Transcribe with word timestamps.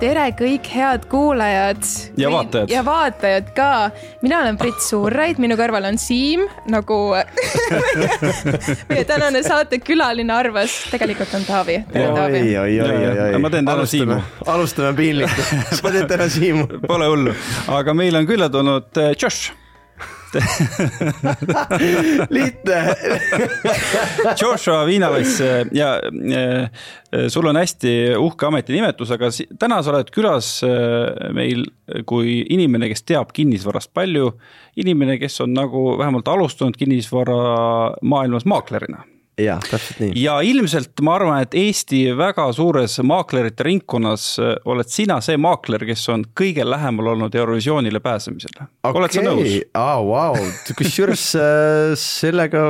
tere 0.00 0.26
kõik 0.36 0.66
head 0.74 1.06
kuulajad. 1.08 1.80
ja 2.20 2.30
vaatajad. 2.32 2.70
ja 2.70 2.82
vaatajad 2.84 3.48
ka. 3.56 3.90
mina 4.22 4.40
olen 4.42 4.58
Brit 4.60 4.80
Suurraid, 4.84 5.40
minu 5.40 5.56
kõrval 5.56 5.88
on 5.88 5.98
Siim 6.00 6.44
nagu 6.68 6.98
meie 8.90 9.04
tänane 9.08 9.42
saatekülaline 9.46 10.32
arvas, 10.32 10.76
tegelikult 10.92 11.32
on 11.38 11.46
Taavi. 11.48 11.78
oi, 11.94 12.08
oi, 12.12 12.56
oi, 12.60 12.80
oi, 12.84 13.18
oi. 13.28 13.38
ma 13.40 13.52
teen 13.52 13.68
täna 13.68 13.86
Siimu. 13.88 14.20
alustame 14.46 14.92
piinlikult 14.98 15.54
sa 15.80 15.92
teed 15.92 16.10
täna 16.12 16.28
Siimu. 16.32 16.68
Pole 16.86 17.08
hullu, 17.12 17.36
aga 17.72 17.96
meil 17.96 18.20
on 18.20 18.28
külla 18.28 18.52
tulnud 18.52 19.00
eh, 19.00 19.14
Josh 19.16 19.54
lihtne 22.36 22.94
Joshua 24.40 24.86
Viinalass 24.86 25.40
ja 25.72 26.00
äh, 26.02 26.70
sul 27.28 27.46
on 27.46 27.56
hästi 27.56 28.16
uhke 28.18 28.46
ametinimetus, 28.46 29.10
aga 29.14 29.30
täna 29.58 29.80
sa 29.82 29.94
oled 29.94 30.10
külas 30.14 30.58
äh, 30.66 31.30
meil 31.36 31.66
kui 32.08 32.40
inimene, 32.52 32.90
kes 32.92 33.06
teab 33.06 33.32
kinnisvarast 33.36 33.94
palju. 33.94 34.32
inimene, 34.76 35.18
kes 35.18 35.40
on 35.40 35.54
nagu 35.56 35.98
vähemalt 35.98 36.28
alustanud 36.28 36.76
kinnisvaramaailmas 36.76 38.44
maaklerina 38.44 39.04
jah, 39.40 39.60
täpselt 39.60 40.00
nii. 40.00 40.12
ja 40.20 40.36
ilmselt 40.44 41.02
ma 41.04 41.16
arvan, 41.18 41.40
et 41.44 41.56
Eesti 41.56 42.02
väga 42.16 42.46
suures 42.56 42.98
maaklerite 43.04 43.66
ringkonnas 43.66 44.28
äh, 44.42 44.54
oled 44.68 44.90
sina 44.92 45.18
see 45.24 45.36
maakler, 45.40 45.84
kes 45.88 46.06
on 46.12 46.24
kõige 46.36 46.64
lähemal 46.66 47.12
olnud 47.14 47.34
Eurovisioonile 47.36 48.00
pääsemisele 48.04 48.64
okay.. 48.64 48.94
oled 49.00 49.16
sa 49.16 49.26
nõus? 49.26 49.58
aa, 49.76 49.98
vau, 50.06 50.46
kusjuures 50.78 51.26
äh, 51.40 51.92
sellega 52.00 52.64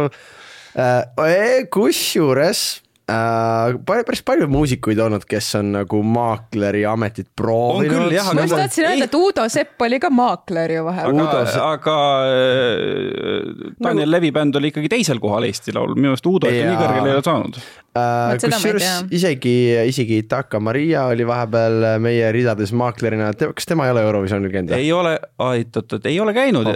äh,, 0.75 1.63
kusjuures 1.73 2.67
äh, 3.11 3.77
päris 3.87 4.23
palju 4.27 4.49
muusikuid 4.51 4.99
olnud, 5.03 5.25
kes 5.29 5.53
on 5.61 5.73
nagu 5.77 6.01
maakleri 6.03 6.85
ametit 6.89 7.29
proovinud. 7.37 8.11
ma 8.11 8.43
just 8.43 8.57
tahtsin 8.57 8.89
öelda, 8.89 9.09
et 9.09 9.15
Uudo 9.15 9.47
Sepp 9.53 9.83
oli 9.87 10.01
ka 10.03 10.11
maakler 10.11 10.77
ju 10.79 10.85
vahepeal. 10.89 11.23
aga, 11.27 11.43
aga 11.71 11.97
äh, 12.27 13.51
Daniel 13.79 14.05
nagu... 14.07 14.11
Levi 14.17 14.33
bänd 14.35 14.61
oli 14.61 14.73
ikkagi 14.75 14.93
teisel 14.97 15.23
kohal 15.23 15.49
Eesti 15.49 15.75
Laul, 15.77 15.95
minu 15.95 16.13
meelest 16.13 16.31
Uudo 16.31 16.51
ikka 16.51 16.71
nii 16.71 16.81
kõrgele 16.83 17.13
ei 17.13 17.19
ole 17.21 17.27
saanud. 17.27 17.61
Kusjuures 18.43 19.13
isegi, 19.15 19.55
isegi 19.91 20.23
Taka 20.29 20.61
Maria 20.63 21.07
oli 21.13 21.27
vahepeal 21.29 21.87
meie 22.03 22.29
ridades 22.35 22.73
maaklerina, 22.77 23.31
kas 23.37 23.69
tema 23.69 23.87
ei 23.89 23.95
ole 23.95 24.05
Eurovisionil 24.07 24.53
käinud? 24.53 24.75
ei 24.77 24.91
ole, 24.93 25.17
oot-oot, 25.39 26.07
ei 26.07 26.21
ole 26.21 26.35
käinud. 26.37 26.71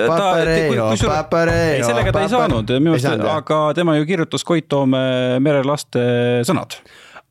ei, 1.51 1.85
sellega 1.85 2.15
ta 2.17 2.25
ei 2.25 2.33
saanud, 2.33 2.75
minu 2.79 2.97
meelest, 2.97 3.29
aga 3.35 3.61
tema 3.77 3.97
ju 3.99 4.09
kirjutas 4.09 4.47
Koit 4.47 4.69
Toome 4.71 5.03
merelaste 5.43 6.03
sõnad. 6.49 6.81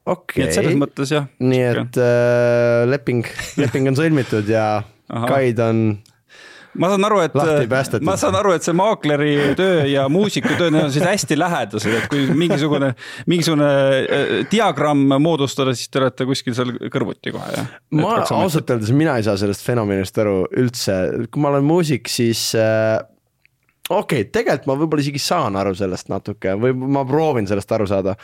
Okei. 0.10 0.14
Okay.. 0.16 0.42
nii 0.42 0.48
et 0.48 0.56
selles 0.58 0.78
mõttes 0.80 1.12
jah. 1.14 1.28
nii 1.44 1.66
et 1.70 2.00
äh, 2.02 2.86
leping, 2.90 3.28
leping 3.62 3.92
on 3.92 4.00
sõlmitud 4.00 4.48
ja 4.50 4.82
Kaid 5.10 5.60
on 5.66 5.84
ma 6.80 6.90
saan 6.94 7.06
aru, 7.10 7.20
et, 7.26 7.36
ma 8.08 8.16
saan 8.20 8.38
aru, 8.40 8.54
et 8.56 8.66
see 8.66 8.76
maakleri 8.78 9.34
töö 9.60 9.84
ja 9.90 10.08
muusiku 10.12 10.56
töö, 10.56 10.72
need 10.74 10.88
on 10.88 10.94
siis 10.96 11.06
hästi 11.06 11.38
lähedased, 11.40 11.98
et 12.00 12.08
kui 12.12 12.26
mingisugune, 12.40 12.94
mingisugune 13.30 13.70
äh, 13.70 14.34
diagramm 14.52 15.18
moodustada, 15.22 15.76
siis 15.78 15.92
te 15.92 16.02
olete 16.04 16.28
kuskil 16.30 16.58
seal 16.58 16.76
kõrvuti 16.94 17.36
kohe, 17.36 17.54
jah? 17.56 17.70
ma 18.00 18.18
ausalt 18.24 18.72
öeldes, 18.72 18.94
mina 18.96 19.20
ei 19.20 19.28
saa 19.28 19.38
sellest 19.40 19.66
fenomenist 19.66 20.20
aru 20.24 20.42
üldse, 20.60 21.00
kui 21.30 21.44
ma 21.44 21.54
olen 21.54 21.68
muusik, 21.68 22.12
siis 22.12 22.50
äh, 22.58 22.98
okei 23.90 24.22
okay,, 24.22 24.30
tegelikult 24.32 24.70
ma 24.70 24.78
võib-olla 24.80 25.06
isegi 25.06 25.22
saan 25.24 25.58
aru 25.60 25.74
sellest 25.78 26.12
natuke 26.12 26.56
või 26.62 26.76
ma 26.78 27.04
proovin 27.10 27.50
sellest 27.50 27.72
aru 27.76 27.90
saada 27.90 28.16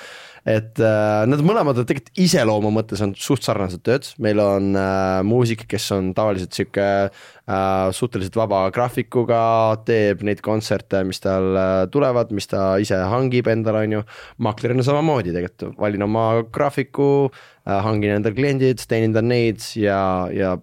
et 0.46 0.78
äh, 0.78 1.24
need 1.26 1.42
mõlemad 1.46 1.80
on 1.82 1.88
tegelikult 1.90 2.22
iseloomu 2.22 2.70
mõttes 2.74 3.02
on 3.02 3.16
suht 3.18 3.46
sarnased 3.46 3.82
tööd, 3.86 4.06
meil 4.22 4.42
on 4.44 4.76
äh, 4.78 5.22
muusik, 5.26 5.66
kes 5.70 5.88
on 5.96 6.12
tavaliselt 6.18 6.54
sihuke 6.54 6.86
äh, 6.86 7.88
suhteliselt 7.98 8.38
vaba 8.38 8.62
graafikuga, 8.76 9.40
teeb 9.88 10.22
neid 10.28 10.44
kontserte, 10.46 11.02
mis 11.10 11.24
tal 11.24 11.50
äh, 11.58 11.74
tulevad, 11.94 12.34
mis 12.38 12.50
ta 12.52 12.76
ise 12.82 13.02
hangib 13.10 13.50
endale, 13.50 13.86
on 13.88 13.98
ju. 13.98 14.06
maaklerina 14.46 14.86
samamoodi 14.86 15.34
tegelikult, 15.34 15.80
valin 15.82 16.06
oma 16.06 16.28
graafiku 16.54 17.10
äh,, 17.26 17.82
hangin 17.88 18.20
endale 18.20 18.38
kliendid, 18.38 18.86
teenindan 18.86 19.30
neid 19.34 19.66
ja, 19.82 20.00
ja 20.30 20.56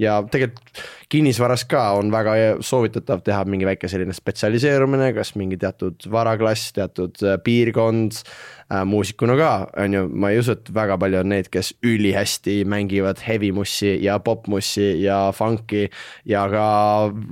ja 0.00 0.20
tegelikult 0.30 0.82
kinnisvaras 1.12 1.66
ka 1.68 1.82
on 1.98 2.08
väga 2.12 2.34
soovitatav 2.64 3.20
teha 3.24 3.42
mingi 3.48 3.66
väike 3.68 3.88
selline 3.90 4.14
spetsialiseerumine, 4.16 5.10
kas 5.16 5.34
mingi 5.36 5.58
teatud 5.60 6.06
varaklass, 6.12 6.72
teatud 6.76 7.20
äh, 7.26 7.36
piirkond 7.44 8.16
äh,. 8.16 8.84
muusikuna 8.88 9.36
ka, 9.36 9.50
on 9.84 9.96
ju, 9.96 10.04
ma 10.08 10.32
ei 10.32 10.40
usu, 10.40 10.56
et 10.56 10.72
väga 10.74 10.96
palju 11.00 11.20
on 11.20 11.32
neid, 11.34 11.50
kes 11.52 11.74
ülihästi 11.84 12.62
mängivad 12.68 13.20
heavy 13.26 13.52
mussi 13.52 13.98
ja 14.04 14.18
popmussi 14.24 15.02
ja 15.02 15.26
funk'i. 15.36 15.88
ja 16.24 16.46
ka 16.48 16.66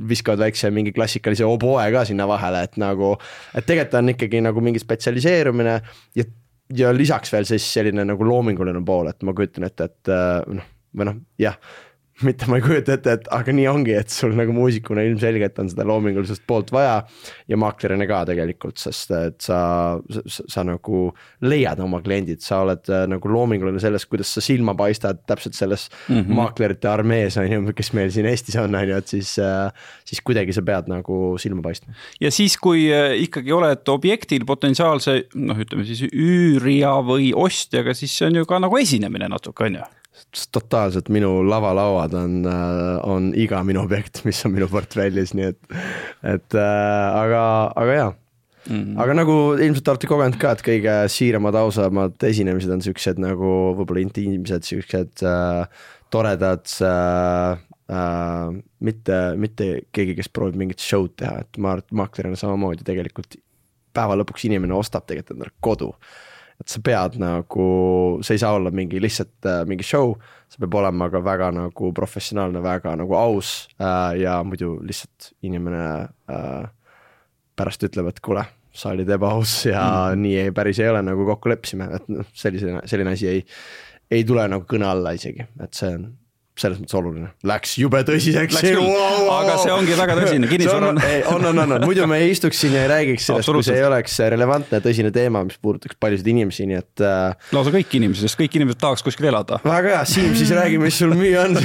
viskavad 0.09 0.45
väikse 0.45 0.71
mingi 0.71 0.93
klassikalise 0.93 1.49
oboe 1.49 1.89
ka 1.93 2.05
sinna 2.05 2.29
vahele, 2.29 2.67
et 2.69 2.77
nagu, 2.81 3.15
et 3.55 3.67
tegelikult 3.67 4.01
on 4.03 4.15
ikkagi 4.15 4.45
nagu 4.45 4.61
mingi 4.65 4.83
spetsialiseerumine 4.83 5.81
ja 6.17 6.29
ja 6.77 6.93
lisaks 6.95 7.33
veel 7.33 7.47
siis 7.49 7.65
selline 7.67 8.05
nagu 8.07 8.27
loominguline 8.27 8.85
pool, 8.87 9.09
et 9.11 9.25
ma 9.27 9.33
kujutan 9.35 9.67
ette, 9.67 9.89
et 9.91 10.11
äh, 10.13 10.45
noh, 10.55 10.69
või 10.95 11.09
noh, 11.09 11.17
jah 11.41 11.57
mitte 12.27 12.49
ma 12.51 12.59
ei 12.59 12.65
kujuta 12.65 12.95
ette, 12.97 13.15
et 13.17 13.29
aga 13.33 13.53
nii 13.55 13.67
ongi, 13.71 13.95
et 13.97 14.13
sul 14.13 14.35
nagu 14.37 14.53
muusikuna 14.55 15.05
ilmselgelt 15.07 15.59
on 15.63 15.71
seda 15.73 15.87
loomingulisust 15.89 16.45
poolt 16.49 16.73
vaja 16.75 17.01
ja 17.49 17.59
maaklerina 17.61 18.07
ka 18.11 18.23
tegelikult, 18.29 18.79
sest 18.81 19.13
et 19.17 19.39
sa, 19.45 19.61
sa, 20.11 20.45
sa, 20.45 20.65
nagu 20.67 21.03
leiad 21.47 21.81
oma 21.83 22.03
kliendid, 22.05 22.43
sa 22.45 22.63
oled 22.65 22.91
äh, 22.93 23.07
nagu 23.11 23.33
loominguline 23.33 23.81
selles, 23.83 24.07
kuidas 24.11 24.33
sa 24.37 24.45
silma 24.45 24.75
paistad 24.79 25.23
täpselt 25.29 25.57
selles 25.59 25.89
mm 26.09 26.21
-hmm. 26.21 26.41
maaklerite 26.41 26.91
armees 26.91 27.39
on 27.41 27.49
ju, 27.53 27.77
kes 27.77 27.93
meil 27.97 28.11
siin 28.11 28.29
Eestis 28.31 28.57
on, 28.61 28.75
on 28.75 28.89
ju, 28.89 28.97
et 28.97 29.09
siis, 29.09 29.37
äh, 29.39 29.73
siis 30.05 30.21
kuidagi 30.21 30.53
sa 30.53 30.63
pead 30.63 30.89
nagu 30.89 31.39
silma 31.39 31.63
paistma. 31.63 31.95
ja 32.21 32.31
siis, 32.31 32.57
kui 32.59 32.91
äh, 32.93 33.17
ikkagi 33.23 33.53
oled 33.53 33.89
objektil 33.89 34.45
potentsiaalse 34.45 35.23
noh, 35.35 35.57
ütleme 35.57 35.85
siis 35.85 36.03
üürija 36.13 37.01
või 37.05 37.33
ostjaga, 37.35 37.95
siis 37.95 38.19
see 38.19 38.27
on 38.27 38.43
ju 38.43 38.47
ka 38.47 38.59
nagu 38.59 38.77
esinemine 38.77 39.29
natuke, 39.29 39.65
on 39.65 39.81
ju 39.81 40.00
totaalselt 40.53 41.09
minu 41.13 41.41
lavalauad 41.49 42.15
on, 42.19 42.41
äh, 42.47 42.97
on 43.09 43.31
iga 43.39 43.63
minu 43.67 43.85
objekt, 43.85 44.23
mis 44.29 44.43
on 44.47 44.55
minu 44.57 44.69
portfellis, 44.71 45.35
nii 45.37 45.53
et, 45.53 45.61
et 46.35 46.59
äh, 46.59 47.21
aga, 47.23 47.45
aga 47.77 47.97
jaa 47.97 48.11
mm. 48.69 48.77
-hmm. 48.77 49.01
aga 49.03 49.15
nagu 49.15 49.37
ilmselt 49.57 49.89
olete 49.89 50.11
kogenud 50.11 50.39
ka, 50.41 50.53
et 50.53 50.65
kõige 50.67 50.97
siiramad, 51.13 51.57
ausamad 51.63 52.29
esinemised 52.31 52.71
on 52.75 52.85
siuksed 52.85 53.21
nagu 53.23 53.53
võib-olla 53.79 54.05
intiimsed, 54.05 54.67
siuksed 54.67 55.25
äh, 55.27 55.85
toredad 56.11 56.67
äh, 56.85 57.59
äh, 57.91 58.49
mitte, 58.81 59.21
mitte 59.37 59.71
keegi, 59.93 60.17
kes 60.19 60.29
proovib 60.29 60.59
mingit 60.61 60.83
show'd 60.85 61.17
teha, 61.23 61.45
et 61.45 61.59
ma 61.59 61.77
arvan, 61.77 61.87
et 61.87 62.01
maaklerina 62.03 62.41
samamoodi 62.41 62.87
tegelikult 62.87 63.39
päeva 63.95 64.19
lõpuks 64.21 64.47
inimene 64.47 64.77
ostab 64.77 65.07
tegelikult 65.07 65.37
endale 65.39 65.57
kodu 65.61 65.95
et 66.61 66.69
sa 66.69 66.81
pead 66.85 67.17
nagu, 67.21 67.67
see 68.25 68.37
ei 68.37 68.43
saa 68.43 68.53
olla 68.59 68.73
mingi 68.75 69.01
lihtsalt 69.01 69.49
äh, 69.49 69.63
mingi 69.69 69.87
show, 69.87 70.13
see 70.51 70.61
peab 70.61 70.77
olema 70.83 71.09
ka 71.13 71.23
väga 71.25 71.51
nagu 71.57 71.93
professionaalne, 71.97 72.63
väga 72.65 72.95
nagu 73.01 73.17
aus 73.17 73.69
äh, 73.81 74.21
ja 74.21 74.39
muidu 74.45 74.77
lihtsalt 74.85 75.33
inimene 75.47 75.85
äh, 76.31 76.65
pärast 77.57 77.85
ütleb, 77.89 78.11
et 78.13 78.21
kuule, 78.25 78.45
sa 78.77 78.93
olid 78.95 79.09
ebaaus 79.11 79.65
ja 79.69 79.83
mm. 79.83 80.25
nii 80.25 80.37
ei, 80.45 80.55
päris 80.57 80.83
ei 80.83 80.91
ole, 80.93 81.03
nagu 81.07 81.27
kokku 81.33 81.53
leppisime, 81.53 81.89
et 81.97 82.11
noh, 82.13 82.29
sellise, 82.37 82.77
selline 82.91 83.17
asi 83.17 83.31
ei, 83.31 83.45
ei 84.13 84.27
tule 84.29 84.45
nagu 84.51 84.69
kõne 84.69 84.89
alla 84.91 85.15
isegi, 85.17 85.49
et 85.65 85.77
see 85.77 85.95
on 85.97 86.11
selles 86.59 86.81
mõttes 86.81 86.97
oluline, 86.99 87.31
läks 87.47 87.77
jube 87.81 88.01
tõsiseks. 88.07 88.59
Wow, 88.77 89.29
aga 89.33 89.57
see 89.63 89.73
ongi 89.73 89.97
väga 89.97 90.17
tõsine, 90.19 90.49
kinnisvara 90.51 90.91
on. 90.93 90.99
on, 91.01 91.47
on, 91.51 91.61
on, 91.63 91.75
on, 91.77 91.85
muidu 91.87 92.07
me 92.11 92.19
ei 92.25 92.33
istuks 92.35 92.61
siin 92.61 92.75
ja 92.77 92.85
ei 92.85 92.91
räägiks 92.91 93.29
sellest, 93.31 93.49
kui 93.55 93.65
see 93.65 93.79
ei 93.79 93.87
oleks 93.87 94.19
relevantne, 94.35 94.81
tõsine 94.85 95.13
teema, 95.15 95.43
mis 95.47 95.57
puudutaks 95.63 95.97
paljusid 96.01 96.29
inimesi, 96.33 96.67
nii 96.69 96.81
et 96.81 97.05
äh.... 97.07 97.49
lausa 97.55 97.73
kõiki 97.75 98.01
inimesi, 98.01 98.27
sest 98.27 98.39
kõik 98.41 98.59
inimesed 98.61 98.81
tahaks 98.83 99.05
kuskil 99.07 99.31
elada. 99.31 99.61
väga 99.65 99.95
hea, 99.95 100.03
Siim, 100.11 100.35
siis 100.37 100.53
räägi, 100.57 100.81
mis 100.83 100.99
sul 101.01 101.15
müüa 101.17 101.47
on 101.47 101.57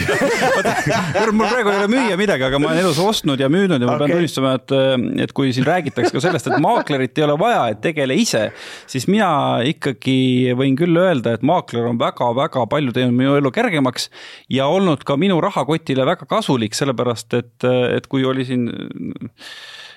mul 1.35 1.49
praegu 1.49 1.73
ei 1.73 1.81
ole 1.81 1.89
müüa 1.91 2.19
midagi, 2.19 2.45
aga 2.47 2.61
ma 2.61 2.71
olen 2.71 2.83
elus 2.85 3.01
ostnud 3.01 3.41
ja 3.41 3.49
müünud 3.51 3.81
ja 3.81 3.89
ma 3.89 3.97
okay. 3.97 4.05
pean 4.05 4.15
tunnistama, 4.19 4.55
et, 4.59 4.75
äh, 4.75 4.95
et 5.25 5.35
kui 5.35 5.51
siin 5.55 5.67
räägitakse 5.67 6.13
ka 6.15 6.23
sellest, 6.23 6.49
et 6.49 6.63
maaklerit 6.63 7.19
ei 7.19 7.27
ole 7.27 7.37
vaja, 7.41 7.65
et 7.73 7.81
tegele 7.83 8.15
ise, 8.21 8.47
siis 8.91 9.09
mina 9.11 9.29
ikkagi 9.67 10.55
võin 10.57 10.77
küll 10.79 11.01
öelda, 11.01 11.35
et 11.35 11.45
maakler 11.45 11.89
on 11.89 11.99
väga-väga 11.99 12.65
palju 12.71 12.95
teinud 12.95 13.17
minu 13.17 13.35
elu 13.39 13.51
kergemaks 13.55 14.09
ja 14.51 14.69
olnud 14.75 15.05
ka 15.07 15.17
minu 15.19 15.39
rahakotile 15.43 16.05
väga 16.07 16.27
kasulik, 16.29 16.75
sellepärast 16.77 17.39
et, 17.39 17.55
et 17.65 18.07
kui 18.11 18.25
oli 18.27 18.45
siin 18.47 18.69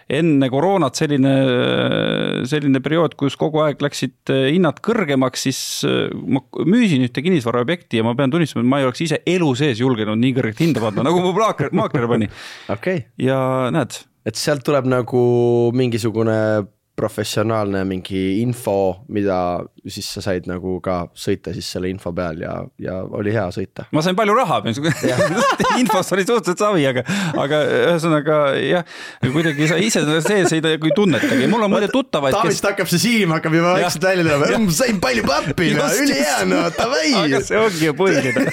enne 0.09 0.49
koroonat 0.49 0.97
selline, 0.97 1.33
selline 2.49 2.81
periood, 2.85 3.13
kus 3.21 3.37
kogu 3.37 3.61
aeg 3.67 3.83
läksid 3.85 4.33
hinnad 4.55 4.81
kõrgemaks, 4.85 5.45
siis 5.49 5.61
ma 6.25 6.41
müüsin 6.65 7.05
ühte 7.05 7.23
kinnisvaraobjekti 7.25 8.01
ja 8.01 8.07
ma 8.07 8.15
pean 8.17 8.33
tunnistama, 8.33 8.65
et 8.65 8.73
ma 8.73 8.81
ei 8.81 8.89
oleks 8.89 9.05
ise 9.05 9.21
elu 9.29 9.51
sees 9.59 9.83
julgenud 9.83 10.17
nii 10.21 10.33
kõrget 10.39 10.65
hinda 10.65 10.85
panna, 10.85 11.05
nagu 11.11 11.21
mu 11.25 11.35
maakler, 11.37 11.75
maakler 11.77 12.09
pani 12.09 12.31
okay.. 12.75 13.05
ja 13.21 13.39
näed. 13.75 14.01
et 14.29 14.41
sealt 14.41 14.65
tuleb 14.65 14.89
nagu 14.89 15.21
mingisugune 15.77 16.39
professionaalne 16.99 17.85
mingi 17.87 18.41
info, 18.43 19.05
mida 19.15 19.61
siis 19.93 20.09
sa 20.17 20.23
said 20.25 20.49
nagu 20.49 20.79
ka 20.85 21.01
sõita 21.17 21.53
siis 21.57 21.69
selle 21.75 21.91
info 21.93 22.13
peal 22.17 22.43
ja, 22.43 22.55
ja 22.83 22.99
oli 23.03 23.33
hea 23.35 23.47
sõita. 23.55 23.87
ma 23.95 24.03
sain 24.05 24.17
palju 24.19 24.37
raha, 24.37 24.61
infost 25.83 26.15
oli 26.17 26.25
suhteliselt 26.27 26.63
savi, 26.63 26.85
aga, 26.89 27.05
aga 27.39 27.61
ühesõnaga 27.93 28.39
jah, 28.61 28.97
kuidagi 29.25 29.69
sa 29.71 29.79
ise 29.83 30.05
sees 30.25 30.55
ei 30.57 30.63
ei 30.65 30.95
tunnetagi, 30.97 31.49
mul 31.51 31.67
on 31.67 31.73
muide 31.73 31.91
tuttavaid, 31.93 32.35
kes 32.35 32.43
Taavist 32.43 32.69
hakkab 32.71 32.91
see 32.91 33.03
silm 33.03 33.35
hakkab 33.37 33.57
juba 33.59 33.75
vaikselt 33.77 34.07
välja 34.09 34.27
tulema, 34.27 34.75
sain 34.79 35.01
palju 35.03 35.27
pappi, 35.29 35.71
ülihea, 36.05 36.39
no 36.49 36.63
davai. 36.77 37.13
aga 37.25 37.43
see 37.45 37.61
ongi 37.61 37.89
ju 37.89 37.97
põhiline. 37.99 38.47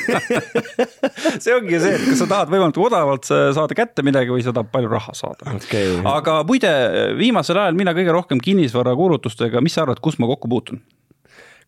see 1.43 1.55
ongi 1.55 1.79
see, 1.81 1.95
et 1.95 2.07
kas 2.09 2.21
sa 2.23 2.29
tahad 2.31 2.51
võimalikult 2.53 2.89
odavalt 2.89 3.29
saada 3.29 3.77
kätte 3.77 4.05
midagi 4.05 4.33
või 4.33 4.45
sa 4.45 4.53
tahad 4.55 4.71
palju 4.73 4.91
raha 4.91 5.15
saada 5.17 5.55
Okei. 5.55 5.99
aga 6.09 6.41
muide, 6.47 6.73
viimasel 7.19 7.61
ajal 7.61 7.79
mina 7.79 7.95
kõige 7.97 8.13
rohkem 8.15 8.43
kinnisvarakuulutustega, 8.43 9.63
mis 9.63 9.75
sa 9.77 9.85
arvad, 9.85 10.01
kus 10.03 10.19
ma 10.21 10.29
kokku 10.31 10.51
puutun? 10.51 10.81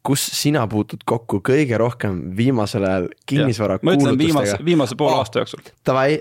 Kus 0.07 0.23
sina 0.37 0.63
puutud 0.71 1.03
kokku 1.07 1.41
kõige 1.45 1.79
rohkem 1.79 2.19
viimasel 2.37 2.85
ajal 2.87 3.07
kinnisvara 3.27 3.79
ütlen 3.81 4.15
viimase, 4.19 4.31
kuulutustega? 4.31 4.67
viimase 4.69 4.97
poole 4.99 5.17
Aa. 5.17 5.25
aasta 5.25 5.43
jooksul. 5.43 5.65
Davai, 5.87 6.19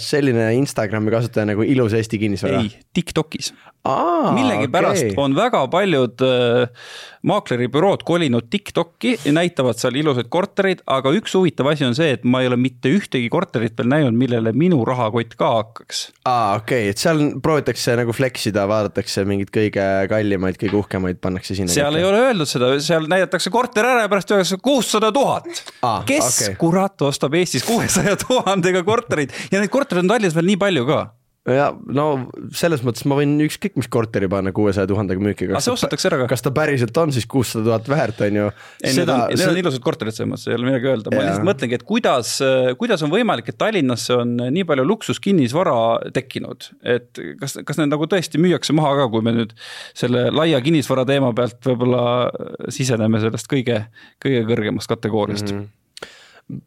selline 0.00 0.48
Instagrami 0.58 1.12
kasutaja 1.14 1.46
nagu 1.52 1.66
Ilus 1.66 1.94
Eesti 1.98 2.18
kinnisvara. 2.22 2.62
ei, 2.64 2.72
Tiktokis. 2.94 3.52
millegipärast 4.34 5.08
okay. 5.08 5.18
on 5.18 5.34
väga 5.34 5.64
paljud 5.70 6.22
äh, 6.22 6.90
maakleribürood 7.28 8.02
kolinud 8.06 8.48
Tiktoki 8.50 9.14
ja 9.24 9.32
näitavad 9.34 9.78
seal 9.78 9.96
ilusaid 10.00 10.28
kortereid, 10.32 10.82
aga 10.90 11.12
üks 11.14 11.36
huvitav 11.38 11.70
asi 11.72 11.86
on 11.86 11.96
see, 11.98 12.12
et 12.16 12.26
ma 12.28 12.42
ei 12.42 12.50
ole 12.50 12.58
mitte 12.60 12.90
ühtegi 12.92 13.28
korterit 13.32 13.76
veel 13.78 13.90
näinud, 13.92 14.16
millele 14.18 14.54
minu 14.56 14.82
rahakott 14.88 15.36
ka 15.38 15.52
hakkaks. 15.58 16.04
aa, 16.24 16.58
okei 16.60 16.88
okay., 16.88 16.94
et 16.94 17.02
seal 17.02 17.22
proovitakse 17.42 17.96
nagu 17.98 18.14
flex 18.16 18.48
ida, 18.50 18.66
vaadatakse 18.70 19.26
mingeid 19.28 19.52
kõige 19.54 19.86
kallimaid, 20.10 20.58
kõige 20.60 20.80
uhkemaid 20.82 21.22
pannakse 21.22 21.56
sinna. 21.58 21.72
seal 21.74 22.00
ei 22.00 22.06
ole 22.08 22.24
öeldud 22.28 22.50
seda, 22.50 22.74
seal 22.82 23.08
näidatakse 23.10 23.52
korter 23.54 23.86
ära 23.94 24.06
ja 24.06 24.12
pärast 24.12 24.34
öeldakse 24.34 24.58
kuussada 24.62 25.12
tuhat 25.14 25.50
kes 26.06 26.28
okay. 26.28 26.54
kurat 26.58 27.02
ostab 27.06 27.34
Eestis 27.38 27.64
kuuesaja 27.66 28.16
tuhandega 28.26 28.82
korterit 28.86 29.34
ja 29.52 29.60
neid 29.60 29.72
kortereid 29.72 30.04
on 30.04 30.14
Tallinnas 30.14 30.36
veel 30.36 30.50
nii 30.52 30.60
palju 30.60 30.86
ka. 30.88 31.02
Ja 31.50 31.70
no 31.74 32.06
selles 32.54 32.84
mõttes 32.86 33.02
ma 33.10 33.16
võin 33.18 33.34
ükskõik 33.42 33.74
mis 33.80 33.88
korteri 33.90 34.28
panna 34.30 34.52
kuuesaja 34.54 34.86
tuhandega 34.90 35.22
müüki. 35.22 35.48
Aga 35.50 35.62
see 35.64 35.74
ostetakse 35.74 36.06
ära 36.10 36.20
ka. 36.22 36.28
kas 36.30 36.44
ta 36.44 36.52
päriselt 36.54 36.96
on 37.02 37.14
siis 37.14 37.26
kuussada 37.30 37.64
tuhat 37.66 37.90
väärt, 37.90 38.22
on 38.28 38.38
ju. 38.38 38.52
ei, 38.78 38.94
need 38.94 39.10
on, 39.10 39.24
need 39.32 39.44
on 39.48 39.58
ilusad 39.64 39.82
korterid, 39.82 40.14
selles 40.14 40.30
mõttes 40.30 40.46
ei 40.46 40.54
ole 40.58 40.70
midagi 40.70 40.90
öelda, 40.92 41.10
ma 41.10 41.24
lihtsalt 41.26 41.48
mõtlengi, 41.48 41.78
et 41.80 41.86
kuidas, 41.88 42.36
kuidas 42.78 43.02
on 43.02 43.12
võimalik, 43.14 43.50
et 43.50 43.58
Tallinnasse 43.58 44.20
on 44.22 44.36
nii 44.54 44.66
palju 44.70 44.86
luksuskinnisvara 44.86 45.76
tekkinud, 46.14 46.70
et 46.94 47.22
kas, 47.42 47.58
kas 47.66 47.82
need 47.82 47.90
nagu 47.90 48.06
tõesti 48.10 48.38
müüakse 48.42 48.76
maha 48.78 48.94
ka, 49.02 49.10
kui 49.10 49.26
me 49.26 49.34
nüüd 49.40 49.58
selle 49.98 50.28
laia 50.30 50.62
kinnisvara 50.62 51.06
teema 51.10 51.34
pealt 51.34 51.58
võib-olla 51.66 52.06
siseneme 52.70 53.22
sellest 53.22 53.50
kõige, 53.50 53.82
kõige 54.22 54.46
kõrgemast 54.46 54.94
kategooriast 54.94 55.50
mm. 55.50 55.58
-hmm 55.58 55.78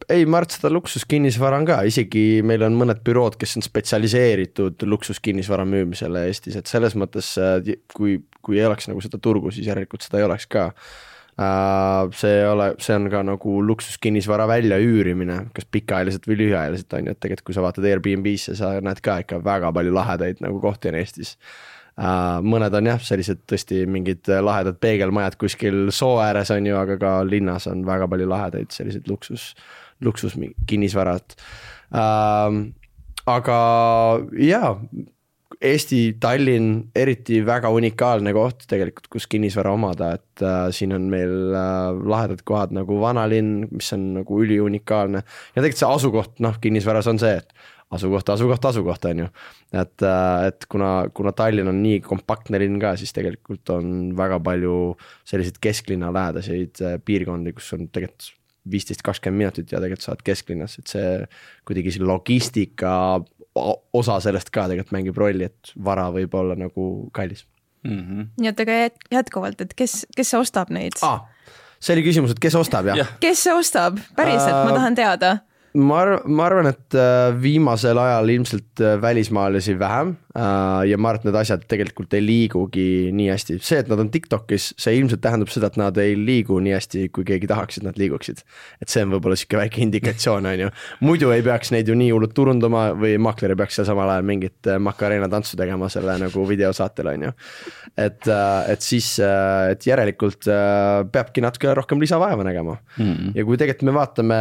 ei, 0.09 0.25
ma 0.25 0.39
arvan, 0.39 0.49
et 0.49 0.55
seda 0.57 0.71
luksuskinnisvara 0.73 1.59
on 1.61 1.67
ka, 1.67 1.79
isegi 1.89 2.41
meil 2.45 2.63
on 2.67 2.77
mõned 2.79 3.01
bürood, 3.05 3.37
kes 3.41 3.57
on 3.59 3.65
spetsialiseeritud 3.65 4.85
luksuskinnisvara 4.87 5.65
müümisele 5.69 6.25
Eestis, 6.29 6.57
et 6.59 6.71
selles 6.71 6.95
mõttes 6.99 7.33
äh, 7.41 7.75
kui, 7.95 8.19
kui 8.45 8.61
ei 8.61 8.67
oleks 8.67 8.89
nagu 8.91 9.03
seda 9.03 9.19
turgu, 9.21 9.53
siis 9.55 9.69
järelikult 9.69 10.05
seda 10.05 10.21
ei 10.21 10.29
oleks 10.29 10.49
ka. 10.51 10.71
see 12.15 12.31
ei 12.31 12.45
ole, 12.47 12.69
see 12.79 12.95
on 12.95 13.09
ka 13.11 13.19
nagu 13.27 13.57
luksuskinnisvara 13.67 14.45
väljaüürimine, 14.47 15.49
kas 15.55 15.65
pikaajaliselt 15.67 16.29
või 16.29 16.37
lühiajaliselt 16.45 16.93
on 16.95 17.09
ju, 17.09 17.15
et 17.15 17.19
tegelikult 17.19 17.49
kui 17.49 17.57
sa 17.57 17.65
vaatad 17.65 17.87
Airbnb-sse, 17.89 18.55
sa 18.55 18.77
näed 18.79 19.01
ka 19.03 19.17
ikka 19.25 19.41
väga 19.43 19.73
palju 19.75 19.91
lahedaid 19.97 20.39
nagu 20.45 20.61
kohti 20.63 20.93
on 20.93 20.99
Eestis 21.01 21.35
mõned 21.95 22.73
on 22.75 22.89
jah, 22.89 22.99
sellised 22.99 23.45
tõesti 23.47 23.85
mingid 23.87 24.27
lahedad 24.43 24.75
peegelmajad 24.83 25.37
kuskil 25.39 25.77
soo 25.95 26.17
ääres 26.19 26.51
on 26.51 26.67
ju, 26.67 26.75
aga 26.75 26.97
ka 26.99 27.11
linnas 27.23 27.69
on 27.71 27.85
väga 27.87 28.09
palju 28.11 28.27
lahedaid 28.27 28.75
selliseid 28.75 29.07
luksus, 29.07 29.53
luksus 30.03 30.35
kinnisvarat 30.67 31.37
uh,. 31.95 32.59
aga 33.31 33.59
jaa, 34.43 34.73
Eesti, 35.63 36.17
Tallinn, 36.19 36.89
eriti 36.95 37.39
väga 37.45 37.69
unikaalne 37.73 38.33
koht 38.35 38.65
tegelikult, 38.69 39.07
kus 39.13 39.27
kinnisvara 39.31 39.71
omada, 39.75 40.11
et 40.17 40.43
uh, 40.43 40.67
siin 40.75 40.93
on 40.95 41.05
meil 41.11 41.31
uh, 41.53 41.95
lahedad 42.11 42.41
kohad 42.47 42.73
nagu 42.75 42.97
vanalinn, 43.01 43.67
mis 43.71 43.91
on 43.95 44.07
nagu 44.19 44.41
üliunikaalne 44.43 45.21
ja 45.21 45.55
tegelikult 45.55 45.81
see 45.81 45.91
asukoht, 45.91 46.35
noh, 46.43 46.57
kinnisvaras 46.61 47.07
on 47.11 47.21
see, 47.21 47.37
et 47.39 47.55
asukoht, 47.95 48.29
asukoht, 48.35 48.69
asukoht 48.71 49.05
on 49.09 49.25
ju. 49.25 49.27
et, 49.73 50.05
et 50.47 50.67
kuna, 50.71 50.91
kuna 51.15 51.33
Tallinn 51.35 51.71
on 51.71 51.81
nii 51.83 51.99
kompaktne 52.05 52.59
linn 52.61 52.79
ka, 52.81 52.95
siis 52.99 53.15
tegelikult 53.15 53.73
on 53.75 53.93
väga 54.17 54.39
palju 54.45 54.75
selliseid 55.27 55.59
kesklinna 55.63 56.11
lähedaseid 56.15 56.83
äh, 56.83 56.97
piirkondi, 57.05 57.55
kus 57.57 57.73
on 57.77 57.87
tegelikult 57.89 58.33
viisteist, 58.71 59.03
kakskümmend 59.05 59.43
minutit 59.43 59.71
ja 59.71 59.81
tegelikult 59.81 60.05
sa 60.05 60.13
oled 60.15 60.23
kesklinnas, 60.25 60.79
et 60.81 60.89
see 60.89 61.09
kuidagi 61.69 61.93
see 61.93 62.05
logistika 62.05 62.93
osa 63.55 64.19
sellest 64.23 64.49
ka 64.53 64.65
tegelikult 64.71 64.95
mängib 64.95 65.19
rolli, 65.21 65.49
et 65.51 65.75
vara 65.85 66.07
võib 66.13 66.33
olla 66.37 66.57
nagu 66.59 66.87
kallis 67.15 67.45
mm. 67.85 67.99
-hmm. 67.99 68.27
nii 68.41 68.49
et 68.51 68.59
aga 68.59 68.77
jät- 68.85 69.07
jätkuvalt, 69.11 69.61
et 69.61 69.73
kes, 69.73 70.05
kes 70.15 70.33
ostab 70.33 70.73
neid 70.73 70.97
ah,. 71.01 71.21
see 71.79 71.95
oli 71.95 72.05
küsimus, 72.07 72.33
et 72.35 72.41
kes 72.41 72.55
ostab 72.55 72.89
jah 72.91 72.97
ja.? 72.97 73.05
kes 73.21 73.45
ostab, 73.53 73.99
päriselt, 74.15 74.63
ma 74.65 74.71
Äh, 74.71 74.79
tahan 74.79 74.95
teada. 74.95 75.37
Ma 75.75 75.97
arvan, 76.01 76.21
ma 76.31 76.45
arvan, 76.47 76.69
et 76.71 76.95
äh, 76.97 77.33
viimasel 77.41 77.99
ajal 77.99 78.31
ilmselt 78.31 78.81
äh, 78.81 78.95
välismaalasi 79.01 79.75
vähem 79.79 80.13
äh, 80.35 80.85
ja 80.89 80.97
ma 80.97 81.11
arvan, 81.11 81.21
et 81.21 81.27
need 81.29 81.37
asjad 81.39 81.65
tegelikult 81.69 82.15
ei 82.15 82.23
liigugi 82.23 82.87
nii 83.15 83.27
hästi, 83.31 83.57
see, 83.65 83.81
et 83.83 83.91
nad 83.91 83.99
on 84.01 84.11
Tiktokis, 84.13 84.71
see 84.81 84.95
ilmselt 84.99 85.23
tähendab 85.23 85.51
seda, 85.51 85.69
et 85.71 85.79
nad 85.81 85.97
ei 86.01 86.15
liigu 86.19 86.59
nii 86.63 86.75
hästi, 86.77 87.07
kui 87.15 87.27
keegi 87.27 87.49
tahaks, 87.51 87.79
et 87.79 87.87
nad 87.87 87.99
liiguksid. 87.99 88.43
et 88.81 88.91
see 88.91 89.03
on 89.05 89.15
võib-olla 89.15 89.37
sihuke 89.39 89.59
väike 89.59 89.83
indikatsioon, 89.85 90.47
on 90.51 90.65
ju, 90.65 90.71
muidu 91.05 91.33
ei 91.35 91.43
peaks 91.45 91.73
neid 91.75 91.91
ju 91.91 91.97
nii 91.99 92.11
hullult 92.13 92.35
turundama 92.37 92.87
või 92.95 93.17
maakler 93.21 93.55
ei 93.55 93.59
peaks 93.59 93.79
seal 93.79 93.89
samal 93.89 94.13
ajal 94.13 94.27
mingit 94.27 94.71
Macarena 94.79 95.29
tantsu 95.31 95.59
tegema 95.59 95.89
selle 95.91 96.17
nagu 96.21 96.47
videosaatel, 96.47 97.11
on 97.15 97.27
ju. 97.29 97.35
et, 98.07 98.31
et 98.71 98.85
siis, 98.85 99.15
et 99.19 99.87
järelikult 99.87 100.47
peabki 101.11 101.43
natuke 101.43 101.75
rohkem 101.75 102.01
lisavaeva 102.01 102.47
nägema 102.47 102.79
Mm. 102.95 103.33
ja 103.35 103.43
kui 103.47 103.57
tegelikult 103.59 103.87
me 103.89 103.93
vaatame 103.95 104.37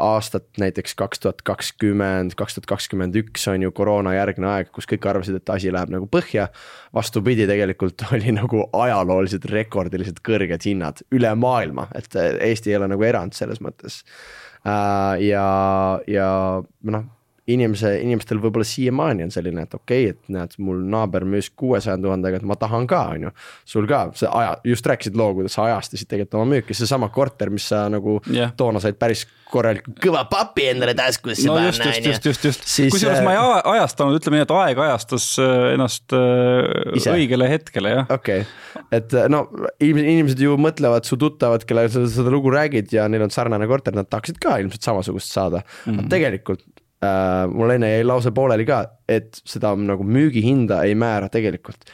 aastat 0.00 0.46
näiteks 0.60 0.94
kaks 0.98 1.22
tuhat 1.22 1.42
kakskümmend, 1.46 2.36
kaks 2.38 2.56
tuhat 2.56 2.68
kakskümmend 2.70 3.16
üks 3.18 3.46
on 3.50 3.64
ju 3.64 3.72
koroonajärgne 3.74 4.48
aeg, 4.50 4.70
kus 4.74 4.88
kõik 4.90 5.08
arvasid, 5.10 5.38
et 5.40 5.54
asi 5.54 5.72
läheb 5.74 5.92
nagu 5.94 6.08
põhja. 6.10 6.48
vastupidi, 6.94 7.46
tegelikult 7.50 8.06
oli 8.14 8.34
nagu 8.36 8.68
ajalooliselt 8.72 9.48
rekordiliselt 9.50 10.22
kõrged 10.26 10.68
hinnad 10.68 11.02
üle 11.14 11.34
maailma, 11.34 11.88
et 11.94 12.14
Eesti 12.14 12.72
ei 12.72 12.78
ole 12.78 12.88
nagu 12.94 13.02
erand 13.02 13.34
selles 13.34 13.60
mõttes. 13.64 14.02
ja, 14.64 15.48
ja 16.06 16.30
noh 16.82 17.13
inimese, 17.50 17.90
inimestel 18.00 18.40
võib-olla 18.40 18.64
siiamaani 18.64 19.26
on 19.26 19.32
selline, 19.34 19.66
et 19.66 19.74
okei 19.76 20.08
okay,, 20.08 20.14
et 20.14 20.32
näed, 20.32 20.56
mul 20.64 20.80
naaber 20.88 21.26
müüs 21.28 21.50
kuuesaja 21.56 21.98
tuhandega, 22.00 22.40
et 22.40 22.46
ma 22.48 22.56
tahan 22.60 22.86
ka, 22.88 23.02
on 23.12 23.26
ju. 23.26 23.32
sul 23.68 23.88
ka, 23.90 24.06
see 24.16 24.30
aja, 24.30 24.54
just 24.64 24.86
rääkisid 24.88 25.18
loo, 25.20 25.34
kuidas 25.36 25.56
sa 25.58 25.66
ajastasid 25.68 26.08
tegelikult 26.08 26.38
oma 26.40 26.48
müüki, 26.54 26.76
seesama 26.76 27.10
korter, 27.12 27.52
mis 27.52 27.66
sa 27.68 27.84
nagu 27.92 28.16
yeah. 28.32 28.54
toona 28.56 28.80
said 28.80 28.96
päris 29.00 29.26
korralikult 29.52 30.00
kõva 30.02 30.24
papi 30.30 30.70
endale 30.72 30.94
taskusse 30.96 31.44
no 31.48 31.58
panna, 31.58 31.68
just, 31.68 31.84
just, 31.84 32.06
just, 32.08 32.28
just, 32.30 32.46
just 32.48 32.68
Siis,. 32.68 32.92
kusjuures 32.94 33.20
ma 33.26 33.34
ei 33.34 33.40
äh, 33.40 33.56
ajastanud, 33.74 34.16
ütleme 34.18 34.40
nii, 34.40 34.46
et 34.46 34.54
aeg 34.56 34.80
ajastas 34.86 35.26
äh, 35.42 35.66
ennast 35.74 36.16
äh, 36.16 36.96
Ise. 36.96 37.12
õigele 37.12 37.48
hetkele, 37.50 37.92
jah. 37.98 38.14
okei 38.14 38.44
okay., 38.46 38.88
et 38.94 39.12
no 39.30 39.44
ilmselt 39.84 40.08
inimesed 40.14 40.40
ju 40.42 40.56
mõtlevad, 40.60 41.04
su 41.06 41.18
tuttavad, 41.20 41.66
kellele 41.68 41.92
sa 41.92 42.06
seda 42.10 42.32
lugu 42.32 42.52
räägid 42.54 42.94
ja 42.94 43.04
neil 43.10 43.26
on 43.26 43.34
sarnane 43.34 43.68
korter, 43.70 43.94
nad 43.96 44.08
tahaksid 44.08 44.40
ka 44.42 44.56
ilmselt 44.62 44.88
samasugust 44.88 45.34
saada 45.34 45.62
mm. 45.84 46.00
aga 46.00 46.14
tegelikult 46.16 46.64
äh, 47.04 47.44
mul 47.52 47.74
enne 47.76 47.92
jäi 47.92 48.06
lause 48.06 48.32
pooleli 48.34 48.66
ka, 48.68 48.80
et 49.08 49.40
seda 49.44 49.74
nagu 49.76 50.06
müügihinda 50.06 50.82
ei 50.88 50.96
määra 50.98 51.28
tegelikult 51.32 51.90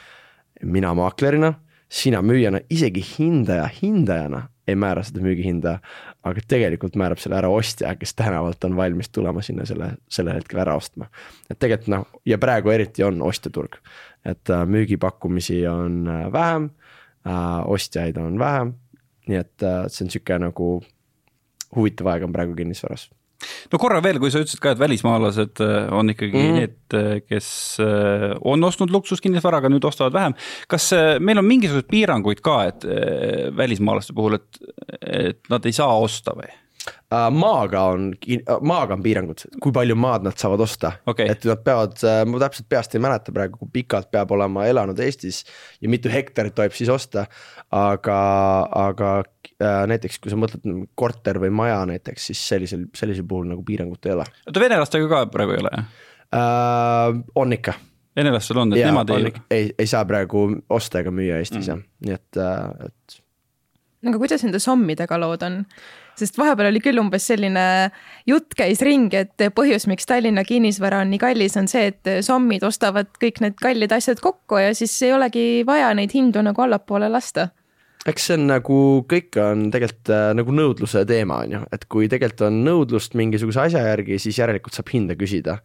mina 0.62 0.93
maaklerina, 0.95 1.55
sina 1.90 2.23
müüjana, 2.23 2.61
isegi 2.71 3.02
hindaja 3.02 3.67
hindajana 3.81 4.45
ei 4.69 4.76
määra 4.79 5.02
seda 5.07 5.23
müügihinda, 5.25 5.79
aga 6.26 6.43
tegelikult 6.49 6.95
määrab 7.00 7.21
selle 7.23 7.38
ära 7.40 7.50
ostja, 7.50 7.95
kes 7.99 8.14
tänavalt 8.19 8.64
on 8.69 8.76
valmis 8.79 9.11
tulema 9.11 9.43
sinna 9.43 9.67
selle, 9.67 9.95
sellel 10.12 10.38
hetkel 10.38 10.61
ära 10.62 10.76
ostma. 10.79 11.09
et 11.50 11.59
tegelikult 11.59 11.90
noh, 11.95 12.07
ja 12.29 12.38
praegu 12.38 12.71
eriti 12.71 13.05
on 13.07 13.23
ostjaturg, 13.26 13.81
et 14.25 14.52
äh, 14.52 14.67
müügipakkumisi 14.67 15.64
on 15.69 16.07
äh, 16.09 16.26
vähem 16.33 16.71
äh,, 17.26 17.61
ostjaid 17.67 18.21
on 18.21 18.38
vähem, 18.38 18.75
nii 19.29 19.40
et 19.40 19.62
äh, 19.62 19.87
see 19.88 20.05
on 20.05 20.12
niisugune 20.12 20.47
nagu 20.47 20.71
huvitav 21.76 22.12
aeg 22.12 22.29
on 22.29 22.37
praegu 22.37 22.55
kinnisvaras 22.59 23.09
no 23.73 23.80
korra 23.82 24.00
veel, 24.04 24.20
kui 24.23 24.32
sa 24.32 24.42
ütlesid 24.42 24.62
ka, 24.62 24.75
et 24.75 24.82
välismaalased 24.82 25.62
äh, 25.64 25.92
on 25.97 26.12
ikkagi 26.12 26.37
mm. 26.37 26.47
-hmm. 26.47 26.61
need, 26.61 27.25
kes 27.28 27.50
äh, 27.80 28.37
on 28.40 28.64
ostnud 28.64 28.90
luksuskinnisvara, 28.90 29.62
aga 29.62 29.73
nüüd 29.73 29.85
ostavad 29.85 30.12
vähem. 30.16 30.35
kas 30.68 30.92
äh, 30.92 31.18
meil 31.20 31.38
on 31.38 31.49
mingisuguseid 31.49 31.90
piiranguid 31.90 32.40
ka, 32.40 32.64
et 32.64 32.85
äh, 32.85 33.56
välismaalaste 33.56 34.12
puhul, 34.12 34.35
et, 34.35 34.64
et 35.02 35.40
nad 35.50 35.66
ei 35.66 35.73
saa 35.73 35.97
osta 35.99 36.37
või? 36.37 36.50
Maaga 37.10 37.82
on, 37.92 38.06
maaga 38.64 38.94
on 38.94 39.02
piirangud, 39.04 39.42
kui 39.62 39.72
palju 39.75 39.96
maad 39.99 40.25
nad 40.25 40.38
saavad 40.40 40.62
osta 40.64 40.92
Okei. 41.10 41.26
et 41.32 41.44
nad 41.49 41.60
peavad, 41.64 41.96
ma 42.30 42.40
täpselt 42.40 42.68
peast 42.70 42.94
ei 42.94 43.02
mäleta 43.02 43.34
praegu, 43.34 43.58
kui 43.60 43.72
pikalt 43.80 44.10
peab 44.14 44.32
olema 44.37 44.64
elanud 44.70 44.99
Eestis 45.02 45.42
ja 45.82 45.90
mitu 45.92 46.12
hektarit 46.12 46.54
tohib 46.56 46.76
siis 46.76 46.88
osta. 46.92 47.26
aga, 47.75 48.16
aga 48.87 49.10
äh, 49.20 49.82
näiteks 49.90 50.18
kui 50.22 50.32
sa 50.32 50.38
mõtled 50.40 50.87
korter 50.99 51.40
või 51.42 51.52
maja 51.54 51.82
näiteks, 51.90 52.30
siis 52.30 52.42
sellisel, 52.49 52.87
sellisel 52.96 53.26
puhul 53.28 53.50
nagu 53.50 53.64
piirangut 53.66 54.06
ei 54.06 54.16
ole 54.16 54.26
oota, 54.46 54.60
venelastega 54.62 55.08
ka 55.10 55.25
praegu 55.34 55.56
ei 55.56 55.64
ole 55.64 55.72
jah? 55.76 55.88
äh,. 56.34 57.22
on 57.34 57.58
ikka 57.58 57.75
venelastel 58.16 58.62
on, 58.62 58.75
et 58.75 58.84
ja 58.84 58.90
nemad 58.90 59.10
on 59.10 59.26
ei 59.26 59.34
ei, 59.50 59.72
ei 59.78 59.90
saa 59.90 60.04
praegu 60.08 60.46
osta 60.70 61.02
ega 61.02 61.12
müüa 61.14 61.42
Eestis 61.42 61.66
mm. 61.66 61.68
jah, 61.72 61.82
nii 62.06 62.16
et, 62.16 62.40
et 62.87 63.20
aga 64.08 64.20
kuidas 64.20 64.44
nende 64.46 64.62
sommidega 64.62 65.18
lood 65.20 65.44
on? 65.46 65.64
Sest 66.19 66.38
vahepeal 66.38 66.71
oli 66.71 66.83
küll 66.83 67.00
umbes 67.00 67.26
selline 67.31 67.64
jutt 68.29 68.55
käis 68.59 68.83
ringi, 68.85 69.25
et 69.25 69.47
põhjus, 69.57 69.87
miks 69.90 70.09
Tallinna 70.09 70.45
kinnisvara 70.47 71.02
on 71.05 71.12
nii 71.12 71.21
kallis, 71.23 71.57
on 71.61 71.69
see, 71.71 71.90
et 71.93 72.11
sommid 72.26 72.64
ostavad 72.67 73.11
kõik 73.23 73.40
need 73.45 73.57
kallid 73.61 73.95
asjad 73.97 74.21
kokku 74.23 74.61
ja 74.61 74.75
siis 74.76 74.95
ei 75.07 75.14
olegi 75.17 75.47
vaja 75.67 75.93
neid 75.97 76.14
hindu 76.14 76.43
nagu 76.45 76.67
allapoole 76.67 77.11
lasta. 77.12 77.50
eks 78.09 78.26
see 78.31 78.37
on 78.38 78.47
nagu 78.49 78.81
kõik 79.09 79.37
on 79.40 79.69
tegelikult 79.73 80.12
äh, 80.14 80.26
nagu 80.37 80.52
nõudluse 80.57 81.05
teema 81.09 81.43
on 81.45 81.57
ju, 81.57 81.62
et 81.73 81.85
kui 81.93 82.09
tegelikult 82.09 82.47
on 82.49 82.62
nõudlust 82.64 83.17
mingisuguse 83.19 83.67
asja 83.69 83.85
järgi, 83.90 84.19
siis 84.19 84.38
järelikult 84.40 84.76
saab 84.76 84.93
hinda 84.93 85.17
küsida. 85.21 85.61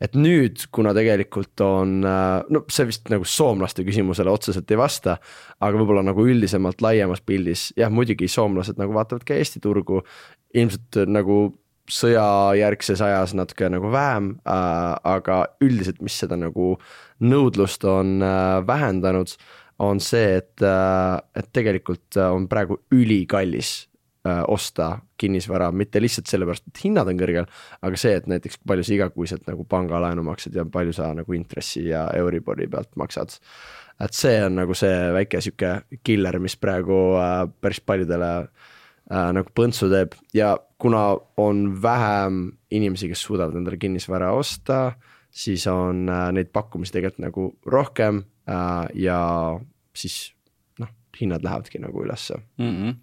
Et 0.00 0.14
nüüd, 0.18 0.66
kuna 0.74 0.94
tegelikult 0.96 1.60
on, 1.64 2.00
no 2.02 2.62
see 2.72 2.88
vist 2.88 3.10
nagu 3.12 3.26
soomlaste 3.28 3.84
küsimusele 3.86 4.32
otseselt 4.32 4.70
ei 4.72 4.80
vasta, 4.80 5.16
aga 5.60 5.80
võib-olla 5.80 6.04
nagu 6.06 6.26
üldisemalt 6.28 6.84
laiemas 6.84 7.24
pildis, 7.26 7.70
jah 7.78 7.92
muidugi 7.92 8.30
soomlased 8.30 8.80
nagu 8.80 8.94
vaatavad 8.96 9.26
ka 9.28 9.36
Eesti 9.36 9.62
turgu, 9.62 10.02
ilmselt 10.54 11.02
nagu 11.08 11.44
sõjajärgses 11.90 13.02
ajas 13.02 13.34
natuke 13.36 13.68
nagu 13.72 13.90
vähem 13.92 14.36
äh,, 14.46 14.94
aga 15.14 15.42
üldiselt, 15.64 16.00
mis 16.04 16.16
seda 16.22 16.38
nagu 16.38 16.76
nõudlust 17.22 17.84
on 17.88 18.22
äh, 18.22 18.60
vähendanud, 18.66 19.34
on 19.82 20.00
see, 20.02 20.38
et 20.38 20.62
äh,, 20.62 21.18
et 21.36 21.50
tegelikult 21.52 22.18
äh, 22.18 22.30
on 22.30 22.46
praegu 22.50 22.78
ülikallis 22.94 23.74
äh, 23.86 23.91
osta 24.24 25.00
kinnisvara, 25.18 25.72
mitte 25.74 25.98
lihtsalt 25.98 26.30
sellepärast, 26.30 26.68
et 26.68 26.80
hinnad 26.84 27.08
on 27.10 27.18
kõrgel, 27.18 27.46
aga 27.82 27.98
see, 27.98 28.12
et 28.18 28.28
näiteks 28.30 28.60
palju 28.66 28.84
sa 28.86 28.92
igakuiselt 28.94 29.48
nagu 29.50 29.64
pangalaenu 29.66 30.22
maksad 30.26 30.54
ja 30.54 30.62
palju 30.62 30.94
sa 30.94 31.08
nagu 31.18 31.34
intressi 31.34 31.88
ja 31.88 32.04
Euribori 32.14 32.68
pealt 32.70 32.94
maksad. 32.96 33.34
et 34.00 34.14
see 34.14 34.38
on 34.44 34.56
nagu 34.60 34.74
see 34.74 34.94
väike 35.14 35.40
sihuke 35.42 35.72
killer, 36.04 36.38
mis 36.38 36.56
praegu 36.56 36.98
äh, 37.18 37.48
päris 37.60 37.80
paljudele 37.80 38.30
äh, 38.42 39.30
nagu 39.34 39.50
põntsu 39.54 39.90
teeb 39.90 40.14
ja 40.34 40.56
kuna 40.82 41.16
on 41.36 41.82
vähem 41.82 42.52
inimesi, 42.70 43.08
kes 43.08 43.22
suudavad 43.22 43.56
endale 43.56 43.78
kinnisvara 43.78 44.32
osta, 44.34 44.92
siis 45.30 45.66
on 45.70 46.08
äh, 46.10 46.28
neid 46.34 46.50
pakkumisi 46.52 46.96
tegelikult 46.96 47.26
nagu 47.26 47.48
rohkem 47.66 48.22
äh, 48.50 48.86
ja 48.94 49.20
siis 49.94 50.32
hinnad 51.20 51.44
lähevadki 51.44 51.78
nagu 51.78 52.04
ülesse. 52.04 52.34
mm. 52.58 52.70
-hmm. 52.70 52.94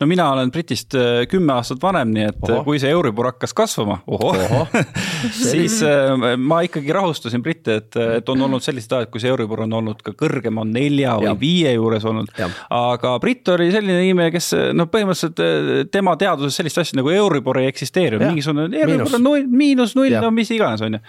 no 0.00 0.06
mina 0.06 0.32
olen 0.32 0.50
Britist 0.50 0.94
äh, 0.94 1.26
kümme 1.28 1.52
aastat 1.52 1.82
vanem, 1.82 2.10
nii 2.14 2.24
et 2.24 2.42
Ohoh. 2.42 2.54
Oho. 2.54 2.64
kui 2.64 2.78
see 2.78 2.90
Euribor 2.90 3.26
hakkas 3.26 3.54
kasvama, 3.54 3.98
ohoh, 4.06 4.68
siis 5.50 5.82
äh, 5.82 6.36
ma 6.36 6.60
ikkagi 6.60 6.92
rahustasin 6.92 7.42
britte, 7.42 7.74
et, 7.74 7.96
et 7.96 8.28
on 8.28 8.42
olnud 8.42 8.62
sellised 8.62 8.92
ajad, 8.92 9.10
kus 9.10 9.24
Euribor 9.24 9.64
on 9.66 9.72
olnud 9.72 10.02
ka 10.02 10.12
kõrgem, 10.12 10.60
on 10.60 10.72
nelja 10.72 11.16
või 11.18 11.30
Jah. 11.30 11.40
viie 11.40 11.72
juures 11.72 12.04
olnud 12.04 12.30
aga 12.70 13.18
britt 13.18 13.48
oli 13.48 13.70
selline 13.72 14.04
inimene, 14.04 14.30
kes 14.30 14.52
noh, 14.72 14.90
põhimõtteliselt 14.92 15.42
äh, 15.42 15.88
tema 15.90 16.16
teaduses 16.16 16.56
sellist 16.56 16.78
asja 16.78 17.00
nagu 17.00 17.10
Euribor 17.10 17.58
ei 17.58 17.66
eksisteeri, 17.66 18.20
Jah. 18.20 18.28
mingisugune. 18.28 18.70
Euribor 18.76 19.18
on 19.18 19.26
null, 19.30 19.50
miinus 19.50 19.96
null, 19.98 20.14
no 20.22 20.30
mis 20.30 20.50
iganes, 20.54 20.84
on 20.86 21.00
ju 21.00 21.02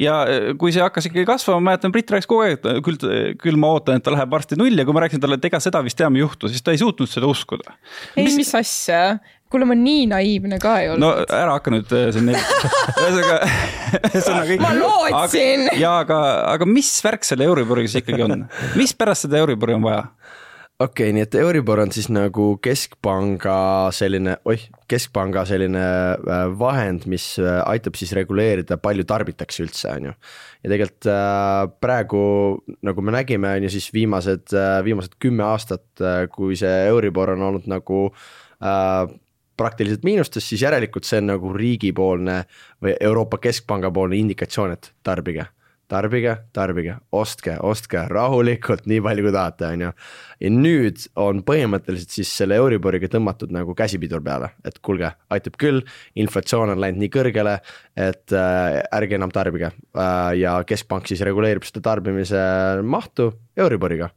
ja 0.00 0.22
äh, 0.24 0.48
kui 0.58 0.72
see 0.74 0.82
hakkas 0.82 1.08
ikkagi 1.08 1.26
kasvama, 1.28 1.60
ma 1.60 1.72
mäletan, 1.72 1.92
Brit 1.94 2.10
rääkis 2.12 2.28
kogu 2.30 2.46
aeg, 2.46 2.58
et 2.58 2.80
küll, 2.86 2.98
küll 3.40 3.60
ma 3.60 3.74
ootan, 3.76 4.00
et 4.00 4.06
ta 4.06 4.14
läheb 4.14 4.32
varsti 4.32 4.58
nulli 4.60 4.80
ja 4.80 4.88
kui 4.88 4.96
ma 4.96 5.04
rääkisin 5.04 5.22
talle, 5.22 5.38
et 5.40 5.48
ega 5.50 5.60
seda 5.62 5.82
vist 5.84 6.00
enam 6.00 6.16
ei 6.16 6.24
juhtu, 6.24 6.50
siis 6.52 6.64
ta 6.64 6.74
ei 6.74 6.80
suutnud 6.80 7.10
seda 7.10 7.28
uskuda. 7.30 7.76
ei, 8.16 8.30
mis 8.36 8.52
asja, 8.58 9.18
kuule, 9.52 9.68
ma 9.68 9.76
nii 9.76 10.06
naiivne 10.12 10.58
ka 10.62 10.78
ei 10.80 10.88
no 10.94 11.12
olnud. 11.12 11.34
ära 11.36 11.58
hakka 11.58 11.74
nüüd 11.74 11.92
äh, 11.98 12.08
siin 12.14 12.32
ühesõnaga, 12.32 13.38
ühesõnaga. 14.08 14.58
Ma 14.64 14.72
lootsin. 14.78 15.68
ja 15.80 15.98
aga, 16.06 16.22
aga 16.54 16.68
mis 16.68 16.94
värk 17.04 17.28
selle 17.28 17.48
Euriboriga 17.50 17.92
siis 17.92 18.04
ikkagi 18.04 18.24
on, 18.28 18.46
mispärast 18.80 19.28
seda 19.28 19.42
Euribori 19.42 19.76
on 19.76 19.86
vaja? 19.90 20.06
Okei 20.80 21.08
okay,, 21.08 21.12
nii 21.14 21.22
et 21.26 21.34
Euribor 21.38 21.82
on 21.82 21.92
siis 21.94 22.08
nagu 22.12 22.46
keskpanga 22.62 23.56
selline, 23.94 24.36
oih, 24.48 24.64
keskpanga 24.90 25.44
selline 25.48 25.82
äh, 25.82 26.44
vahend, 26.58 27.06
mis 27.10 27.26
äh, 27.42 27.60
aitab 27.68 27.98
siis 28.00 28.14
reguleerida, 28.16 28.78
palju 28.82 29.06
tarbitakse 29.08 29.64
üldse, 29.66 29.90
on 29.92 30.10
ju. 30.10 30.14
ja 30.64 30.72
tegelikult 30.72 31.10
äh, 31.12 31.58
praegu 31.84 32.22
nagu 32.82 33.04
me 33.04 33.16
nägime, 33.18 33.56
on 33.58 33.68
ju 33.68 33.72
siis 33.76 33.90
viimased, 33.94 34.54
viimased 34.84 35.18
kümme 35.22 35.46
aastat, 35.46 35.86
kui 36.34 36.58
see 36.58 36.86
Euribor 36.90 37.34
on 37.36 37.48
olnud 37.50 37.68
nagu 37.70 38.04
äh, 38.08 39.06
praktiliselt 39.56 40.04
miinustes, 40.08 40.48
siis 40.48 40.64
järelikult 40.64 41.06
see 41.06 41.20
on 41.22 41.34
nagu 41.34 41.52
riigipoolne 41.56 42.42
või 42.82 42.96
Euroopa 43.00 43.38
Keskpanga 43.42 43.92
poolne 43.94 44.18
indikatsioon, 44.18 44.78
et 44.78 44.94
tarbige 45.06 45.50
tarbige, 45.92 46.34
tarbige, 46.56 46.96
ostke, 47.14 47.54
ostke 47.68 48.06
rahulikult, 48.10 48.86
nii 48.90 49.02
palju 49.04 49.26
kui 49.26 49.34
tahate, 49.34 49.68
on 49.68 49.84
ju. 49.86 49.92
ja 50.42 50.52
nüüd 50.52 51.06
on 51.20 51.42
põhimõtteliselt 51.46 52.16
siis 52.16 52.32
selle 52.40 52.56
Euriboriga 52.60 53.10
tõmmatud 53.12 53.52
nagu 53.54 53.76
käsipidur 53.78 54.24
peale, 54.24 54.52
et 54.64 54.80
kuulge, 54.84 55.12
aitab 55.32 55.58
küll, 55.60 55.82
inflatsioon 56.18 56.74
on 56.74 56.82
läinud 56.82 57.02
nii 57.02 57.12
kõrgele, 57.12 57.58
et 58.08 58.36
äh, 58.36 58.80
ärge 58.98 59.18
enam 59.20 59.32
tarbige 59.34 59.70
äh, 59.72 60.32
ja 60.40 60.58
keskpank 60.68 61.10
siis 61.10 61.24
reguleerib 61.26 61.66
seda 61.68 61.84
tarbimise 61.92 62.42
mahtu 62.82 63.32
Euriboriga 63.58 64.12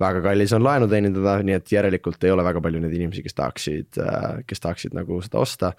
väga 0.00 0.22
kallis 0.24 0.52
on 0.56 0.64
laenu 0.64 0.88
teenindada, 0.90 1.36
nii 1.44 1.56
et 1.58 1.72
järelikult 1.74 2.24
ei 2.24 2.32
ole 2.32 2.44
väga 2.46 2.62
palju 2.64 2.80
neid 2.82 2.94
inimesi, 2.96 3.22
kes 3.24 3.36
tahaksid, 3.38 4.00
kes 4.48 4.64
tahaksid 4.64 4.96
nagu 4.96 5.20
seda 5.24 5.42
osta. 5.42 5.72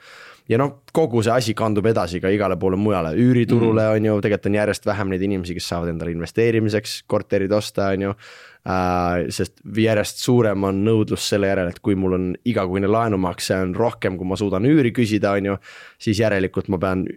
ja 0.50 0.60
noh, 0.60 0.82
kogu 0.93 1.24
see 1.24 1.34
asi 1.34 1.53
kandub 1.58 1.86
edasi 1.88 2.22
ka 2.24 2.32
igale 2.34 2.58
poole 2.60 2.77
mujale, 2.79 3.13
üüriturule 3.20 3.88
on 3.96 4.05
ju, 4.10 4.15
tegelikult 4.22 4.51
on 4.51 4.58
järjest 4.60 4.86
vähem 4.86 5.13
neid 5.13 5.22
inimesi, 5.24 5.55
kes 5.58 5.70
saavad 5.72 5.93
endale 5.93 6.12
investeerimiseks 6.15 7.03
korterid 7.08 7.51
osta, 7.51 7.91
on 7.96 8.08
ju 8.10 8.13
äh,. 8.13 9.29
sest 9.34 9.60
järjest 9.63 10.24
suurem 10.24 10.70
on 10.70 10.84
nõudlus 10.86 11.29
selle 11.34 11.51
järele, 11.51 11.74
et 11.74 11.82
kui 11.84 11.96
mul 12.00 12.17
on 12.20 12.32
igakuine 12.46 12.91
laenumakse 12.91 13.58
on 13.65 13.75
rohkem, 13.75 14.17
kui 14.20 14.27
ma 14.27 14.39
suudan 14.39 14.67
üüri 14.67 14.93
küsida, 14.96 15.36
on 15.39 15.53
ju, 15.53 15.60
siis 16.00 16.20
järelikult 16.24 16.72
ma 16.72 16.79
pean 16.79 17.08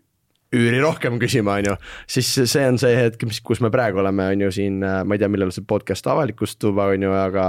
üüri 0.54 0.78
rohkem 0.82 1.18
küsima, 1.22 1.58
on 1.58 1.70
ju, 1.70 1.74
siis 2.10 2.28
see 2.38 2.66
on 2.68 2.78
see 2.78 2.94
hetk, 2.96 3.24
mis, 3.26 3.40
kus 3.44 3.62
me 3.64 3.70
praegu 3.74 3.98
oleme, 4.02 4.28
on 4.34 4.46
ju 4.46 4.52
siin, 4.54 4.78
ma 4.78 5.16
ei 5.16 5.22
tea, 5.22 5.30
millal 5.32 5.50
see 5.54 5.66
podcast 5.66 6.06
avalikustub, 6.12 6.78
on 6.82 7.08
ju, 7.08 7.14
aga. 7.16 7.48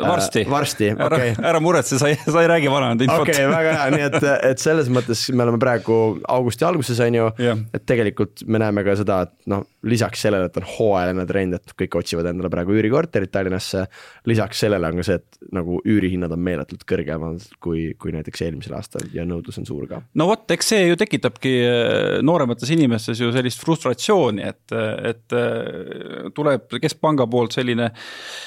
varsti. 0.00 0.44
varsti, 0.50 0.88
ära 0.92 1.06
okei 1.06 1.32
okay., 1.34 1.44
ära 1.50 1.60
muretse, 1.62 1.98
sa 2.00 2.08
ei, 2.10 2.16
sa 2.24 2.42
ei 2.42 2.48
räägi 2.50 2.70
vananenud 2.72 3.04
infot 3.06 3.24
okei 3.26 3.36
okay,, 3.36 3.50
väga 3.52 3.74
hea, 3.76 3.86
nii 3.96 4.06
et, 4.08 4.26
et 4.50 4.62
selles 4.62 4.88
mõttes 4.92 5.26
me 5.34 5.44
oleme 5.46 5.60
praegu 5.62 5.98
augusti 6.32 6.66
alguses, 6.68 7.00
on 7.04 7.18
ju 7.18 7.28
Jah. 7.42 7.60
et 7.74 7.86
tegelikult 7.88 8.44
me 8.46 8.62
näeme 8.62 8.84
ka 8.86 8.96
seda, 8.98 9.22
et 9.26 9.50
noh, 9.52 9.64
lisaks 9.88 10.22
sellele, 10.22 10.46
et 10.46 10.58
on 10.60 10.66
hooajaline 10.76 11.26
trend, 11.26 11.56
et 11.58 11.74
kõik 11.78 11.96
otsivad 11.98 12.28
endale 12.30 12.50
praegu 12.52 12.76
üürikorterit 12.76 13.32
Tallinnasse. 13.32 13.84
lisaks 14.30 14.62
sellele 14.64 14.88
on 14.88 15.00
ka 15.00 15.06
see, 15.06 15.18
et 15.18 15.52
nagu 15.54 15.80
üürihinnad 15.88 16.32
on 16.32 16.42
meeletult 16.42 16.84
kõrgemad 16.88 17.48
kui, 17.62 17.90
kui 17.98 18.14
näiteks 18.14 18.44
eelmisel 18.46 18.76
aastal 18.78 19.08
ja 19.14 19.26
nõudlus 19.26 19.58
on 19.58 19.66
suur 19.66 19.88
ka. 19.90 20.02
no 20.14 20.28
vot, 20.30 20.46
eks 20.54 20.72
see 20.74 20.86
ju 20.86 20.98
tekitabki 21.00 21.54
äh, 21.66 22.22
nooremates 22.22 22.70
inimestes 22.74 23.20
ju 23.20 23.32
sellist 23.34 23.62
frustratsiooni, 23.62 24.46
et, 24.52 24.76
et 25.12 25.36
äh, 25.36 26.30
tuleb 26.34 26.78
keskpanga 26.82 27.26
poolt 27.30 27.56
selline, 27.58 27.90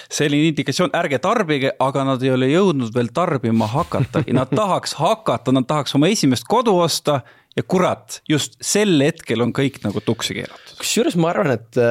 selline 0.09 0.51
indikatsioon, 0.51 0.93
ärge 0.95 1.19
tarbige, 1.19 1.34
aga 1.79 2.05
nad 2.07 2.23
ei 2.23 2.31
ole 2.33 2.49
jõudnud 2.51 2.93
veel 2.95 3.09
tarbima 3.15 3.67
hakatagi, 3.71 4.35
nad 4.35 4.51
tahaks 4.59 4.95
hakata, 4.99 5.53
nad 5.55 5.67
tahaks 5.67 5.95
oma 5.97 6.11
esimest 6.11 6.47
kodu 6.47 6.75
osta 6.83 7.21
ja 7.55 7.63
kurat, 7.63 8.21
just 8.29 8.57
sel 8.63 8.99
hetkel 9.03 9.43
on 9.45 9.53
kõik 9.55 9.81
nagu 9.85 10.01
tuksi 10.03 10.35
keeratud. 10.39 10.77
kusjuures 10.79 11.15
ma 11.19 11.31
arvan, 11.31 11.53
et, 11.55 11.81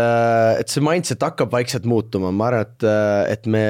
et 0.60 0.72
see 0.72 0.84
mindset 0.84 1.22
hakkab 1.24 1.52
vaikselt 1.54 1.88
muutuma, 1.88 2.32
ma 2.32 2.50
arvan, 2.50 2.66
et, 2.68 2.88
et 3.32 3.48
me 3.48 3.64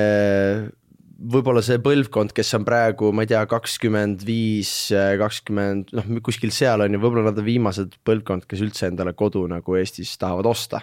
võib-olla 1.25 1.63
see 1.65 1.79
põlvkond, 1.83 2.35
kes 2.37 2.51
on 2.59 2.67
praegu, 2.67 3.11
ma 3.15 3.25
ei 3.25 3.31
tea, 3.31 3.43
kakskümmend 3.49 4.25
viis, 4.27 4.73
kakskümmend, 5.21 5.95
noh, 5.97 6.11
kuskil 6.25 6.53
seal 6.55 6.85
on 6.85 6.97
ju, 6.97 7.01
võib-olla 7.01 7.31
nad 7.31 7.41
on 7.41 7.47
viimased 7.47 7.97
põlvkond, 8.07 8.49
kes 8.51 8.65
üldse 8.65 8.91
endale 8.91 9.15
kodu 9.17 9.47
nagu 9.51 9.79
Eestis 9.79 10.17
tahavad 10.21 10.51
osta. 10.51 10.83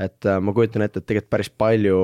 Et 0.00 0.26
äh, 0.26 0.40
ma 0.42 0.54
kujutan 0.56 0.84
ette, 0.86 1.00
et 1.00 1.06
tegelikult 1.06 1.32
päris 1.36 1.50
palju 1.50 1.98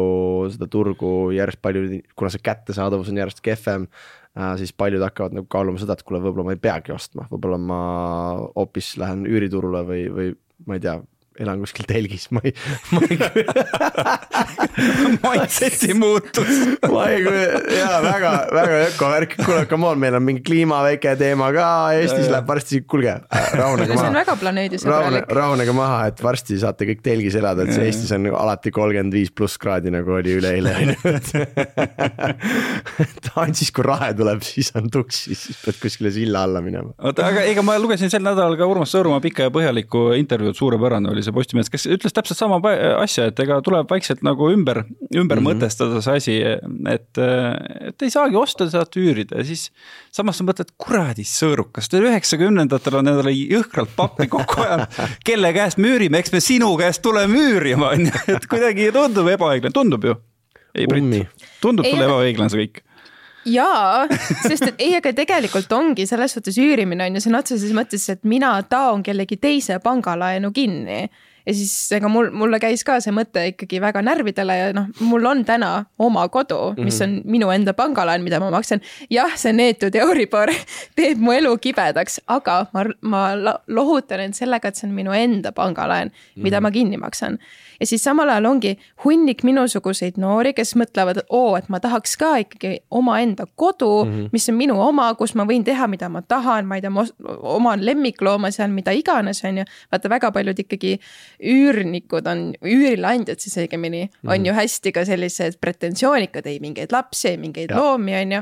seda 0.55 0.69
turgu 0.71 1.13
järjest 1.35 1.63
palju, 1.63 2.01
kuna 2.19 2.33
see 2.33 2.43
kättesaadavus 2.47 3.11
on 3.11 3.21
järjest 3.23 3.43
kehvem 3.45 3.87
äh,, 3.91 4.53
siis 4.61 4.75
paljud 4.77 5.03
hakkavad 5.05 5.35
nagu 5.39 5.49
kaaluma 5.51 5.83
seda, 5.83 5.97
et 5.99 6.05
kuule, 6.07 6.23
võib-olla 6.23 6.51
ma 6.51 6.57
ei 6.57 6.63
peagi 6.63 6.95
ostma, 6.95 7.27
võib-olla 7.33 7.59
ma 7.71 7.81
hoopis 8.55 8.95
lähen 9.01 9.27
üüriturule 9.29 9.83
või, 9.89 10.05
või 10.15 10.31
ma 10.69 10.79
ei 10.79 10.85
tea, 10.85 11.01
elan 11.41 11.63
kuskil 11.65 11.89
telgis, 11.89 12.29
ma 12.35 12.41
ei, 12.45 12.53
ma 12.95 13.01
ei, 13.09 13.19
Mindseti 15.25 15.95
muutus. 15.95 16.49
ma 16.95 17.05
ei, 17.11 17.23
jaa, 17.77 18.01
väga, 18.05 18.33
väga 18.55 18.77
ökovärk, 18.89 19.31
kuule, 19.41 19.65
come 19.71 19.87
on, 19.91 19.99
meil 20.03 20.15
on 20.19 20.25
mingi 20.27 20.43
kliima 20.47 20.79
väike 20.87 21.11
teema 21.21 21.47
ka 21.55 21.67
Eestis 21.97 22.27
Jaa, 22.27 22.33
läheb 22.37 22.49
varsti, 22.51 22.75
kuulge, 22.89 23.15
rahunege 23.31 23.93
see 23.95 23.99
on 23.99 24.05
maha. 24.05 24.15
väga 24.21 24.35
planeedisõbralik. 24.41 25.25
rahunege 25.41 25.73
maha, 25.77 25.99
et 26.13 26.19
varsti 26.25 26.55
saate 26.63 26.83
kõik 26.91 27.01
telgis 27.05 27.35
elada, 27.41 27.61
et 27.67 27.73
see. 27.75 27.85
Eestis 27.91 28.11
on 28.17 28.23
alati 28.31 28.71
kolmkümmend 28.75 29.15
viis 29.17 29.31
pluss 29.35 29.55
kraadi, 29.61 29.89
nagu 29.95 30.09
oli 30.19 30.33
üleeile, 30.39 30.71
on 30.77 30.89
ju. 30.95 30.99
et 33.07 33.25
Ansis, 33.41 33.71
kui 33.75 33.85
rahe 33.87 34.11
tuleb, 34.17 34.41
siis 34.47 34.69
on 34.79 34.85
tuks, 34.93 35.17
siis 35.31 35.59
pead 35.65 35.77
kuskile 35.83 36.11
silla 36.15 36.39
alla 36.49 36.61
minema. 36.65 36.91
oota, 36.99 37.21
aga 37.31 37.41
ega 37.49 37.61
ma 37.67 37.73
lugesin 37.81 38.11
sel 38.13 38.25
nädalal 38.27 38.57
ka 38.59 38.65
Urmas 38.71 38.91
Sõõrumaa 38.95 39.21
pikka 39.25 39.41
ja 39.49 39.53
põhjalikku 39.55 40.01
intervjuud, 40.19 40.57
suurepärane 40.59 41.07
oli 41.13 41.23
see 41.25 41.30
Postimehes, 41.35 41.71
kes 41.73 41.87
ütles 41.91 42.15
täpselt 42.17 42.39
sama 42.39 42.59
asja, 43.01 43.29
et 43.31 43.41
ega 43.43 43.61
tuleb 43.65 43.91
vaikselt 43.91 44.25
nagu 44.27 44.51
ümber, 44.53 44.83
ümber 45.15 45.41
mm 45.41 45.47
-hmm. 45.47 45.49
mõtestada 45.49 46.03
see 46.05 46.17
asi, 46.21 46.37
et, 46.93 47.21
et 47.91 48.03
ei 48.03 48.11
saagi 48.11 48.37
osta, 48.37 48.69
saad 48.71 48.97
üürida 49.01 49.41
ja 49.41 49.45
siis 49.45 49.69
samas 50.13 50.41
sa 50.41 50.45
mõtled, 50.45 50.73
kuradi 50.81 51.25
sõõrukas, 51.29 51.89
te 51.91 52.03
üheksakümnendatel 52.03 53.01
on 53.01 53.13
endale 53.13 53.35
jõhkralt 53.35 53.95
pappi 53.97 54.29
kokku 54.29 54.63
ajanud, 54.65 55.01
kelle 55.25 55.53
käest 55.57 55.79
me 55.79 55.95
üürime, 55.95 56.21
eks 56.21 56.33
me 56.33 56.41
sinu 56.45 56.75
käest 56.81 57.03
tuleme 57.03 57.39
üürima, 57.39 57.95
on 57.95 58.07
ju, 58.11 58.25
et 58.37 58.47
kuidagi 58.51 58.93
tundub 58.93 59.29
ebaõiglane, 59.29 59.73
tundub 59.75 60.05
ju. 60.05 60.17
ei. 60.75 60.87
Brit, 60.87 61.49
tundub 61.61 61.87
sulle 61.87 62.07
ebaõiglane 62.07 62.51
see 62.53 62.67
kõik? 62.67 62.85
jaa, 63.49 64.07
sest 64.43 64.69
et 64.69 64.83
ei, 64.83 64.93
aga 64.99 65.13
tegelikult 65.17 65.73
ongi 65.73 66.07
selles 66.09 66.37
suhtes 66.37 66.59
üürimine 66.61 67.09
on 67.09 67.19
ju 67.19 67.25
sõna 67.27 67.43
otseses 67.45 67.73
mõttes, 67.77 68.07
et 68.13 68.23
mina 68.29 68.53
taon 68.69 69.05
kellegi 69.07 69.41
teise 69.41 69.79
pangalaenu 69.85 70.53
kinni 70.57 71.03
ja 71.47 71.55
siis 71.55 71.73
ega 71.97 72.09
mul, 72.09 72.31
mulle 72.37 72.61
käis 72.63 72.85
ka 72.87 72.99
see 73.03 73.15
mõte 73.15 73.43
ikkagi 73.53 73.81
väga 73.83 74.03
närvidele 74.05 74.57
ja 74.57 74.69
noh, 74.77 74.91
mul 75.07 75.27
on 75.31 75.43
täna 75.49 75.71
oma 76.03 76.27
kodu, 76.33 76.75
mis 76.81 77.01
on 77.05 77.21
minu 77.31 77.51
enda 77.55 77.75
pangalaen, 77.77 78.25
mida 78.27 78.41
ma 78.43 78.51
maksan. 78.55 78.83
jah, 79.13 79.35
see 79.41 79.55
neetud 79.57 79.97
Euribor 79.97 80.53
teeb 80.99 81.23
mu 81.23 81.35
elu 81.37 81.57
kibedaks, 81.63 82.21
aga 82.31 82.63
ma, 82.75 82.85
ma 83.03 83.25
lohutan 83.67 84.27
end 84.27 84.39
sellega, 84.39 84.71
et 84.71 84.81
see 84.81 84.89
on 84.89 84.95
minu 84.97 85.17
enda 85.17 85.55
pangalaen, 85.57 86.13
mida 86.37 86.61
ma 86.61 86.73
kinni 86.75 87.01
maksan. 87.01 87.41
Ja 87.81 87.87
siis 87.87 88.05
samal 88.05 88.29
ajal 88.29 88.45
ongi 88.51 88.75
hunnik 89.05 89.43
minusuguseid 89.47 90.19
noori, 90.21 90.53
kes 90.57 90.75
mõtlevad, 90.79 91.23
et 91.23 91.33
oo, 91.35 91.55
et 91.59 91.69
ma 91.73 91.81
tahaks 91.81 92.17
ka 92.21 92.35
ikkagi 92.45 92.81
omaenda 92.91 93.47
kodu 93.55 94.05
mm, 94.05 94.13
-hmm. 94.13 94.29
mis 94.33 94.49
on 94.49 94.59
minu 94.59 94.81
oma, 94.81 95.09
kus 95.15 95.35
ma 95.35 95.47
võin 95.49 95.65
teha, 95.65 95.89
mida 95.89 96.09
ma 96.09 96.23
tahan, 96.23 96.67
ma 96.67 96.77
ei 96.77 96.85
tea, 96.85 96.91
ma 96.91 97.07
oman 97.57 97.85
lemmiklooma 97.87 98.51
seal, 98.51 98.71
mida 98.71 98.93
iganes, 98.93 99.45
on 99.45 99.59
ju. 99.59 99.65
vaata, 99.93 100.09
väga 100.09 100.33
paljud 100.33 100.59
ikkagi 100.59 100.99
üürnikud 101.41 102.27
on, 102.27 102.53
üürileandjad 102.63 103.39
siis 103.39 103.57
õigemini 103.57 104.05
mm, 104.05 104.11
-hmm. 104.13 104.35
on 104.35 104.47
ju 104.47 104.53
hästi 104.55 104.93
ka 104.93 105.05
sellised 105.05 105.59
pretensioonikad, 105.61 106.47
ei 106.47 106.61
mingeid 106.61 106.93
lapsi, 106.93 107.29
ei 107.29 107.37
mingeid 107.37 107.71
Ja. 107.71 107.77
loomi, 107.77 108.15
on 108.17 108.33
ju. 108.33 108.41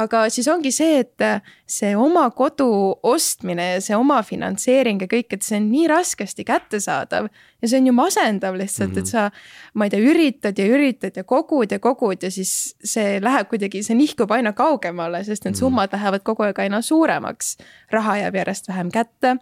Aga 0.00 0.24
siis 0.32 0.48
ongi 0.50 0.72
see, 0.74 0.98
et 1.04 1.22
see 1.70 1.92
oma 1.98 2.24
kodu 2.34 2.66
ostmine 3.06 3.66
ja 3.74 3.82
see 3.84 3.96
oma 3.96 4.20
finantseering 4.26 5.02
ja 5.04 5.08
kõik, 5.10 5.36
et 5.36 5.46
see 5.46 5.58
on 5.60 5.68
nii 5.70 5.86
raskesti 5.90 6.46
kättesaadav 6.48 7.28
ja 7.30 7.70
see 7.70 7.78
on 7.78 7.88
ju 7.90 7.94
masendav 7.96 8.58
lihtsalt 8.58 8.90
mm, 8.90 8.96
-hmm. 8.96 9.00
et 9.00 9.06
sa, 9.06 9.30
ma 9.74 9.86
ei 9.86 9.94
tea, 9.94 10.02
üritad 10.02 10.58
ja 10.58 10.66
üritad 10.66 11.16
ja 11.16 11.24
kogud 11.24 11.72
ja 11.72 11.78
kogud 11.78 12.22
ja 12.22 12.30
siis 12.30 12.74
see 12.84 13.20
läheb 13.22 13.48
kuidagi, 13.48 13.82
see 13.82 13.94
nihkub 13.94 14.30
aina 14.30 14.52
kaugemale, 14.52 15.24
sest 15.24 15.44
need 15.44 15.54
summad 15.54 15.92
lähevad 15.92 16.26
kogu 16.26 16.42
aeg 16.42 16.58
aina 16.58 16.82
suuremaks. 16.82 17.56
raha 17.90 18.16
jääb 18.16 18.34
järjest 18.34 18.68
vähem 18.68 18.90
kätte 18.90 19.36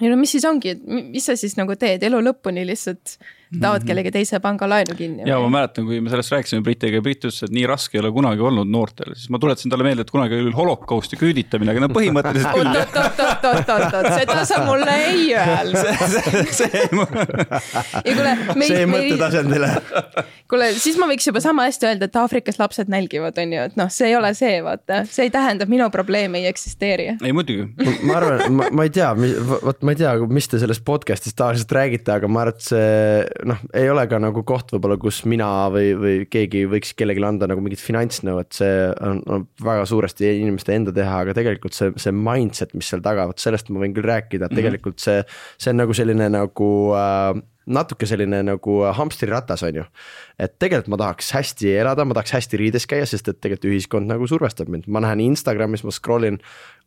ja 0.00 0.10
no 0.10 0.16
mis 0.16 0.32
siis 0.32 0.44
ongi, 0.44 0.68
et 0.68 0.86
mi- 0.86 1.02
mis 1.02 1.26
sa 1.26 1.36
siis 1.36 1.56
nagu 1.56 1.76
teed 1.76 2.02
elu 2.02 2.20
lõpuni 2.20 2.66
lihtsalt 2.66 3.18
taod 3.58 3.82
kellegi 3.86 4.12
teise 4.14 4.38
panga 4.42 4.68
laenu 4.70 4.94
kinni? 4.98 5.24
ja 5.26 5.38
ma 5.42 5.48
mäletan, 5.50 5.86
kui 5.88 5.98
me 6.02 6.10
sellest 6.12 6.34
rääkisime 6.34 6.62
Britiga 6.66 7.00
ja 7.00 7.02
Brit 7.02 7.24
ütles, 7.24 7.40
et 7.42 7.54
nii 7.54 7.64
raske 7.66 7.98
ei 7.98 8.02
ole 8.04 8.12
kunagi 8.14 8.44
olnud 8.46 8.70
noortel, 8.70 9.14
siis 9.18 9.30
ma 9.32 9.40
tuletasin 9.42 9.72
talle 9.72 9.86
meelde, 9.86 10.04
et 10.06 10.12
kunagi 10.12 10.38
oli 10.38 10.52
holokausti 10.54 11.18
küüditamine, 11.18 11.74
aga 11.74 11.82
no 11.82 11.88
põhimõtteliselt 11.94 12.54
küll. 12.54 12.70
oot-oot-oot-oot-oot, 12.70 14.08
seda 14.20 14.44
sa 14.46 14.60
mulle 14.68 14.94
ei 15.08 15.24
öelnud. 15.34 15.78
see, 16.60 16.84
ja 16.84 18.14
kuule, 18.14 18.36
me 18.54 18.68
see 18.70 18.78
ei, 18.84 18.86
me 18.86 19.00
ei, 19.02 19.10
mõttetasandile. 19.10 19.72
kuule, 20.50 20.70
siis 20.78 21.00
ma 21.00 21.10
võiks 21.10 21.26
juba 21.30 21.42
sama 21.42 21.66
hästi 21.66 21.90
öelda, 21.90 22.10
et 22.10 22.20
Aafrikas 22.22 22.60
lapsed 22.62 22.92
nälgivad, 22.92 23.38
on 23.42 23.56
ju, 23.56 23.66
et 23.70 23.76
noh, 23.80 23.90
see 23.92 24.12
ei 24.12 24.16
ole 24.18 24.30
see, 24.38 24.62
vaata, 24.66 25.02
see 25.10 25.26
ei 25.26 25.34
tähenda, 25.34 25.66
et 25.66 25.72
minu 25.72 25.90
probleem 25.90 26.38
ei 26.38 26.46
eksisteeri. 26.50 27.10
ei 27.18 27.34
muidugi, 27.34 27.66
ma 28.06 28.20
arvan, 28.20 28.46
ma, 28.54 28.70
ma 28.78 28.86
ei 28.86 28.94
tea, 28.94 29.10
vot 29.66 29.82
ma 29.82 29.96
ei 29.96 30.02
tea, 30.04 30.14
mis 30.30 30.50
te 30.50 30.62
sellest 30.62 30.86
podcast'ist 30.86 31.38
tavaliselt 31.38 31.74
räägite, 31.74 32.14
aga 32.14 32.30
ma 32.30 32.46
arvan, 32.46 32.58
et 32.60 32.70
see 32.70 33.39
noh, 33.48 33.60
ei 33.76 33.88
ole 33.90 34.04
ka 34.10 34.18
nagu 34.22 34.42
koht 34.46 34.74
võib-olla, 34.74 34.96
kus 35.00 35.22
mina 35.30 35.48
või, 35.72 35.92
või 35.98 36.16
keegi 36.30 36.64
võiks 36.70 36.94
kellelegi 36.98 37.24
anda 37.26 37.48
nagu 37.50 37.62
mingit 37.64 37.82
finantsnõu, 37.82 38.40
et 38.42 38.56
see 38.56 38.74
on, 39.06 39.22
on 39.30 39.46
väga 39.64 39.86
suuresti 39.88 40.32
inimeste 40.40 40.74
enda 40.76 40.94
teha, 40.96 41.22
aga 41.24 41.36
tegelikult 41.36 41.76
see, 41.76 41.92
see 42.00 42.14
mindset, 42.16 42.74
mis 42.78 42.90
seal 42.90 43.04
taga, 43.04 43.28
vot 43.30 43.42
sellest 43.42 43.70
ma 43.70 43.82
võin 43.84 43.96
küll 43.96 44.08
rääkida, 44.10 44.48
et 44.48 44.58
tegelikult 44.58 45.00
see, 45.02 45.22
see 45.60 45.74
on 45.74 45.82
nagu 45.82 45.96
selline 45.96 46.30
nagu 46.32 46.70
äh, 46.98 47.32
natuke 47.70 48.08
selline 48.08 48.42
nagu 48.46 48.80
hamstriratas 48.96 49.62
on 49.66 49.80
ju. 49.82 49.84
et 50.38 50.58
tegelikult 50.58 50.92
ma 50.94 51.00
tahaks 51.04 51.30
hästi 51.36 51.76
elada, 51.78 52.04
ma 52.04 52.16
tahaks 52.18 52.36
hästi 52.38 52.60
riides 52.60 52.86
käia, 52.90 53.06
sest 53.06 53.28
et 53.28 53.40
tegelikult 53.40 53.70
ühiskond 53.72 54.10
nagu 54.10 54.26
survestab 54.26 54.68
mind, 54.68 54.88
ma 54.88 55.02
näen 55.04 55.22
Instagramis, 55.30 55.84
ma 55.84 55.94
scroll 55.94 56.28
in 56.28 56.40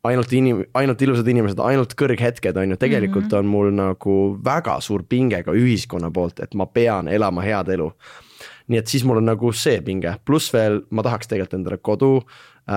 ainult 0.07 0.33
inim-, 0.35 0.63
ainult 0.75 1.01
ilusad 1.01 1.27
inimesed, 1.31 1.61
ainult 1.63 1.95
kõrghetked 1.99 2.57
on 2.59 2.75
ju, 2.75 2.79
tegelikult 2.79 3.29
mm 3.29 3.31
-hmm. 3.31 3.39
on 3.39 3.51
mul 3.55 3.71
nagu 3.71 4.17
väga 4.43 4.79
suur 4.81 5.03
pinge 5.09 5.43
ka 5.43 5.51
ühiskonna 5.55 6.11
poolt, 6.11 6.39
et 6.39 6.53
ma 6.53 6.65
pean 6.65 7.07
elama 7.07 7.41
head 7.41 7.69
elu. 7.69 7.91
nii 8.67 8.79
et 8.79 8.87
siis 8.87 9.03
mul 9.03 9.17
on 9.17 9.25
nagu 9.25 9.51
see 9.51 9.81
pinge, 9.81 10.15
pluss 10.25 10.53
veel 10.53 10.81
ma 10.89 11.03
tahaks 11.03 11.27
tegelikult 11.27 11.53
endale 11.53 11.77
kodu 11.77 12.23
äh,. 12.69 12.73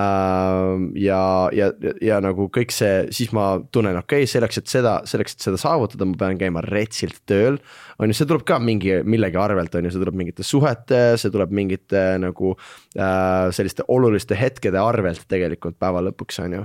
ja, 0.95 1.49
ja, 1.53 1.73
ja 2.03 2.21
nagu 2.21 2.49
kõik 2.51 2.75
see, 2.75 3.07
siis 3.11 3.33
ma 3.33 3.61
tunnen, 3.73 3.97
okei 3.97 4.23
okay,, 4.23 4.27
selleks, 4.27 4.59
et 4.59 4.67
seda, 4.67 5.01
selleks, 5.05 5.35
et 5.35 5.41
seda 5.41 5.57
saavutada, 5.57 6.05
ma 6.05 6.15
pean 6.19 6.39
käima 6.39 6.61
retsilt 6.61 7.23
tööl. 7.27 7.59
On 7.99 8.11
ju, 8.11 8.17
see 8.19 8.29
tuleb 8.29 8.45
ka 8.49 8.59
mingi 8.63 9.01
millegi 9.09 9.39
arvelt, 9.41 9.75
on 9.79 9.89
ju, 9.89 9.93
see 9.95 10.03
tuleb 10.03 10.19
mingite 10.19 10.45
suhete, 10.47 11.01
see 11.21 11.33
tuleb 11.33 11.53
mingite 11.57 12.03
nagu 12.23 12.53
äh, 12.57 13.49
selliste 13.57 13.87
oluliste 13.93 14.37
hetkede 14.39 14.81
arvelt 14.81 15.25
tegelikult 15.31 15.79
päeva 15.81 16.03
lõpuks 16.09 16.41
on 16.45 16.59
ju. 16.59 16.65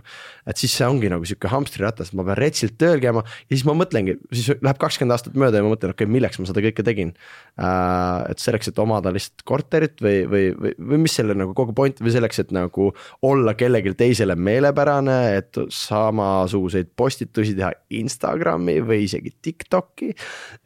et 0.50 0.62
siis 0.62 0.74
see 0.76 0.88
ongi 0.88 1.12
nagu 1.12 1.28
sihuke 1.28 1.52
hamstriratas, 1.52 2.14
ma 2.18 2.26
pean 2.28 2.40
retsilt 2.40 2.78
tööl 2.82 3.02
käima 3.04 3.24
ja 3.24 3.54
siis 3.54 3.66
ma 3.68 3.76
mõtlengi, 3.78 4.18
siis 4.34 4.52
läheb 4.60 4.82
kakskümmend 4.82 5.16
aastat 5.16 5.38
mööda 5.40 5.62
ja 5.62 5.66
ma 5.66 5.74
mõtlen, 5.74 5.96
okei 5.96 6.08
okay,, 6.08 6.14
milleks 6.18 6.42
ma 6.42 6.50
seda 6.50 6.64
kõike 6.66 6.86
tegin 6.88 7.14
äh,. 7.58 8.32
et 8.32 8.44
selleks, 8.44 8.72
et 8.72 8.82
omada 8.84 9.14
lihtsalt 9.14 9.46
korterit 9.48 10.04
või, 10.04 10.24
või, 10.30 10.44
või, 10.58 10.76
või 10.92 11.04
mis 11.06 11.16
selle 11.20 11.36
nagu 11.38 11.56
kogu 11.58 11.76
point 11.78 12.02
või 12.04 12.16
selleks, 12.16 12.44
et 12.44 12.54
nagu 12.56 12.92
olla 13.28 13.56
kellelegi 13.58 13.96
teisele 13.98 14.36
meelepärane, 14.36 15.20
et 15.40 15.62
samasuguseid 15.72 16.92
postitusi 16.98 17.56
teha 17.58 17.72
Instagrami 18.02 18.80
või 18.86 19.06
isegi 19.08 19.34
Tiktoki. 19.42 20.12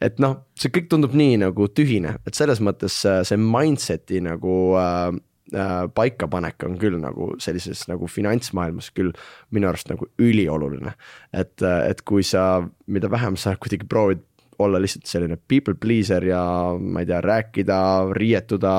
et 0.02 0.20
noh, 0.22 0.40
see 0.56 0.72
kõik 0.72 0.90
tundub 0.92 1.16
nii 1.16 1.40
nagu 1.44 1.68
tühine, 1.72 2.16
et 2.26 2.38
selles 2.38 2.62
mõttes 2.64 2.98
äh, 3.08 3.22
see 3.28 3.38
mindset'i 3.40 4.22
nagu 4.24 4.54
äh, 4.80 5.18
äh, 5.52 5.74
paikapanek 5.96 6.66
on 6.68 6.78
küll 6.80 6.96
nagu 7.02 7.34
sellises 7.42 7.84
nagu 7.90 8.08
finantsmaailmas 8.10 8.90
küll 8.96 9.12
minu 9.54 9.70
arust 9.70 9.92
nagu 9.92 10.08
ülioluline. 10.22 10.96
et, 11.32 11.60
et 11.62 12.02
kui 12.08 12.24
sa, 12.24 12.64
mida 12.86 13.12
vähem 13.12 13.36
sa 13.36 13.56
kuidagi 13.60 13.88
proovid 13.88 14.24
olla 14.58 14.80
lihtsalt 14.80 15.04
selline 15.04 15.36
people 15.48 15.74
pleaser 15.76 16.24
ja 16.24 16.42
ma 16.80 17.02
ei 17.02 17.08
tea, 17.10 17.20
rääkida, 17.20 17.78
riietuda, 18.16 18.76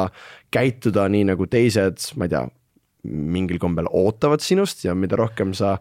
käituda 0.50 1.06
nii 1.14 1.28
nagu 1.30 1.46
teised, 1.46 2.02
ma 2.18 2.26
ei 2.26 2.34
tea, 2.34 2.48
mingil 3.08 3.60
kombel 3.62 3.86
ootavad 3.94 4.42
sinust 4.42 4.82
ja 4.88 4.96
mida 4.98 5.20
rohkem 5.20 5.54
sa 5.56 5.78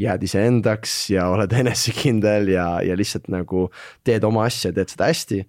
jääd 0.00 0.22
iseendaks 0.26 0.94
ja 1.12 1.28
oled 1.32 1.52
enesekindel 1.62 2.48
ja, 2.54 2.66
ja 2.84 2.96
lihtsalt 2.98 3.28
nagu 3.32 3.68
teed 4.04 4.24
oma 4.24 4.46
asja, 4.48 4.72
teed 4.72 4.92
seda 4.94 5.10
hästi. 5.10 5.42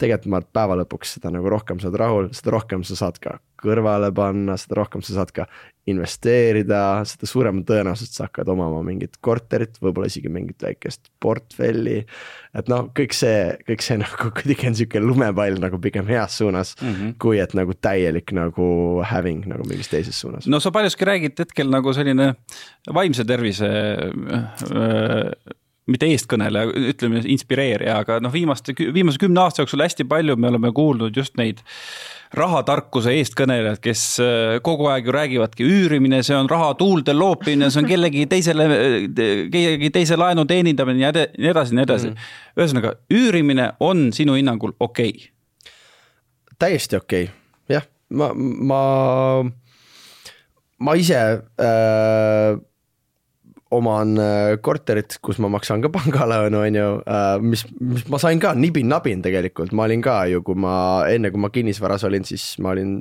Tegelikult 0.00 0.32
ma 0.32 0.40
päeva 0.58 0.78
lõpuks 0.82 1.16
seda 1.16 1.32
nagu 1.34 1.52
rohkem 1.52 1.80
sa 1.80 1.90
oled 1.90 2.00
rahul, 2.00 2.30
seda 2.36 2.56
rohkem 2.56 2.84
sa 2.86 2.98
saad 2.98 3.20
ka 3.22 3.38
kõrvale 3.60 4.08
panna, 4.16 4.56
seda 4.60 4.78
rohkem 4.80 5.02
sa 5.04 5.18
saad 5.18 5.32
ka 5.36 5.46
investeerida, 5.90 7.00
seda 7.08 7.28
suurema 7.28 7.62
tõenäosusega 7.66 8.16
sa 8.16 8.26
hakkad 8.28 8.50
omama 8.52 8.82
mingit 8.86 9.16
korterit, 9.24 9.78
võib-olla 9.82 10.10
isegi 10.10 10.30
mingit 10.32 10.62
väikest 10.62 11.10
portfelli. 11.22 11.98
et 12.56 12.70
noh, 12.70 12.88
kõik 12.96 13.14
see, 13.16 13.56
kõik 13.68 13.84
see 13.84 13.98
nagu 14.04 14.30
kuidagi 14.36 14.70
on 14.70 14.78
sihuke 14.78 15.02
lumepall 15.02 15.60
nagu 15.62 15.80
pigem 15.82 16.08
heas 16.10 16.38
suunas 16.40 16.74
mm, 16.80 16.94
-hmm. 16.94 17.14
kui 17.22 17.40
et 17.42 17.54
nagu 17.58 17.74
täielik 17.74 18.32
nagu 18.36 19.02
having 19.04 19.46
nagu 19.50 19.66
mingis 19.68 19.88
teises 19.88 20.20
suunas. 20.20 20.46
no 20.46 20.60
sa 20.60 20.70
paljuski 20.70 21.04
räägid 21.04 21.38
hetkel 21.38 21.70
nagu 21.70 21.92
selline 21.92 22.34
vaimse 22.94 23.24
tervise 23.24 23.68
äh, 23.68 25.56
mitte 25.90 26.08
eestkõneleja, 26.10 26.70
ütleme 26.92 27.22
inspireerija, 27.34 28.00
aga 28.04 28.20
noh, 28.22 28.32
viimaste, 28.32 28.74
viimase 28.94 29.20
kümne 29.20 29.42
aasta 29.42 29.64
jooksul 29.64 29.82
hästi 29.84 30.06
palju 30.10 30.36
me 30.40 30.50
oleme 30.50 30.72
kuulnud 30.76 31.16
just 31.16 31.36
neid 31.40 31.62
rahatarkuse 32.36 33.12
eestkõnelejad, 33.18 33.80
kes 33.82 34.04
äh, 34.22 34.52
kogu 34.62 34.86
aeg 34.90 35.08
ju 35.08 35.14
räägivadki, 35.14 35.66
üürimine, 35.66 36.22
see 36.26 36.36
on 36.38 36.50
raha 36.50 36.72
tuulde 36.78 37.14
loopimine, 37.16 37.72
see 37.72 37.82
on 37.82 37.90
kellegi 37.90 38.26
teisele, 38.30 38.68
kellegi 39.50 39.90
teise 39.94 40.18
laenu 40.20 40.46
teenindamine 40.50 41.02
ja 41.02 41.12
nii 41.16 41.50
edasi, 41.50 41.74
nii 41.74 41.86
edasi 41.88 42.12
mm.. 42.12 42.30
ühesõnaga, 42.60 42.94
üürimine 43.10 43.72
on 43.82 44.10
sinu 44.14 44.38
hinnangul 44.38 44.76
okei 44.78 45.10
okay.? 45.16 45.74
täiesti 46.60 47.00
okei 47.00 47.26
okay., 47.26 47.74
jah, 47.74 47.90
ma, 48.14 48.30
ma, 48.36 48.82
ma 50.86 50.98
ise 51.00 51.18
äh, 51.18 52.60
oman 53.74 54.14
äh, 54.18 54.56
korterit, 54.62 55.18
kus 55.22 55.38
ma 55.42 55.50
maksan 55.52 55.82
ka 55.84 55.90
pangalaenu, 55.98 56.62
on 56.66 56.78
ju, 56.78 56.86
äh, 57.06 57.34
mis, 57.42 57.64
mis 57.80 58.06
ma 58.10 58.20
sain 58.22 58.42
ka 58.42 58.54
nibin-nabin 58.58 59.22
tegelikult, 59.24 59.74
ma 59.76 59.86
olin 59.88 60.02
ka 60.04 60.22
ju, 60.30 60.42
kui 60.46 60.58
ma 60.58 60.74
enne, 61.10 61.32
kui 61.32 61.42
ma 61.42 61.52
kinnisvaras 61.54 62.06
olin, 62.08 62.26
siis 62.26 62.52
ma 62.62 62.74
olin 62.74 62.98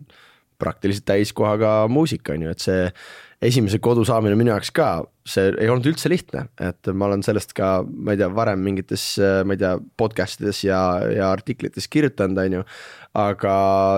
praktiliselt 0.60 1.08
täiskohaga 1.08 1.88
muusik, 1.92 2.28
on 2.34 2.46
ju, 2.46 2.54
et 2.54 2.64
see 2.64 2.86
esimese 3.48 3.80
kodu 3.80 4.04
saamine 4.04 4.36
minu 4.36 4.52
jaoks 4.52 4.74
ka, 4.76 4.90
see 5.28 5.54
ei 5.64 5.70
olnud 5.72 5.88
üldse 5.88 6.12
lihtne, 6.12 6.44
et 6.60 6.90
ma 6.92 7.08
olen 7.08 7.24
sellest 7.24 7.54
ka, 7.56 7.70
ma 7.88 8.14
ei 8.14 8.20
tea, 8.20 8.28
varem 8.36 8.60
mingites, 8.66 9.06
ma 9.48 9.56
ei 9.56 9.62
tea, 9.62 9.72
podcast 10.00 10.44
ides 10.44 10.60
ja, 10.68 10.82
ja 11.08 11.30
artiklites 11.32 11.88
kirjutanud, 11.88 12.42
on 12.44 12.58
ju. 12.60 12.66
aga 13.20 13.54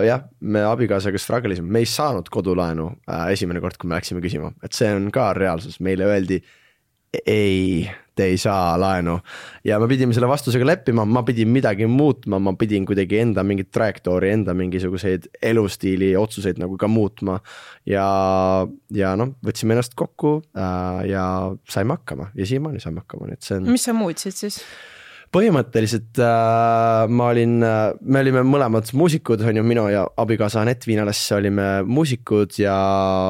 jah, 0.06 0.28
me 0.46 0.62
abikaasaga 0.70 1.20
struggle 1.20 1.58
isime, 1.58 1.74
me 1.74 1.82
ei 1.82 1.90
saanud 1.90 2.30
kodulaenu 2.32 2.92
äh, 3.10 3.32
esimene 3.34 3.60
kord, 3.64 3.82
kui 3.82 3.90
me 3.90 3.98
läksime 3.98 4.22
küsima, 4.24 4.54
et 4.64 4.78
see 4.78 4.94
on 4.94 5.10
ka 5.12 5.32
reaalsus, 5.36 5.82
meile 5.82 6.06
öeldi 6.06 6.44
ei, 7.26 7.90
te 8.16 8.24
ei 8.32 8.38
saa 8.38 8.80
laenu. 8.80 9.20
ja 9.64 9.80
me 9.80 9.88
pidime 9.88 10.14
selle 10.16 10.30
vastusega 10.32 10.66
leppima, 10.66 11.06
ma 11.06 11.24
pidin 11.28 11.50
midagi 11.52 11.88
muutma, 11.88 12.40
ma 12.40 12.54
pidin 12.60 12.86
kuidagi 12.88 13.20
enda 13.22 13.44
mingit 13.44 13.72
trajektoori, 13.72 14.32
enda 14.32 14.56
mingisuguseid 14.58 15.28
elustiili 15.52 16.14
otsuseid 16.18 16.62
nagu 16.62 16.78
ka 16.78 16.88
muutma. 16.88 17.40
ja, 17.86 18.06
ja 18.96 19.16
noh, 19.20 19.36
võtsime 19.46 19.76
ennast 19.76 19.96
kokku 20.00 20.38
äh, 20.56 21.04
ja 21.12 21.26
saime 21.70 22.00
hakkama 22.00 22.32
ja 22.36 22.48
siiamaani 22.48 22.84
saame 22.84 23.04
hakkama, 23.04 23.28
nii 23.30 23.40
et 23.40 23.48
see 23.48 23.60
on. 23.60 23.70
mis 23.72 23.88
sa 23.90 23.96
muutsid 23.98 24.38
siis? 24.38 24.62
Põhimõtteliselt 25.32 26.20
äh, 26.20 27.08
ma 27.08 27.30
olin 27.32 27.62
äh,, 27.64 27.94
me 28.04 28.20
olime 28.24 28.44
mõlemad 28.48 28.90
muusikud, 28.98 29.44
on 29.48 29.60
ju, 29.62 29.64
minu 29.64 29.86
ja 29.92 30.04
abikaasa 30.20 30.60
Anett 30.64 30.84
Viinalas 30.88 31.22
olime 31.38 31.68
muusikud 31.88 32.58
ja 32.60 32.76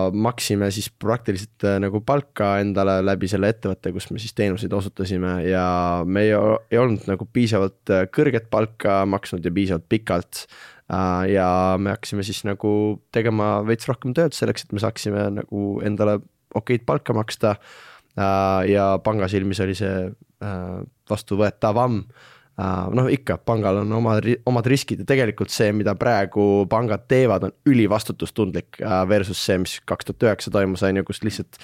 maksime 0.09 0.71
siis 0.73 0.89
praktiliselt 0.89 1.67
äh, 1.67 1.77
nagu 1.83 2.01
palka 2.05 2.55
endale 2.63 2.99
läbi 3.05 3.29
selle 3.29 3.51
ettevõtte, 3.53 3.93
kus 3.93 4.09
me 4.09 4.21
siis 4.21 4.33
teenuseid 4.37 4.73
osutasime 4.73 5.35
ja 5.45 5.65
me 6.05 6.25
ei, 6.25 6.33
ei 6.73 6.81
olnud 6.81 7.05
nagu 7.11 7.29
piisavalt 7.29 7.93
äh, 7.93 8.07
kõrget 8.09 8.49
palka 8.53 9.03
maksnud 9.09 9.45
ja 9.45 9.53
piisavalt 9.53 9.85
pikalt 9.91 10.47
äh,. 10.89 11.29
ja 11.35 11.47
me 11.77 11.93
hakkasime 11.93 12.25
siis 12.25 12.41
nagu 12.49 12.73
tegema 13.13 13.59
veits 13.67 13.89
rohkem 13.91 14.17
tööd 14.17 14.33
selleks, 14.37 14.65
et 14.65 14.73
me 14.73 14.81
saaksime 14.81 15.29
nagu 15.37 15.69
endale 15.85 16.17
okeid 16.57 16.81
palka 16.89 17.13
maksta 17.13 17.55
äh,. 17.59 17.79
Ja 18.17 18.85
panga 19.03 19.27
silmis 19.31 19.61
oli 19.63 19.75
see 19.77 19.95
äh, 20.09 20.83
vastuvõetavam 21.09 22.01
äh, 22.01 22.89
noh, 22.95 23.09
ikka 23.11 23.37
pangal 23.47 23.81
on 23.83 23.93
omad, 24.01 24.27
omad 24.49 24.67
riskid 24.69 25.03
ja 25.03 25.07
tegelikult 25.07 25.53
see, 25.53 25.71
mida 25.75 25.95
praegu 25.99 26.65
pangad 26.71 27.07
teevad, 27.11 27.47
on 27.47 27.55
ülivastutustundlik 27.71 28.81
äh, 28.83 29.01
versus 29.09 29.41
see, 29.45 29.59
mis 29.61 29.79
kaks 29.87 30.09
tuhat 30.09 30.27
üheksa 30.29 30.53
toimus, 30.53 30.83
on 30.87 31.01
ju, 31.01 31.07
kus 31.07 31.23
lihtsalt 31.25 31.61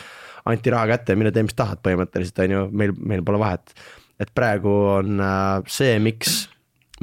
anti 0.48 0.72
raha 0.74 0.92
kätte 0.94 1.14
ja 1.14 1.20
mine 1.20 1.34
tee, 1.36 1.46
mis 1.48 1.58
tahad, 1.58 1.82
põhimõtteliselt 1.86 2.46
on 2.46 2.56
ju, 2.56 2.68
meil, 2.72 2.94
meil 2.98 3.26
pole 3.28 3.42
vahet. 3.44 3.74
et 4.18 4.32
praegu 4.34 4.74
on 4.98 5.20
äh, 5.22 5.66
see, 5.70 5.98
miks, 6.04 6.46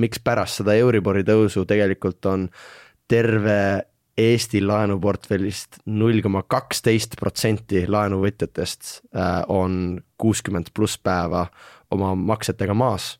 miks 0.01 0.23
pärast 0.25 0.63
seda 0.63 0.75
Euribori 0.81 1.23
tõusu 1.27 1.67
tegelikult 1.69 2.27
on 2.27 2.49
terve 3.09 3.85
Eesti 4.14 4.61
laenuportfellist 4.62 5.81
null 5.90 6.20
koma 6.22 6.44
kaksteist 6.46 7.16
protsenti 7.18 7.83
laenuvõtjatest 7.90 9.00
on 9.50 9.98
kuuskümmend 10.22 10.70
pluss 10.74 11.00
päeva 11.03 11.48
oma 11.90 12.12
maksetega 12.14 12.77
maas 12.79 13.16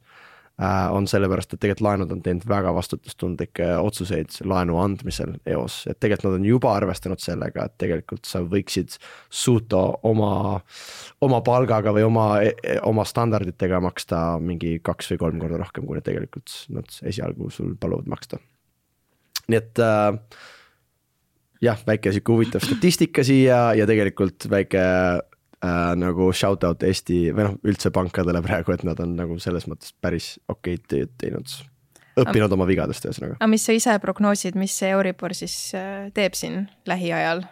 äh,. 0.61 0.93
on 0.95 1.09
sellepärast, 1.11 1.53
et 1.53 1.61
tegelikult 1.61 1.83
laenud 1.89 2.15
on 2.15 2.23
teinud 2.23 2.47
väga 2.47 2.71
vastutustundlikke 2.77 3.73
otsuseid 3.83 4.39
laenu 4.47 4.79
andmisel 4.79 5.35
eos, 5.51 5.81
et 5.91 5.99
tegelikult 5.99 6.31
nad 6.31 6.39
on 6.39 6.47
juba 6.47 6.77
arvestanud 6.79 7.19
sellega, 7.19 7.67
et 7.67 7.77
tegelikult 7.83 8.31
sa 8.31 8.45
võiksid 8.47 8.95
suuta 9.31 9.83
oma, 10.07 10.61
oma 11.27 11.43
palgaga 11.43 11.91
või 11.97 12.07
oma, 12.07 12.31
oma 12.87 13.03
standarditega 13.03 13.83
maksta 13.83 14.25
mingi 14.39 14.79
kaks 14.79 15.11
või 15.11 15.25
kolm 15.27 15.43
korda 15.43 15.59
rohkem, 15.67 15.91
kui 15.91 16.07
tegelikult 16.07 16.55
nad 16.71 17.03
esialgu 17.03 17.51
sul 17.51 17.75
paluvad 17.75 18.07
maksta. 18.15 18.39
nii 19.51 19.59
et 19.59 19.83
äh, 19.83 20.15
jah, 21.65 21.81
väike 21.87 22.13
sihuke 22.15 22.35
huvitav 22.35 22.65
statistika 22.65 23.25
siia 23.27 23.61
ja 23.79 23.87
tegelikult 23.89 24.49
väike 24.51 24.83
äh, 24.85 25.93
nagu 26.01 26.31
shout 26.37 26.65
out 26.67 26.85
Eesti 26.87 27.29
või 27.35 27.49
noh, 27.49 27.57
üldse 27.67 27.93
pankadele 27.95 28.43
praegu, 28.45 28.75
et 28.75 28.85
nad 28.87 29.01
on 29.03 29.17
nagu 29.19 29.39
selles 29.43 29.69
mõttes 29.71 29.95
päris 30.05 30.35
okeid 30.53 30.87
tööd 30.91 31.15
teinud. 31.21 31.57
õppinud 32.21 32.53
oma 32.55 32.67
vigadest, 32.69 33.07
ühesõnaga. 33.09 33.39
aga 33.41 33.51
mis 33.51 33.67
sa 33.67 33.77
ise 33.77 33.99
prognoosid, 34.03 34.59
mis 34.61 34.77
see 34.79 34.93
Euribor 34.95 35.35
siis 35.37 35.57
äh, 35.79 36.09
teeb 36.15 36.39
siin 36.39 36.67
lähiajal? 36.91 37.45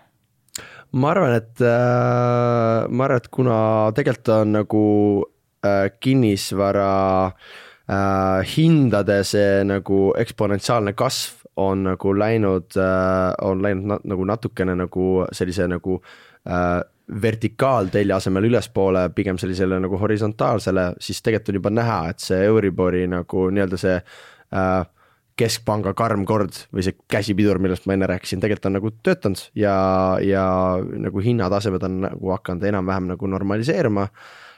ma 0.93 1.13
arvan, 1.15 1.37
et 1.41 1.61
äh,, 1.65 2.89
ma 2.89 3.09
arvan, 3.09 3.23
et 3.23 3.31
kuna 3.33 3.59
tegelikult 3.97 4.35
on 4.37 4.57
nagu 4.61 4.87
äh, 5.65 5.89
kinnisvara 6.01 6.91
äh, 7.33 8.57
hindade 8.57 9.23
see 9.25 9.63
nagu 9.69 10.11
eksponentsiaalne 10.21 10.93
kasv 10.99 11.42
on 11.57 11.85
nagu 11.85 12.15
läinud 12.19 12.79
äh,, 12.81 13.35
on 13.43 13.63
läinud 13.63 13.91
na 13.91 13.99
nagu 14.05 14.25
natukene 14.25 14.77
nagu 14.79 15.27
sellise 15.33 15.69
nagu 15.69 15.99
äh, 16.49 16.81
vertikaaltelje 17.23 18.15
asemel 18.15 18.47
ülespoole 18.49 19.09
pigem 19.15 19.39
sellisele 19.39 19.81
nagu 19.83 19.99
horisontaalsele, 20.01 20.93
siis 21.01 21.23
tegelikult 21.23 21.53
on 21.53 21.61
juba 21.61 21.73
näha, 21.75 21.99
et 22.13 22.25
see 22.25 22.39
Euribori 22.47 23.05
nagu 23.11 23.49
nii-öelda 23.53 23.81
see 23.81 23.97
äh, 23.99 24.85
keskpanga 25.39 25.95
karm 25.97 26.27
kord 26.29 26.57
või 26.75 26.85
see 26.87 26.97
käsipidur, 27.11 27.61
millest 27.63 27.87
ma 27.89 27.97
enne 27.97 28.09
rääkisin, 28.11 28.41
tegelikult 28.43 28.69
on 28.69 28.77
nagu 28.79 28.93
töötanud 29.03 29.45
ja, 29.59 29.75
ja 30.25 30.45
nagu 30.79 31.25
hinnatasemed 31.25 31.85
on 31.89 32.01
nagu 32.07 32.35
hakanud 32.37 32.67
enam-vähem 32.69 33.13
nagu 33.15 33.31
normaliseeruma. 33.35 34.09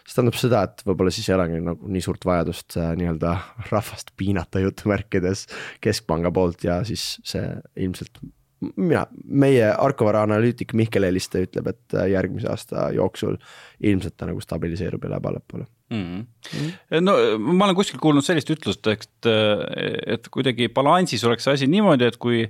See 0.05 0.19
tähendab 0.19 0.39
seda, 0.39 0.63
et 0.69 0.85
võib-olla 0.85 1.13
siis 1.15 1.29
ei 1.31 1.37
olegi 1.39 1.61
nagu 1.65 1.91
nii 1.91 2.05
suurt 2.05 2.25
vajadust 2.29 2.77
äh, 2.81 2.93
nii-öelda 3.01 3.35
rahvast 3.71 4.13
piinata 4.21 4.63
jutumärkides 4.63 5.47
keskpanga 5.85 6.33
poolt 6.35 6.65
ja 6.67 6.83
siis 6.89 7.15
see 7.27 7.45
ilmselt 7.81 8.21
mina, 8.77 9.05
meie 9.25 9.67
Arkovara 9.73 10.23
analüütik 10.25 10.75
Mihkel 10.77 11.09
Heliste 11.09 11.45
ütleb, 11.47 11.73
et 11.73 11.97
äh, 11.97 12.11
järgmise 12.13 12.51
aasta 12.53 12.91
jooksul 12.97 13.39
ilmselt 13.81 14.19
ta 14.21 14.29
nagu 14.29 14.45
stabiliseerub 14.45 15.05
ja 15.05 15.15
läheb 15.15 15.31
allapoole 15.33 15.67
mm. 15.91 16.05
-hmm. 16.05 17.01
no 17.01 17.17
ma 17.39 17.69
olen 17.69 17.81
kuskil 17.81 18.01
kuulnud 18.03 18.25
sellist 18.27 18.53
ütlust, 18.53 18.87
et, 18.93 19.31
et 20.07 20.29
kuidagi 20.29 20.69
balansis 20.69 21.25
oleks 21.25 21.49
asi 21.49 21.71
niimoodi, 21.71 22.13
et 22.13 22.21
kui 22.21 22.45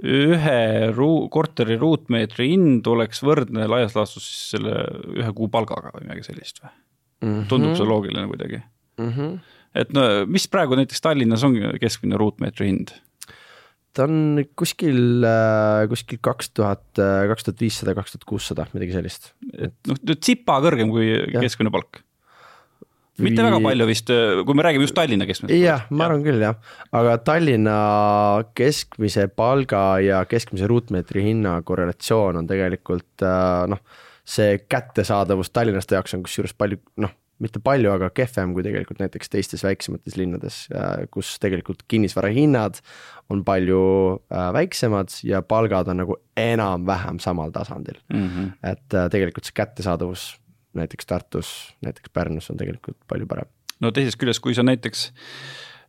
ühe 0.00 0.58
ruu-, 0.96 1.28
korteri 1.32 1.76
ruutmeetri 1.80 2.48
hind 2.54 2.86
oleks 2.88 3.22
võrdne 3.24 3.68
laias 3.68 3.96
laastus 3.98 4.24
siis 4.24 4.54
selle 4.56 4.76
ühe 5.18 5.32
kuu 5.36 5.50
palgaga 5.52 5.92
või 5.96 6.06
midagi 6.06 6.28
sellist 6.30 6.62
või 6.62 6.70
mm? 6.72 7.28
-hmm. 7.28 7.48
tundub 7.50 7.76
see 7.78 7.88
loogiline 7.88 8.26
kuidagi 8.30 8.60
mm? 8.62 9.10
-hmm. 9.12 9.38
et 9.84 9.92
no 9.96 10.06
mis 10.26 10.48
praegu 10.48 10.78
näiteks 10.80 11.04
Tallinnas 11.04 11.44
on 11.44 11.58
keskmine 11.80 12.20
ruutmeetri 12.20 12.70
hind? 12.70 12.94
ta 13.92 14.06
on 14.08 14.40
kuskil, 14.56 15.24
äh, 15.28 15.84
kuskil 15.90 16.20
kaks 16.24 16.50
tuhat, 16.56 16.86
äh, 16.96 17.26
kaks 17.28 17.44
tuhat 17.44 17.60
viissada, 17.60 17.94
kaks 17.96 18.14
tuhat 18.14 18.24
kuussada, 18.28 18.66
midagi 18.72 18.96
sellist. 18.96 19.32
et 19.52 19.76
noh, 19.88 20.00
tsipa 20.14 20.58
kõrgem 20.64 20.92
kui 20.92 21.10
ja. 21.12 21.42
keskmine 21.42 21.72
palk. 21.74 22.00
Mitte 23.22 23.44
väga 23.44 23.60
palju 23.64 23.88
vist, 23.88 24.12
äh, 24.14 24.42
kui 24.46 24.56
me 24.56 24.66
räägime 24.66 24.86
just 24.86 24.96
Tallinna 24.96 25.26
keskmisest. 25.28 25.56
jah, 25.58 25.86
ma 25.90 26.08
arvan 26.08 26.24
küll 26.24 26.42
jah, 26.42 26.56
aga 26.92 27.16
Tallinna 27.26 27.78
keskmise 28.58 29.28
palga 29.28 29.84
ja 30.04 30.22
keskmise 30.28 30.70
ruutmeetri 30.70 31.26
hinna 31.28 31.58
korrelatsioon 31.66 32.40
on 32.42 32.50
tegelikult 32.50 33.26
noh, 33.72 33.82
see 34.24 34.62
kättesaadavus 34.70 35.50
tallinlaste 35.50 35.98
jaoks 35.98 36.16
on 36.16 36.24
kusjuures 36.24 36.56
palju 36.56 36.80
noh 37.02 37.12
mitte 37.42 37.58
palju, 37.58 37.90
aga 37.90 38.06
kehvem 38.14 38.52
kui 38.54 38.62
tegelikult 38.62 39.00
näiteks 39.02 39.32
teistes 39.32 39.64
väiksemates 39.66 40.14
linnades, 40.14 40.58
kus 41.10 41.32
tegelikult 41.42 41.82
kinnisvara 41.90 42.30
hinnad 42.30 42.78
on 43.32 43.42
palju 43.46 43.82
äh, 44.32 44.50
väiksemad 44.54 45.14
ja 45.26 45.42
palgad 45.46 45.90
on 45.92 46.02
nagu 46.02 46.18
enam-vähem 46.38 47.20
samal 47.22 47.52
tasandil 47.54 47.98
mm. 48.12 48.28
-hmm. 48.28 48.50
et 48.62 48.94
äh, 48.94 49.08
tegelikult 49.10 49.48
see 49.48 49.56
kättesaadavus 49.56 50.26
näiteks 50.78 51.06
Tartus, 51.06 51.52
näiteks 51.84 52.10
Pärnus 52.12 52.50
on 52.50 52.56
tegelikult 52.60 52.98
palju 53.08 53.26
parem. 53.26 53.50
no 53.80 53.90
teisest 53.90 54.20
küljest, 54.20 54.42
kui 54.44 54.54
sa 54.54 54.62
näiteks 54.66 55.10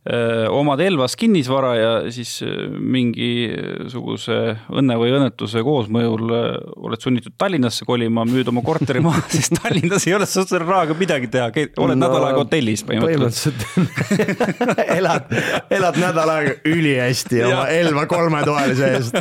omad 0.04 0.80
Elvas 0.84 1.14
kinnisvara 1.16 1.70
ja 1.78 1.92
siis 2.12 2.34
mingisuguse 2.76 4.34
õnne 4.68 4.96
või 5.00 5.14
õnnetuse 5.16 5.62
koosmõjul 5.64 6.28
oled 6.28 7.00
sunnitud 7.00 7.32
Tallinnasse 7.40 7.86
kolima, 7.88 8.26
müüd 8.28 8.50
oma 8.52 8.60
korteri 8.66 9.00
maha, 9.04 9.22
sest 9.32 9.56
Tallinnas 9.62 10.04
ei 10.04 10.16
ole 10.18 10.28
sa 10.28 10.44
selle 10.44 10.66
rahaga 10.68 10.96
midagi 10.98 11.30
teha, 11.32 11.48
oled 11.80 11.96
no, 11.96 12.02
nädal 12.04 12.26
aega 12.28 12.42
hotellis 12.42 12.84
põhimõtteliselt. 12.84 13.64
põhimõtteliselt 13.76 14.92
elad, 14.98 15.32
elad 15.78 16.00
nädal 16.02 16.34
aega 16.34 16.52
ülihästi 16.68 17.40
oma 17.48 17.64
Elva 17.72 18.04
kolmetoalise 18.10 18.90
eest. 18.98 19.18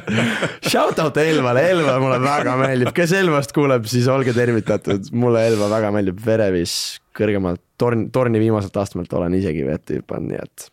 Shout 0.67 0.99
out 0.99 1.21
Elvale, 1.23 1.63
Elva 1.71 1.95
mulle 2.03 2.19
väga 2.23 2.57
meeldib, 2.59 2.91
kes 2.97 3.15
Elvast 3.21 3.55
kuuleb, 3.55 3.87
siis 3.87 4.11
olge 4.11 4.35
tervitatud, 4.35 5.07
mulle 5.15 5.47
Elva 5.47 5.71
väga 5.77 5.95
meeldib, 5.95 6.19
Verevis 6.27 6.75
kõrgemalt 7.15 7.61
torn, 7.79 8.07
torni 8.11 8.41
viimaselt 8.41 8.77
astmelt 8.83 9.11
olen 9.13 9.35
isegi 9.37 9.65
vette 9.67 9.99
hüpanud, 10.01 10.31
nii 10.33 10.43
et 10.43 10.69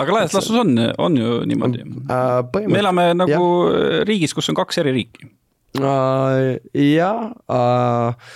aga 0.00 0.16
laias 0.16 0.36
laastus 0.36 0.60
on, 0.62 0.76
on 0.98 1.18
ju 1.20 1.40
niimoodi 1.50 1.84
uh,. 1.84 2.40
me 2.66 2.80
elame 2.82 3.10
nagu 3.18 3.42
ja. 3.70 4.04
riigis, 4.08 4.34
kus 4.36 4.50
on 4.52 4.58
kaks 4.58 4.82
eri 4.82 4.94
riiki 4.96 5.28
uh,. 5.80 6.56
jah 6.74 7.28
uh, 7.46 8.32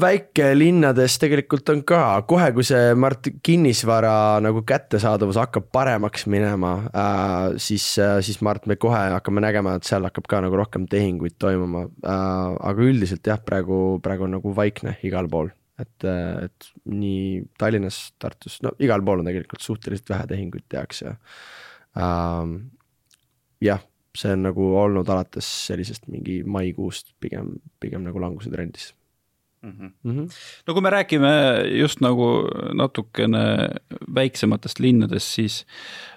väikelinnades 0.00 1.14
tegelikult 1.22 1.68
on 1.70 1.82
ka 1.86 2.00
kohe, 2.28 2.48
kui 2.56 2.64
see 2.66 2.94
Mart 2.98 3.28
kinnisvara 3.46 4.40
nagu 4.42 4.62
kättesaadavus 4.66 5.38
hakkab 5.38 5.68
paremaks 5.74 6.26
minema 6.30 6.72
äh,, 6.90 7.54
siis 7.62 7.92
äh,, 8.02 8.18
siis 8.26 8.40
ma 8.42 8.52
arvan, 8.52 8.66
et 8.66 8.72
me 8.74 8.78
kohe 8.82 9.02
hakkame 9.14 9.44
nägema, 9.44 9.76
et 9.76 9.86
seal 9.86 10.06
hakkab 10.08 10.26
ka 10.30 10.42
nagu 10.46 10.58
rohkem 10.58 10.88
tehinguid 10.90 11.38
toimuma 11.38 11.86
äh,. 11.86 12.56
aga 12.72 12.90
üldiselt 12.90 13.26
jah, 13.26 13.38
praegu, 13.42 14.00
praegu 14.02 14.26
on 14.26 14.36
nagu 14.38 14.56
vaikne 14.56 14.98
igal 15.06 15.30
pool 15.30 15.54
et, 15.82 16.06
et 16.08 16.68
nii 16.88 17.42
Tallinnas, 17.58 18.00
Tartus, 18.22 18.60
no 18.64 18.72
igal 18.82 19.04
pool 19.04 19.22
on 19.22 19.28
tegelikult 19.28 19.64
suhteliselt 19.64 20.12
vähe 20.14 20.28
tehinguid 20.32 20.66
tehakse 20.72 21.16
ähm,. 22.00 22.56
jah, 23.60 23.82
see 24.16 24.32
on 24.36 24.46
nagu 24.48 24.70
olnud 24.80 25.08
alates 25.12 25.48
sellisest 25.66 26.08
mingi 26.12 26.42
maikuust 26.44 27.14
pigem, 27.20 27.56
pigem 27.80 28.04
nagu 28.06 28.20
languse 28.22 28.52
trendis 28.52 28.92
mm. 29.62 29.70
-hmm. 29.70 29.90
Mm 30.02 30.16
-hmm. 30.16 30.26
no 30.66 30.74
kui 30.74 30.82
me 30.82 30.90
räägime 30.90 31.32
just 31.78 32.00
nagu 32.00 32.48
natukene 32.74 33.68
väiksematest 34.14 34.78
linnadest, 34.78 35.34
siis 35.34 35.66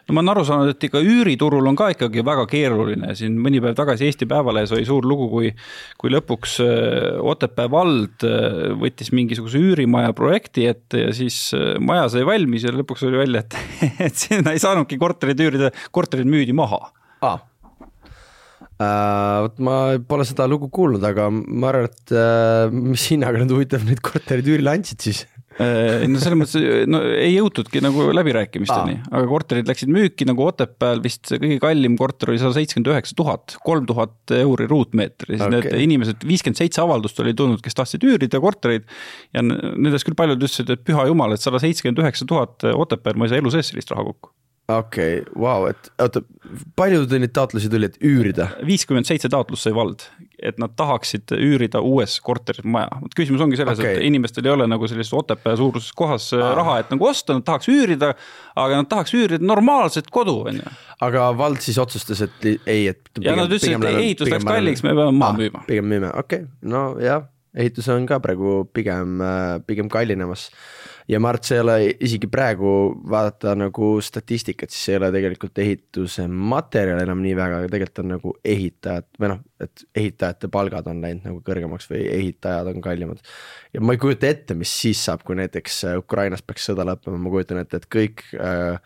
no 0.08 0.14
ma 0.14 0.22
olen 0.22 0.30
aru 0.30 0.46
saanud, 0.46 0.70
et 0.70 0.84
ikka 0.84 1.02
üüriturul 1.02 1.68
on 1.68 1.76
ka 1.76 1.90
ikkagi 1.94 2.26
väga 2.26 2.46
keeruline, 2.50 3.16
siin 3.16 3.38
mõni 3.40 3.62
päev 3.62 3.76
tagasi 3.76 4.06
Eesti 4.06 4.26
Päevalehes 4.26 4.72
oli 4.72 4.86
suur 4.86 5.06
lugu, 5.06 5.30
kui 5.30 5.54
kui 5.98 6.10
lõpuks 6.10 6.60
äh, 6.66 7.20
Otepää 7.22 7.72
vald 7.72 8.24
äh, 8.24 8.74
võttis 8.80 9.12
mingisuguse 9.12 9.58
üürimaja 9.58 10.14
projekti 10.14 10.66
ette 10.66 11.06
ja 11.06 11.14
siis 11.14 11.54
äh, 11.54 11.78
maja 11.80 12.10
sai 12.10 12.26
valmis 12.26 12.64
ja 12.64 12.72
lõpuks 12.72 13.06
oli 13.08 13.18
välja, 13.18 13.40
et, 13.40 13.56
et 14.10 14.16
sinna 14.16 14.52
ei 14.52 14.60
saanudki 14.60 14.98
korterit 14.98 15.40
üürida, 15.40 15.72
korterid 15.92 16.28
müüdi 16.28 16.54
maha 16.54 16.92
ah 17.22 17.49
vot 18.80 19.58
ma 19.60 19.80
pole 20.08 20.24
seda 20.28 20.48
lugu 20.48 20.70
kuulnud, 20.72 21.04
aga 21.04 21.28
ma 21.34 21.74
arvan, 21.74 21.90
et 21.90 22.14
uh, 22.16 22.72
mis 22.72 23.10
hinnaga 23.12 23.42
nad 23.42 23.52
huvitav 23.52 23.84
neid 23.88 24.00
korterid 24.06 24.48
üürile 24.48 24.72
andsid 24.78 25.04
siis 25.04 25.26
uh,? 25.26 26.06
no 26.08 26.22
selles 26.22 26.40
mõttes, 26.40 26.64
no 26.88 27.02
ei 27.12 27.34
jõutudki 27.34 27.82
nagu 27.84 28.08
läbirääkimisteni 28.16 28.96
aga 29.10 29.26
korterid 29.28 29.68
läksid 29.68 29.92
müüki 29.92 30.28
nagu 30.30 30.48
Otepääl 30.48 31.04
vist 31.04 31.28
kõige 31.34 31.60
kallim 31.60 32.00
korter 32.00 32.32
oli 32.32 32.40
sada 32.40 32.56
seitsekümmend 32.56 32.94
üheksa 32.94 33.20
tuhat, 33.20 33.58
kolm 33.68 33.90
tuhat 33.90 34.36
euri 34.40 34.70
ruutmeetri, 34.72 35.36
siis 35.36 35.44
okay. 35.44 35.60
need 35.60 35.88
inimesed, 35.90 36.24
viiskümmend 36.32 36.64
seitse 36.64 36.84
avaldust 36.86 37.20
oli 37.20 37.36
tulnud, 37.36 37.60
kes 37.66 37.76
tahtsid 37.82 38.08
üürida 38.08 38.40
korterid. 38.44 38.88
ja 39.36 39.44
nendest 39.44 40.08
küll 40.08 40.16
paljud 40.20 40.40
ütlesid, 40.40 40.72
et 40.72 40.88
püha 40.88 41.10
jumal, 41.12 41.36
et 41.36 41.44
sada 41.44 41.60
seitsekümmend 41.60 42.06
üheksa 42.06 42.30
tuhat 42.30 42.70
Otepääl, 42.72 43.20
ma 43.20 43.28
ei 43.28 43.36
saa 43.36 43.44
elu 43.44 43.58
sees 43.58 43.74
sellist 43.74 43.92
raha 43.92 44.08
kokku 44.14 44.32
okei 44.70 45.20
okay,, 45.20 45.34
vau, 45.42 45.66
et 45.70 45.90
oota, 46.02 46.22
palju 46.78 47.06
teil 47.10 47.24
neid 47.24 47.34
taotlusi 47.36 47.70
tuli, 47.72 47.90
et 47.90 47.98
üürida? 48.06 48.50
viiskümmend 48.66 49.08
seitse 49.10 49.30
taotlust 49.32 49.66
sai 49.66 49.74
vald, 49.76 50.06
et 50.46 50.60
nad 50.62 50.74
tahaksid 50.78 51.34
üürida 51.38 51.82
uues 51.86 52.20
korteris 52.26 52.66
maja. 52.66 53.02
küsimus 53.18 53.44
ongi 53.46 53.60
selles 53.60 53.82
okay., 53.82 53.98
et 53.98 54.06
inimestel 54.10 54.50
ei 54.50 54.54
ole 54.54 54.68
nagu 54.70 54.90
sellises 54.90 55.14
Otepää 55.18 55.56
suuruses 55.60 55.94
kohas 55.98 56.30
ah. 56.38 56.54
raha, 56.60 56.78
et 56.84 56.94
nagu 56.94 57.10
osta, 57.10 57.38
nad 57.38 57.48
tahaks 57.48 57.72
üürida, 57.74 58.14
aga 58.56 58.84
nad 58.84 58.92
tahaks 58.92 59.16
üürida 59.18 59.46
normaalset 59.46 60.12
kodu, 60.14 60.38
on 60.52 60.62
ju. 60.62 60.76
aga 61.08 61.32
vald 61.40 61.64
siis 61.66 61.82
otsustas, 61.82 62.24
et 62.28 62.50
ei, 62.52 62.88
et. 62.94 63.02
ja 63.24 63.36
nad 63.40 63.50
ütlesid, 63.50 63.80
et 63.80 64.04
ehitus 64.04 64.32
läks 64.36 64.48
kalliks, 64.48 64.86
me 64.86 64.94
peame 64.94 65.18
maha 65.18 65.34
ah, 65.34 65.42
müüma. 65.44 65.66
pigem 65.70 65.90
müüme, 65.90 66.14
okei 66.14 66.46
okay., 66.46 66.70
no 66.70 66.92
jah, 67.04 67.26
ehitus 67.58 67.90
on 67.90 68.06
ka 68.10 68.22
praegu 68.24 68.62
pigem, 68.74 69.18
pigem 69.68 69.90
kallinemas 69.92 70.50
ja 71.10 71.20
Mart, 71.20 71.44
see 71.48 71.58
ei 71.58 71.64
ole 71.64 71.76
isegi 72.06 72.30
praegu 72.32 72.72
vaadata 73.10 73.56
nagu 73.58 73.92
statistikat, 74.04 74.72
siis 74.74 74.94
ei 74.94 75.00
ole 75.00 75.10
tegelikult 75.16 75.62
ehituse 75.64 76.28
materjal 76.30 77.02
enam 77.04 77.24
nii 77.24 77.36
väga, 77.38 77.62
aga 77.64 77.72
tegelikult 77.74 78.04
on 78.04 78.12
nagu 78.14 78.34
ehitajad 78.54 79.08
või 79.22 79.32
noh, 79.34 79.44
et 79.66 79.86
ehitajate 80.04 80.52
palgad 80.54 80.90
on 80.92 81.02
läinud 81.04 81.28
nagu 81.28 81.44
kõrgemaks 81.46 81.90
või 81.92 82.06
ehitajad 82.14 82.72
on 82.74 82.82
kallimad. 82.86 83.22
ja 83.74 83.82
ma 83.82 83.96
ei 83.96 84.02
kujuta 84.02 84.30
ette, 84.30 84.58
mis 84.60 84.74
siis 84.86 85.04
saab, 85.10 85.26
kui 85.28 85.40
näiteks 85.40 85.84
äh, 85.90 86.00
Ukrainas 86.00 86.46
peaks 86.46 86.70
sõda 86.70 86.88
lõppema, 86.88 87.22
ma 87.22 87.34
kujutan 87.34 87.64
ette, 87.64 87.82
et 87.82 87.90
kõik 87.90 88.26
äh, 88.38 88.78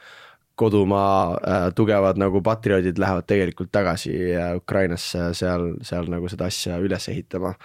kodumaa 0.56 1.34
äh, 1.34 1.74
tugevad 1.76 2.20
nagu 2.22 2.42
patrioodid 2.46 3.00
lähevad 3.02 3.26
tegelikult 3.28 3.72
tagasi 3.74 4.14
äh, 4.36 4.56
Ukrainasse 4.56 5.32
seal, 5.38 5.74
seal 5.82 6.08
nagu 6.12 6.30
seda 6.30 6.48
asja 6.52 6.78
üles 6.84 7.10
ehitama 7.10 7.56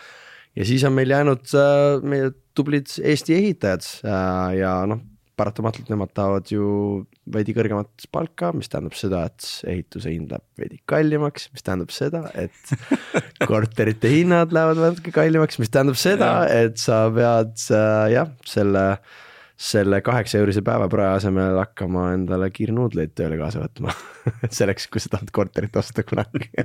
ja 0.58 0.66
siis 0.66 0.84
on 0.86 0.96
meil 0.96 1.14
jäänud 1.14 1.54
äh, 1.54 2.02
meie 2.02 2.32
tublid 2.58 2.90
Eesti 2.98 3.36
ehitajad 3.38 3.86
äh, 4.02 4.58
ja 4.58 4.72
noh, 4.90 5.04
paratamatult 5.38 5.90
nemad 5.92 6.10
tahavad 6.16 6.50
ju 6.50 7.04
veidi 7.30 7.54
kõrgemat 7.54 8.08
palka, 8.10 8.50
mis 8.56 8.70
tähendab 8.72 8.96
seda, 8.98 9.22
et 9.28 9.46
ehituse 9.70 10.10
hind 10.10 10.32
läheb 10.34 10.62
veidi 10.64 10.80
kallimaks, 10.90 11.46
mis 11.54 11.62
tähendab 11.66 11.94
seda, 11.94 12.24
et 12.34 12.74
korterite 13.50 14.10
hinnad 14.10 14.54
lähevad 14.54 14.82
natuke 14.82 15.14
kallimaks, 15.14 15.60
mis 15.62 15.70
tähendab 15.70 16.00
seda, 16.00 16.32
et 16.50 16.80
sa 16.82 17.04
pead 17.14 17.54
äh, 17.70 18.04
jah, 18.16 18.34
selle 18.48 18.84
äh, 18.96 19.16
selle 19.58 19.98
kaheksa 20.06 20.38
eurise 20.38 20.62
päevaprae 20.62 21.08
asemel 21.16 21.56
hakkama 21.58 22.12
endale 22.14 22.46
kiirnuudleid 22.54 23.10
tööle 23.18 23.34
kaasa 23.40 23.58
võtma. 23.64 23.90
Selleks, 24.58 24.86
kui 24.86 25.02
sa 25.02 25.08
tahad 25.16 25.32
korterit 25.34 25.74
osta 25.76 26.04
kunagi. 26.06 26.46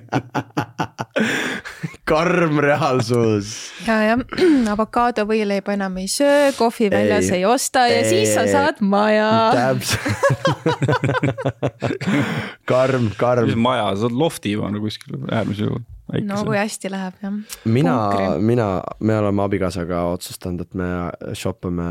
Karm 2.10 2.60
reaalsus. 2.62 3.72
ja, 3.88 3.98
ja. 4.12 4.16
Avokaadovõileiba 4.76 5.74
enam 5.74 5.98
ei 6.04 6.08
söö, 6.12 6.52
kohvi 6.58 6.92
väljas 6.94 7.32
ei, 7.32 7.38
ei 7.42 7.46
osta 7.50 7.88
ja 7.90 8.04
ei, 8.04 8.10
siis 8.12 8.36
sa 8.38 8.44
saad 8.52 8.78
maja. 8.86 9.32
täpselt. 9.58 10.06
Karm, 12.70 13.10
karm. 13.18 13.46
mis 13.50 13.58
maja, 13.58 13.90
sa 13.98 14.06
oled 14.08 14.18
lofti 14.22 14.54
juba 14.54 14.70
kuskil 14.84 15.18
äärmisel 15.32 15.66
juhul 15.72 15.84
no 16.12 16.44
kui 16.46 16.58
hästi 16.58 16.92
läheb, 16.92 17.18
jah. 17.24 17.36
mina, 17.66 17.96
mina, 18.40 18.68
me 19.00 19.18
oleme 19.18 19.44
abikaasaga 19.46 20.04
otsustanud, 20.14 20.66
et 20.66 20.78
me 20.78 20.90
shoppame 21.38 21.90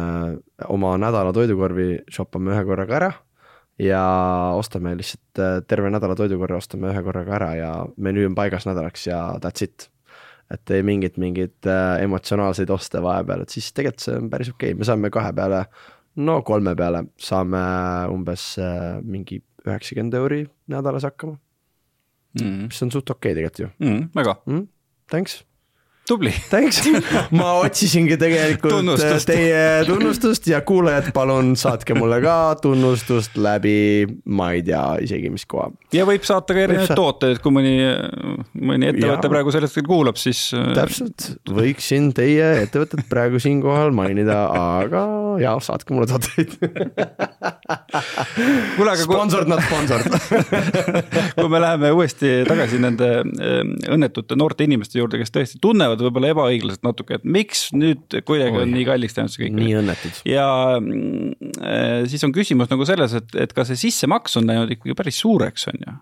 oma 0.68 0.94
nädala 1.00 1.32
toidukorvi, 1.36 1.88
shoppame 2.12 2.52
ühe 2.54 2.64
korraga 2.68 2.98
ära 3.00 3.12
ja 3.82 4.02
ostame 4.58 4.94
lihtsalt 4.98 5.40
äh, 5.40 5.54
terve 5.68 5.90
nädala 5.90 6.16
toidukorvi 6.18 6.58
ostame 6.58 6.92
ühe 6.92 7.04
korraga 7.04 7.36
ära 7.38 7.50
ja 7.56 7.72
menüü 7.96 8.28
on 8.28 8.36
paigas 8.38 8.68
nädalaks 8.68 9.06
ja 9.08 9.24
that's 9.40 9.64
it. 9.64 9.88
et 10.52 10.70
ei 10.70 10.82
mingit, 10.84 11.16
mingit 11.16 11.66
äh, 11.66 12.02
emotsionaalseid 12.04 12.70
oste 12.70 13.00
vahepeal, 13.02 13.42
et 13.42 13.54
siis 13.54 13.72
tegelikult 13.72 14.04
see 14.04 14.18
on 14.18 14.28
päris 14.30 14.50
okei 14.52 14.74
okay., 14.74 14.78
me 14.78 14.84
saame 14.84 15.10
kahe 15.10 15.32
peale, 15.32 15.64
no 16.16 16.42
kolme 16.44 16.76
peale 16.76 17.06
saame 17.16 17.62
umbes 18.12 18.58
äh, 18.60 19.00
mingi 19.00 19.40
üheksakümmend 19.64 20.18
euri 20.20 20.44
nädalas 20.68 21.08
hakkama 21.08 21.38
mm., 22.40 22.68
mis 22.68 22.82
on 22.82 22.90
suht 22.94 23.10
okei 23.10 23.32
okay 23.32 23.38
tegelikult 23.40 23.58
ju 23.58 23.88
mm,. 23.88 24.10
väga 24.14 24.36
mm,. 24.46 24.68
Thanks 25.10 25.42
tubli. 26.08 26.32
Thanks, 26.50 26.82
ma 27.38 27.52
otsisingi 27.62 28.16
tegelikult 28.20 28.74
tunnustust. 28.74 29.28
teie 29.30 29.84
tunnustust 29.86 30.46
ja 30.50 30.60
kuulajad, 30.66 31.12
palun 31.14 31.54
saatke 31.58 31.94
mulle 31.98 32.18
ka 32.24 32.36
tunnustust 32.62 33.36
läbi, 33.40 34.06
ma 34.26 34.50
ei 34.56 34.64
tea 34.66 34.82
isegi, 35.06 35.30
mis 35.32 35.46
koha. 35.48 35.70
ja 35.94 36.06
võib 36.08 36.26
saata 36.26 36.56
ka 36.56 36.64
erinevaid 36.66 36.94
tooteid, 36.98 37.40
kui 37.44 37.54
mõni, 37.54 37.74
mõni 38.58 38.90
ettevõte 38.90 39.28
ja. 39.28 39.32
praegu 39.36 39.54
sellest 39.54 39.80
kuulab, 39.86 40.18
siis. 40.20 40.44
Äh, 40.56 40.72
täpselt, 40.76 41.28
võiksin 41.50 42.10
teie 42.16 42.64
ettevõtet 42.64 43.06
praegu 43.10 43.40
siinkohal 43.42 43.94
mainida, 43.94 44.44
aga 44.78 45.04
ja 45.42 45.54
saatke 45.62 45.94
mulle 45.94 46.10
tooteid. 46.10 46.58
Sponsored, 49.02 49.48
not 49.50 49.62
sponsored 49.64 50.06
kui 51.38 51.48
me 51.50 51.60
läheme 51.62 51.90
uuesti 51.94 52.42
tagasi 52.48 52.78
nende 52.82 53.08
äh, 53.22 53.60
õnnetute 53.92 54.36
noorte 54.38 54.66
inimeste 54.66 55.00
juurde, 55.00 55.20
kes 55.22 55.32
tõesti 55.34 55.60
tunnevad 55.62 55.91
tunnevad 55.96 56.06
võib-olla 56.08 56.32
ebaõiglaselt 56.34 56.86
natuke, 56.86 57.18
et 57.18 57.26
miks 57.38 57.68
nüüd 57.76 58.20
kuidagi 58.28 58.62
on 58.62 58.72
nii 58.74 58.86
kalliks 58.88 59.18
läinud 59.18 59.34
see 59.34 59.44
kõik. 59.44 59.56
nii 59.58 59.74
õnnetud. 59.80 60.22
ja 60.28 60.46
äh, 60.78 61.98
siis 62.10 62.24
on 62.26 62.34
küsimus 62.34 62.70
nagu 62.72 62.86
selles, 62.88 63.16
et, 63.18 63.36
et 63.46 63.52
ka 63.56 63.66
see 63.68 63.80
sissemaks 63.88 64.38
on 64.40 64.48
läinud 64.50 64.72
ikkagi 64.74 64.96
päris 64.98 65.20
suureks, 65.22 65.68
on 65.72 65.84
ju 65.86 65.98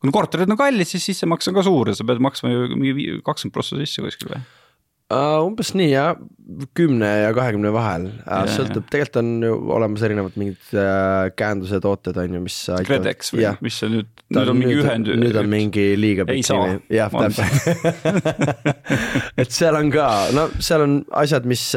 kui 0.00 0.14
korterid 0.16 0.48
on 0.48 0.56
kallid, 0.56 0.88
siis 0.88 1.04
sissemaks 1.10 1.50
on 1.50 1.58
ka 1.58 1.64
suur 1.66 1.90
ja 1.92 1.96
sa 1.96 2.06
pead 2.08 2.22
maksma 2.24 2.52
ju 2.52 2.70
mingi 2.72 3.20
kakskümmend 3.24 3.56
prossa 3.56 3.76
sisse 3.80 4.04
kuskil 4.04 4.32
või? 4.32 4.40
Uh,? 5.10 5.40
umbes 5.46 5.72
nii 5.76 5.90
jah, 5.90 6.18
kümne 6.74 7.08
ja 7.22 7.30
kahekümne 7.34 7.70
vahel. 7.74 8.06
Uh,, 8.24 8.44
sõltub, 8.50 8.86
tegelikult 8.90 9.20
on 9.20 9.30
ju 9.46 9.56
olemas 9.76 10.04
erinevad 10.06 10.38
mingid 10.40 10.72
uh, 10.74 11.28
käenduse 11.38 11.80
tooted 11.82 12.18
on 12.22 12.38
ju, 12.38 12.42
mis 12.44 12.58
KredEx 12.86 13.34
või 13.34 13.46
mis 13.66 13.80
see 13.82 13.92
nüüd, 13.92 14.08
nüüd 14.34 14.52
on 14.52 14.60
mingi 14.60 14.78
ühend. 14.82 15.12
nüüd 15.24 15.40
on 15.42 15.50
mingi 15.50 15.86
liiga 15.98 16.26
pikk 16.28 16.50
nimi, 16.54 16.78
jah 16.94 17.12
täpselt. 17.14 17.84
Et 19.40 19.52
seal 19.54 19.78
on 19.78 19.92
ka, 19.94 20.08
no 20.36 20.48
seal 20.62 20.86
on 20.86 20.96
asjad, 21.22 21.46
mis 21.50 21.68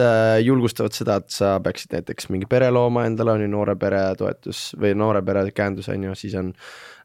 julgustavad 0.44 0.96
seda, 0.96 1.20
et 1.22 1.34
sa 1.34 1.56
peaksid 1.64 1.94
näiteks 1.96 2.28
mingi 2.34 2.50
pere 2.50 2.68
looma 2.74 3.06
endale, 3.08 3.38
on 3.38 3.44
ju 3.46 3.52
noore 3.52 3.78
pere 3.80 4.02
toetus 4.20 4.72
või 4.80 4.96
noore 4.98 5.22
pere 5.26 5.46
käendus 5.56 5.88
on 5.94 6.10
ju, 6.10 6.18
siis 6.18 6.36
on 6.40 6.52
Äh, 6.54 7.03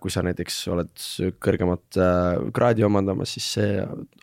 kui 0.00 0.12
sa 0.12 0.20
näiteks 0.26 0.58
oled 0.72 1.04
kõrgemat 1.40 1.98
äh, 2.00 2.40
kraadi 2.56 2.84
omandamas, 2.84 3.32
siis 3.36 3.46
see 3.56 3.78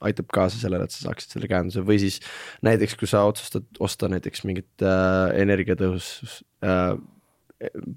aitab 0.05 0.29
kaasa 0.33 0.59
sellele, 0.61 0.85
et 0.85 0.93
sa 0.93 1.07
saaksid 1.07 1.33
selle 1.33 1.49
käenduse. 1.49 1.81
Või 1.85 1.97
siis 2.03 2.19
näiteks, 2.65 2.97
kui 2.99 3.09
sa 3.09 3.23
otsustad 3.29 3.65
osta 3.83 4.09
näiteks 4.13 4.45
mingit 4.49 4.85
äh, 4.85 5.33
energiatõhus, 5.41 6.11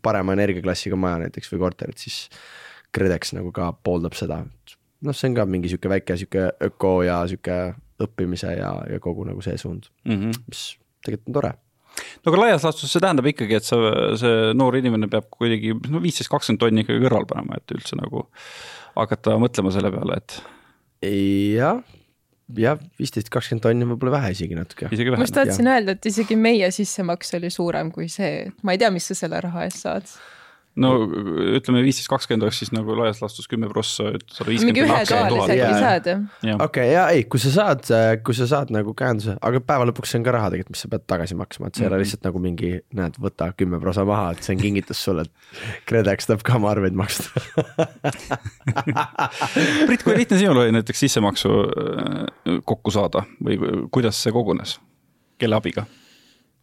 parema 0.03 0.35
energiaklassiga 0.35 0.97
maja 0.99 1.21
näiteks 1.23 1.53
või 1.53 1.61
korterit, 1.63 2.01
siis 2.03 2.25
KredEx 2.95 3.35
nagu 3.37 3.53
ka 3.55 3.69
pooldab 3.87 4.17
seda, 4.19 4.41
noh, 5.05 5.17
see 5.17 5.31
on 5.31 5.37
ka 5.39 5.47
mingi 5.49 5.71
sihuke 5.71 5.91
väike 5.93 6.17
sihuke 6.19 6.49
öko 6.67 6.97
ja 7.07 7.21
sihuke 7.31 7.59
õppimise 8.03 8.57
ja, 8.57 8.73
ja 8.91 8.99
kogu 9.03 9.27
nagu 9.29 9.45
see 9.45 9.57
suund 9.61 9.89
mm, 10.05 10.17
-hmm. 10.17 10.43
mis 10.49 10.65
tegelikult 11.05 11.31
on 11.31 11.39
tore 11.39 11.53
no 11.97 12.33
aga 12.33 12.43
laias 12.43 12.67
laastus 12.67 12.93
see 12.93 13.03
tähendab 13.03 13.29
ikkagi, 13.31 13.59
et 13.59 13.67
sa, 13.67 13.79
see 14.21 14.55
noor 14.59 14.79
inimene 14.79 15.11
peab 15.13 15.29
kuidagi 15.33 15.75
no 15.93 16.03
viisteist, 16.05 16.31
kakskümmend 16.33 16.63
tonni 16.63 16.85
ikkagi 16.85 17.05
kõrval 17.05 17.29
panema, 17.31 17.61
et 17.61 17.77
üldse 17.77 17.99
nagu 17.99 18.27
hakata 18.97 19.37
mõtlema 19.41 19.73
selle 19.75 19.93
peale, 19.93 20.21
et. 20.21 20.39
jah, 21.57 21.83
jah, 22.61 22.81
viisteist, 23.01 23.31
kakskümmend 23.33 23.67
tonni 23.67 23.91
võib-olla 23.93 24.19
vähe 24.21 24.33
isegi 24.37 24.59
natuke. 24.59 24.89
ma 24.89 25.25
just 25.25 25.37
tahtsin 25.37 25.73
öelda, 25.73 25.97
et 25.97 26.13
isegi 26.13 26.39
meie 26.41 26.71
sissemaks 26.75 27.37
oli 27.41 27.53
suurem 27.53 27.93
kui 27.95 28.09
see, 28.13 28.49
ma 28.63 28.77
ei 28.77 28.83
tea, 28.83 28.93
mis 28.95 29.09
sa 29.13 29.19
selle 29.19 29.43
raha 29.45 29.69
eest 29.69 29.87
saad 29.87 30.17
no 30.81 30.91
ütleme 31.57 31.81
viisteist, 31.85 32.09
kakskümmend 32.13 32.45
oleks 32.47 32.59
siis 32.61 32.71
nagu 32.75 32.95
laias 32.99 33.21
laastus 33.23 33.47
kümme 33.49 33.69
prossa, 33.71 34.05
sada 34.29 34.51
viiskümmend. 34.51 34.77
mingi 34.77 34.85
ühetoalisegi 34.85 35.57
yeah. 35.57 35.81
saad 35.81 36.05
jah. 36.11 36.21
okei 36.45 36.59
okay, 36.67 36.87
ja 36.93 37.03
ei, 37.15 37.21
kui 37.33 37.41
sa 37.43 37.51
saad, 37.55 37.81
kui 38.27 38.35
sa 38.37 38.45
saad 38.51 38.69
nagu 38.75 38.91
käenduse, 38.99 39.33
aga 39.41 39.57
päeva 39.65 39.85
lõpuks 39.89 40.09
see 40.13 40.19
on 40.21 40.25
ka 40.29 40.33
raha 40.37 40.49
tegelikult, 40.53 40.75
mis 40.77 40.83
sa 40.85 40.89
pead 40.93 41.05
tagasi 41.09 41.35
maksma, 41.41 41.65
et 41.71 41.75
see 41.75 41.81
ei 41.85 41.87
mm 41.87 41.89
-hmm. 41.89 41.97
ole 41.97 42.03
lihtsalt 42.05 42.25
nagu 42.29 42.39
mingi, 42.47 42.71
näed, 43.01 43.15
võta 43.23 43.45
kümme 43.57 43.77
prossa 43.81 44.03
maha, 44.09 44.27
et 44.37 44.41
see 44.45 44.55
on 44.57 44.61
kingitus 44.63 44.99
sulle, 45.09 45.23
et 45.27 45.33
KredEx 45.89 46.21
tahab 46.29 46.43
ka 46.47 46.53
oma 46.61 46.69
arveid 46.75 46.97
maksta 46.97 47.27
Brit, 49.87 50.03
kui 50.03 50.17
lihtne 50.17 50.39
sinul 50.39 50.59
oli 50.65 50.73
näiteks 50.77 51.01
sissemaksu 51.07 51.49
äh, 51.49 51.53
kokku 52.65 52.91
saada 52.91 53.21
või 53.41 53.55
kuidas 53.91 54.23
see 54.23 54.33
kogunes, 54.33 54.81
kelle 55.39 55.57
abiga? 55.57 55.83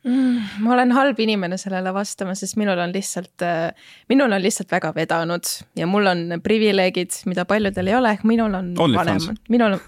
Mm,? 0.04 0.42
ma 0.64 0.74
olen 0.74 0.92
halb 0.96 1.20
inimene 1.20 1.58
sellele 1.58 1.94
vastama, 1.94 2.36
sest 2.36 2.58
minul 2.60 2.80
on 2.80 2.94
lihtsalt, 2.96 3.46
äh, 3.46 3.72
minul 4.12 4.32
on 4.32 4.44
lihtsalt 4.44 4.72
väga 4.72 4.94
vedanud 4.96 5.50
ja 5.80 5.88
mul 5.88 6.12
on 6.12 6.38
privileegid, 6.44 7.24
mida 7.30 7.46
paljudel 7.50 7.92
ei 7.92 7.98
ole, 7.98 8.14
minul 8.24 8.54
on 8.60 8.74
Only 8.78 9.00
vanemad, 9.00 9.42
minul 9.50 9.78
on 9.78 9.82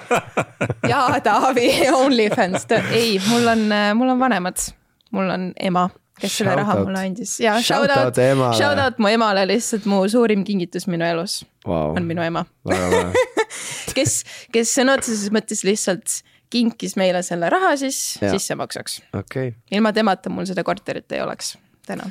jaa, 0.92 1.20
Taavi, 1.24 1.68
OnlyFans, 1.92 2.68
ei, 2.92 3.18
mul 3.28 3.52
on, 3.56 3.68
äh, 3.72 3.92
mul 3.98 4.14
on 4.16 4.22
vanemad, 4.22 4.70
mul 5.14 5.30
on 5.30 5.52
ema 5.60 5.88
kes 6.20 6.30
shout 6.30 6.46
selle 6.46 6.56
raha 6.60 6.76
out. 6.78 6.86
mulle 6.86 7.00
andis. 7.08 7.38
Ja 7.42 7.56
shout, 7.62 7.90
shout 7.90 8.06
out, 8.06 8.56
shout 8.58 8.78
out 8.78 9.00
mu 9.02 9.10
emale, 9.10 9.46
lihtsalt 9.50 9.86
mu 9.90 10.02
suurim 10.10 10.44
kingitus 10.46 10.86
minu 10.90 11.06
elus 11.06 11.42
wow. 11.66 11.94
on 11.96 12.06
minu 12.08 12.22
ema. 12.22 12.44
Kes, 13.94 14.24
kes 14.50 14.72
sõna 14.74 14.96
otseses 14.98 15.30
mõttes 15.30 15.60
lihtsalt 15.62 16.24
kinkis 16.54 16.98
meile 17.00 17.24
selle 17.26 17.50
raha 17.52 17.74
siis 17.80 18.00
ja. 18.22 18.32
sissemakseks 18.34 19.00
okay.. 19.18 19.54
ilma 19.74 19.94
temata 19.96 20.32
mul 20.32 20.46
seda 20.50 20.66
korterit 20.66 21.10
ei 21.14 21.24
oleks 21.24 21.56
täna. 21.86 22.10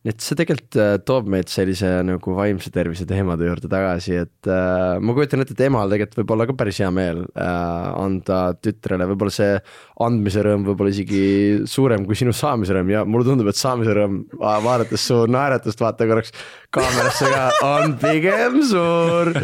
Nii 0.00 0.14
et 0.14 0.24
see 0.24 0.32
tegelikult 0.32 0.76
äh, 0.80 0.94
toob 1.04 1.26
meid 1.28 1.50
sellise 1.52 1.88
nagu 2.08 2.32
vaimse 2.32 2.70
tervise 2.72 3.04
teemade 3.04 3.44
juurde 3.44 3.68
tagasi, 3.68 4.14
et 4.22 4.48
äh, 4.48 4.94
ma 4.96 5.12
kujutan 5.12 5.44
ette, 5.44 5.52
et 5.52 5.60
emal 5.66 5.92
tegelikult 5.92 6.22
võib 6.22 6.32
olla 6.32 6.46
ka 6.48 6.54
päris 6.56 6.78
hea 6.80 6.88
meel 6.96 7.20
äh, 7.34 7.90
anda 8.00 8.38
tütrele, 8.64 9.04
võib-olla 9.10 9.34
see 9.36 9.60
andmise 10.00 10.46
rõõm 10.46 10.64
võib-olla 10.70 10.94
isegi 10.96 11.20
suurem 11.68 12.08
kui 12.08 12.16
sinu 12.16 12.32
saamise 12.32 12.78
rõõm. 12.78 12.94
Ja 12.96 13.04
mulle 13.04 13.28
tundub, 13.28 13.52
et 13.52 13.60
saamise 13.60 13.92
rõõm, 14.00 14.22
vaadates 14.40 15.04
su 15.04 15.20
naeratust, 15.28 15.84
vaata 15.84 16.08
korraks 16.08 16.32
kaamerasse 16.72 17.32
ka, 17.36 17.46
on 17.74 17.98
pigem 18.00 18.62
suur. 18.72 19.34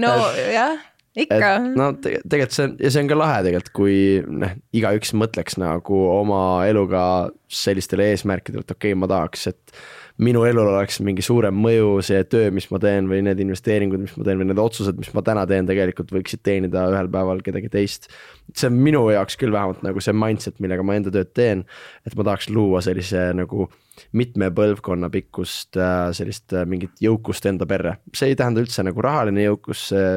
no 0.00 0.16
et, 0.32 0.44
jah 0.56 0.78
ikka. 1.16 1.52
no 1.76 1.90
te, 2.00 2.18
tegelikult 2.22 2.56
see 2.56 2.68
on 2.68 2.78
ja 2.82 2.92
see 2.92 3.04
on 3.04 3.10
ka 3.10 3.18
lahe 3.18 3.42
tegelikult, 3.46 3.72
kui 3.76 3.98
noh, 4.44 4.56
igaüks 4.76 5.14
mõtleks 5.16 5.60
nagu 5.62 6.00
oma 6.12 6.40
eluga 6.68 7.04
sellistele 7.52 8.10
eesmärkidele, 8.12 8.66
et 8.66 8.74
okei 8.74 8.92
okay,, 8.92 9.00
ma 9.00 9.08
tahaks, 9.10 9.46
et 9.52 9.78
minu 10.22 10.46
elul 10.48 10.70
oleks 10.70 10.98
mingi 11.04 11.24
suurem 11.24 11.56
mõju, 11.60 12.00
see 12.06 12.22
töö, 12.30 12.48
mis 12.54 12.68
ma 12.72 12.80
teen 12.80 13.08
või 13.10 13.20
need 13.26 13.40
investeeringud, 13.44 14.00
mis 14.00 14.14
ma 14.16 14.24
teen 14.24 14.40
või 14.40 14.48
need 14.48 14.60
otsused, 14.60 14.96
mis 14.96 15.12
ma 15.12 15.22
täna 15.24 15.44
teen, 15.48 15.68
tegelikult 15.68 16.12
võiksid 16.14 16.40
teenida 16.46 16.86
ühel 16.92 17.10
päeval 17.12 17.42
kedagi 17.44 17.68
teist. 17.72 18.08
see 18.54 18.70
on 18.70 18.78
minu 18.80 19.02
jaoks 19.12 19.36
küll 19.36 19.52
vähemalt 19.52 19.82
nagu 19.84 20.00
see 20.00 20.16
mindset, 20.16 20.56
millega 20.64 20.84
ma 20.86 20.96
enda 20.96 21.12
tööd 21.12 21.34
teen, 21.36 21.66
et 22.08 22.16
ma 22.16 22.24
tahaks 22.24 22.48
luua 22.48 22.80
sellise 22.84 23.28
nagu 23.36 23.68
mitme 24.16 24.48
põlvkonna 24.56 25.10
pikkust 25.12 25.76
äh, 25.80 26.08
sellist 26.16 26.52
äh, 26.52 26.64
mingit 26.68 26.96
jõukust 27.00 27.46
enda 27.48 27.68
perre. 27.68 27.96
see 28.16 28.32
ei 28.32 28.36
tähenda 28.36 28.64
üldse 28.64 28.84
nagu 28.84 29.04
rahaline 29.04 29.44
jõukus, 29.50 29.88
see 29.92 30.08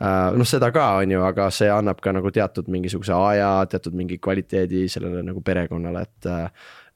noh, 0.00 0.48
seda 0.48 0.70
ka, 0.74 0.88
on 1.00 1.10
ju, 1.14 1.22
aga 1.24 1.48
see 1.54 1.68
annab 1.72 2.02
ka 2.04 2.12
nagu 2.12 2.30
teatud 2.34 2.68
mingisuguse 2.72 3.14
aja, 3.16 3.50
teatud 3.70 3.96
mingi 3.96 4.18
kvaliteedi 4.22 4.86
sellele 4.92 5.22
nagu 5.26 5.40
perekonnale, 5.44 6.02
et 6.02 6.30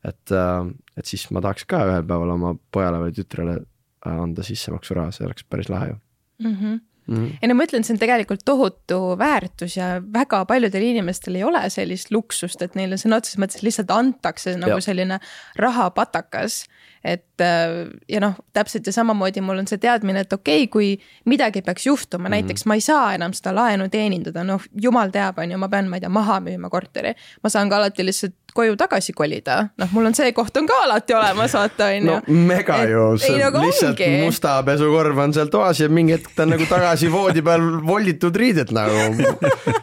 et, 0.01 0.33
äh, 0.33 0.69
et 0.97 1.09
siis 1.09 1.27
ma 1.35 1.43
tahaks 1.45 1.67
ka 1.69 1.83
ühel 1.89 2.07
päeval 2.09 2.37
oma 2.37 2.55
pojale 2.73 3.03
või 3.03 3.17
tütrele 3.17 3.59
äh, 3.61 4.15
anda 4.15 4.45
sissemaksuraha, 4.47 5.13
see 5.13 5.27
oleks 5.27 5.45
päris 5.45 5.69
lahe 5.73 5.91
ju 5.93 5.99
mm. 5.99 6.55
-hmm. 6.55 6.79
Mm 7.11 7.17
-hmm. 7.17 7.39
ei 7.43 7.49
no 7.49 7.55
ma 7.55 7.65
ütlen, 7.65 7.85
see 7.85 7.95
on 7.95 7.99
tegelikult 7.99 8.45
tohutu 8.45 9.19
väärtus 9.19 9.77
ja 9.77 10.03
väga 10.15 10.45
paljudel 10.45 10.83
inimestel 10.83 11.35
ei 11.35 11.45
ole 11.45 11.71
sellist 11.71 12.11
luksust, 12.11 12.63
et 12.63 12.75
neile 12.75 12.97
sõna 12.97 13.17
otseses 13.17 13.39
mõttes 13.39 13.63
lihtsalt 13.63 13.91
antakse 13.91 14.57
nagu 14.57 14.79
ja. 14.79 14.81
selline 14.81 15.19
rahapatakas 15.57 16.65
et 17.05 17.25
äh, 17.45 17.91
ja 18.09 18.21
noh, 18.21 18.37
täpselt 18.53 18.87
ja 18.87 18.93
samamoodi 18.93 19.43
mul 19.45 19.63
on 19.63 19.69
see 19.71 19.81
teadmine, 19.81 20.25
et 20.25 20.33
okei 20.33 20.65
okay,, 20.65 20.71
kui 20.73 21.31
midagi 21.31 21.63
peaks 21.63 21.87
juhtuma 21.87 22.23
mm, 22.23 22.27
-hmm. 22.27 22.31
näiteks 22.37 22.67
ma 22.67 22.75
ei 22.75 22.85
saa 22.85 23.15
enam 23.15 23.33
seda 23.37 23.55
laenu 23.55 23.89
teenindada, 23.89 24.45
noh, 24.45 24.63
jumal 24.83 25.11
teab, 25.11 25.39
on 25.39 25.51
ju, 25.51 25.59
ma 25.59 25.69
pean, 25.69 25.89
ma 25.89 25.97
ei 25.97 26.01
tea, 26.01 26.09
maha 26.09 26.41
müüma 26.41 26.71
korteri. 26.71 27.15
ma 27.43 27.51
saan 27.51 27.71
ka 27.71 27.77
alati 27.77 28.05
lihtsalt 28.05 28.35
koju 28.55 28.77
tagasi 28.77 29.13
kolida, 29.13 29.69
noh, 29.79 29.89
mul 29.93 30.07
on 30.11 30.15
see 30.15 30.33
koht 30.33 30.57
on 30.57 30.67
ka 30.67 30.75
alati 30.85 31.15
olemas, 31.15 31.55
vaata 31.55 31.87
on 31.87 31.95
ju. 31.95 32.05
no 32.07 32.47
mega 32.49 32.81
et, 32.83 32.91
ju, 32.91 33.05
see 33.19 33.35
ei, 33.35 33.43
nagu 33.45 33.63
lihtsalt 33.63 34.01
ongi. 34.01 34.25
musta 34.25 34.63
pesukorv 34.67 35.19
on 35.19 35.35
seal 35.37 35.53
toas 35.53 35.81
ja 35.81 35.89
mingi 35.89 36.17
hetk 36.17 36.33
ta 36.35 36.43
on 36.47 36.55
nagu 36.57 36.67
tagasi 36.71 37.11
voodi 37.13 37.45
peal 37.47 37.69
volditud 37.87 38.37
riided 38.37 38.75
nagu. 38.75 38.99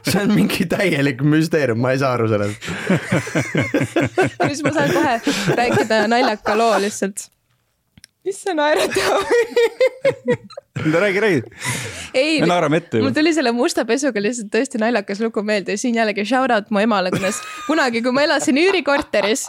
see 0.10 0.22
on 0.22 0.36
mingi 0.36 0.68
täielik 0.70 1.24
müsteerium, 1.24 1.80
ma 1.82 1.96
ei 1.96 2.04
saa 2.04 2.14
aru 2.18 2.28
sellest 2.32 2.68
siis 4.48 4.64
ma 4.64 4.74
saan 4.76 4.94
kohe 4.94 5.16
rääkida 5.62 6.04
naljaka 6.12 6.58
loo 6.58 6.76
lihtsalt 6.84 7.30
mis 8.28 8.42
sa 8.44 8.54
naeratad 8.58 9.24
räägi, 11.04 11.20
räägi. 11.20 11.42
me 12.42 12.48
naerame 12.50 12.78
ette. 12.84 13.02
mul 13.02 13.16
tuli 13.16 13.34
selle 13.34 13.54
musta 13.56 13.86
pesuga 13.88 14.22
lihtsalt 14.22 14.52
tõesti 14.54 14.82
naljakas 14.82 15.22
lugu 15.24 15.44
meelde 15.48 15.78
ja 15.78 15.82
siin 15.82 15.96
jällegi 15.96 16.26
shout 16.28 16.52
out 16.52 16.70
mu 16.70 16.84
emale, 16.84 17.12
kuidas 17.16 17.40
kunagi, 17.70 18.04
kui 18.04 18.12
ma 18.16 18.28
elasin 18.28 18.60
üürikorteris 18.60 19.48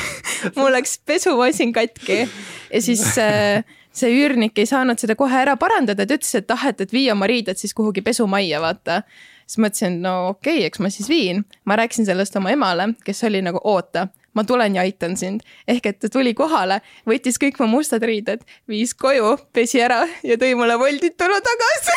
mul 0.58 0.74
läks 0.74 0.98
pesumasin 1.06 1.72
katki 1.76 2.24
ja 2.24 2.82
siis 2.82 3.06
äh, 3.22 3.62
see 3.96 4.12
üürnik 4.18 4.58
ei 4.58 4.68
saanud 4.68 5.00
seda 5.00 5.16
kohe 5.18 5.38
ära 5.44 5.56
parandada, 5.60 6.04
ta 6.04 6.18
ütles, 6.18 6.34
et 6.36 6.50
ah, 6.52 6.68
et, 6.70 6.82
et 6.84 6.92
vii 6.92 7.08
oma 7.14 7.28
riided 7.30 7.58
siis 7.60 7.74
kuhugi 7.76 8.04
pesumajja, 8.04 8.60
vaata. 8.60 9.00
siis 9.46 9.62
mõtlesin, 9.62 10.00
no 10.02 10.16
okei 10.34 10.58
okay,, 10.60 10.68
eks 10.70 10.82
ma 10.82 10.90
siis 10.92 11.08
viin. 11.08 11.44
ma 11.64 11.78
rääkisin 11.80 12.08
sellest 12.08 12.36
oma 12.36 12.52
emale, 12.52 12.90
kes 13.06 13.24
oli 13.30 13.42
nagu 13.46 13.62
oota, 13.64 14.08
ma 14.36 14.44
tulen 14.44 14.76
ja 14.76 14.84
aitan 14.84 15.16
sind. 15.16 15.42
ehk 15.68 15.90
et 15.90 16.00
ta 16.00 16.12
tuli 16.12 16.34
kohale, 16.36 16.80
võttis 17.08 17.40
kõik 17.40 17.60
mu 17.62 17.70
mustad 17.78 18.04
riided, 18.04 18.44
viis 18.68 18.94
koju, 18.94 19.36
pesi 19.56 19.80
ära 19.82 20.04
ja 20.22 20.36
tõi 20.40 20.54
mulle 20.58 20.78
voldituna 20.80 21.40
tagasi 21.40 21.96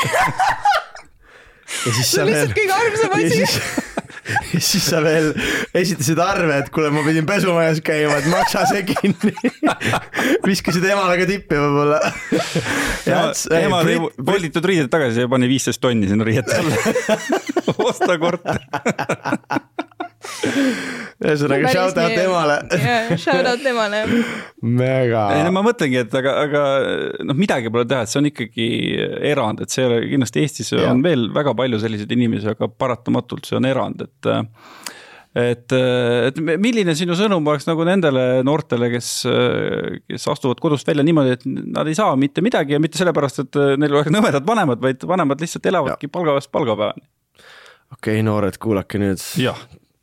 ja 1.85 1.93
siis 1.93 2.11
sa 2.11 2.25
veel. 2.27 2.51
kõige 2.55 2.75
armsam 2.75 3.15
asi 3.17 3.43
ja 4.53 4.61
siis 4.61 4.85
sa 4.89 5.01
veel 5.03 5.31
esitasid 5.77 6.19
arve, 6.21 6.59
et 6.61 6.69
kuule, 6.73 6.89
ma 6.93 7.03
pidin 7.05 7.27
pesumajas 7.29 7.81
käima, 7.85 8.19
et 8.19 8.27
maksa 8.31 8.65
see 8.69 8.83
kinni 8.89 9.33
viskasid 10.47 10.85
emale 10.85 11.17
ka 11.21 11.27
tippi 11.29 11.59
võib-olla. 11.59 11.99
ema 13.59 13.81
tõi 13.85 13.97
volditud 14.31 14.69
riided 14.71 14.91
tagasi 14.91 15.25
ja 15.25 15.31
pani 15.31 15.49
viisteist 15.51 15.81
tonni 15.83 16.09
sinna 16.09 16.27
riiete 16.27 16.59
alla 16.61 16.75
osta 17.89 18.17
korter 18.21 18.61
ühesõnaga 21.19 21.71
shout 21.73 21.97
out 21.99 22.13
temale. 22.15 22.57
Shout 23.19 23.49
out 23.49 23.63
temale. 23.63 24.03
mega. 24.61 25.25
ei 25.35 25.43
no 25.47 25.53
ma 25.55 25.63
mõtlengi, 25.65 26.03
et 26.05 26.15
aga, 26.19 26.35
aga 26.45 26.63
noh, 27.27 27.37
midagi 27.37 27.71
pole 27.73 27.87
teha, 27.89 28.05
et 28.05 28.11
see 28.11 28.21
on 28.21 28.29
ikkagi 28.29 28.69
erand, 29.31 29.63
et 29.63 29.73
see 29.73 29.83
ei 29.83 29.89
ole 29.89 29.99
kindlasti 30.13 30.45
Eestis 30.45 30.71
ja. 30.75 30.87
on 30.93 31.03
veel 31.05 31.27
väga 31.35 31.55
palju 31.57 31.81
selliseid 31.81 32.15
inimesi, 32.15 32.49
aga 32.53 32.69
paratamatult 32.71 33.49
see 33.49 33.59
on 33.59 33.67
erand, 33.69 34.07
et 34.07 34.31
et, 35.39 35.75
et 35.75 36.39
milline 36.57 36.95
sinu 36.97 37.13
sõnum 37.17 37.45
oleks 37.51 37.67
nagu 37.67 37.85
nendele 37.87 38.23
noortele, 38.47 38.89
kes, 38.95 39.11
kes 40.09 40.25
astuvad 40.33 40.61
kodust 40.63 40.87
välja 40.89 41.05
niimoodi, 41.05 41.35
et 41.37 41.45
nad 41.45 41.87
ei 41.87 41.97
saa 41.97 42.15
mitte 42.19 42.43
midagi 42.45 42.75
ja 42.75 42.81
mitte 42.81 42.99
sellepärast, 42.99 43.43
et 43.45 43.59
neil 43.79 43.93
oleks 43.93 44.13
nõmedad 44.13 44.47
vanemad, 44.47 44.81
vaid 44.83 45.05
vanemad 45.07 45.43
lihtsalt 45.43 45.69
elavadki 45.69 46.09
palgapäevast 46.11 46.51
palgapäevani. 46.55 47.05
okei 47.93 48.17
okay,, 48.17 48.25
noored, 48.25 48.57
kuulake 48.61 49.01
nüüd. 49.01 49.21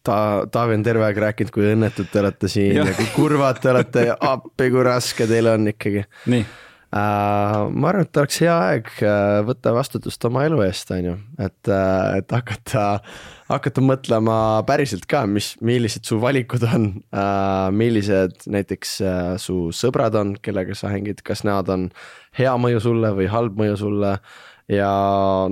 Ta-, 0.06 0.44
Taavi 0.52 0.78
on 0.78 0.86
terve 0.86 1.08
aeg 1.08 1.18
rääkinud, 1.26 1.54
kui 1.54 1.66
õnnetud 1.72 2.12
te 2.12 2.22
olete 2.22 2.50
siin 2.52 2.78
ja, 2.78 2.86
ja 2.86 2.94
kui 2.98 3.08
kurvad 3.16 3.58
te 3.62 3.72
olete 3.72 4.06
ja 4.12 4.20
appi, 4.34 4.70
kui 4.70 4.86
raske 4.86 5.28
teil 5.30 5.50
on 5.52 5.74
ikkagi. 5.74 6.06
nii 6.32 6.46
Uh, 6.96 7.66
ma 7.74 7.90
arvan, 7.90 8.06
et 8.06 8.18
oleks 8.20 8.36
hea 8.44 8.52
aeg 8.70 8.86
uh, 9.02 9.40
võtta 9.44 9.72
vastutust 9.74 10.22
oma 10.28 10.44
elu 10.46 10.60
eest, 10.64 10.92
on 10.94 11.08
ju, 11.08 11.14
et 11.42 11.68
uh,, 11.68 12.14
et 12.14 12.30
hakata, 12.30 12.84
hakata 13.50 13.82
mõtlema 13.82 14.36
päriselt 14.68 15.04
ka, 15.10 15.24
mis, 15.26 15.50
millised 15.66 16.06
su 16.06 16.20
valikud 16.22 16.62
on 16.70 16.86
uh,. 17.10 17.66
millised 17.74 18.46
näiteks 18.46 18.94
uh, 19.02 19.32
su 19.42 19.72
sõbrad 19.74 20.14
on, 20.16 20.36
kellega 20.38 20.78
sa 20.78 20.92
hängid, 20.94 21.24
kas 21.26 21.42
nad 21.44 21.68
on 21.74 21.88
hea 22.38 22.54
mõju 22.54 22.84
sulle 22.86 23.10
või 23.18 23.26
halb 23.34 23.58
mõju 23.58 23.80
sulle 23.82 24.14
ja 24.72 24.90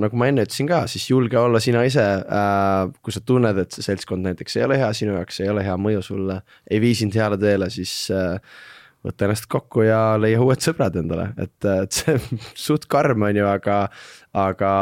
nagu 0.01 0.19
ma 0.19 0.29
enne 0.31 0.45
ütlesin 0.47 0.69
ka, 0.69 0.85
siis 0.91 1.07
julge 1.11 1.39
olla 1.39 1.61
sina 1.63 1.85
ise 1.87 2.05
äh,. 2.05 2.93
kui 3.03 3.15
sa 3.15 3.23
tunned, 3.23 3.59
et 3.63 3.75
see 3.75 3.87
seltskond 3.87 4.27
näiteks 4.27 4.59
ei 4.59 4.67
ole 4.67 4.79
hea 4.81 4.91
sinu 4.97 5.15
jaoks, 5.19 5.41
ei 5.45 5.51
ole 5.53 5.65
hea 5.67 5.77
mõju 5.79 6.03
sulle, 6.03 6.41
ei 6.71 6.81
vii 6.83 6.95
sind 7.05 7.19
heale 7.19 7.39
teele, 7.41 7.71
siis 7.71 7.95
äh, 8.15 8.41
võta 9.05 9.29
ennast 9.29 9.47
kokku 9.53 9.85
ja 9.87 10.01
leia 10.21 10.41
uued 10.43 10.65
sõbrad 10.65 10.97
endale, 10.99 11.29
et, 11.39 11.57
et 11.85 11.95
see 11.95 12.19
suht 12.67 12.89
karm 12.91 13.27
on 13.29 13.39
ju, 13.39 13.47
aga, 13.51 13.85
aga 14.47 14.73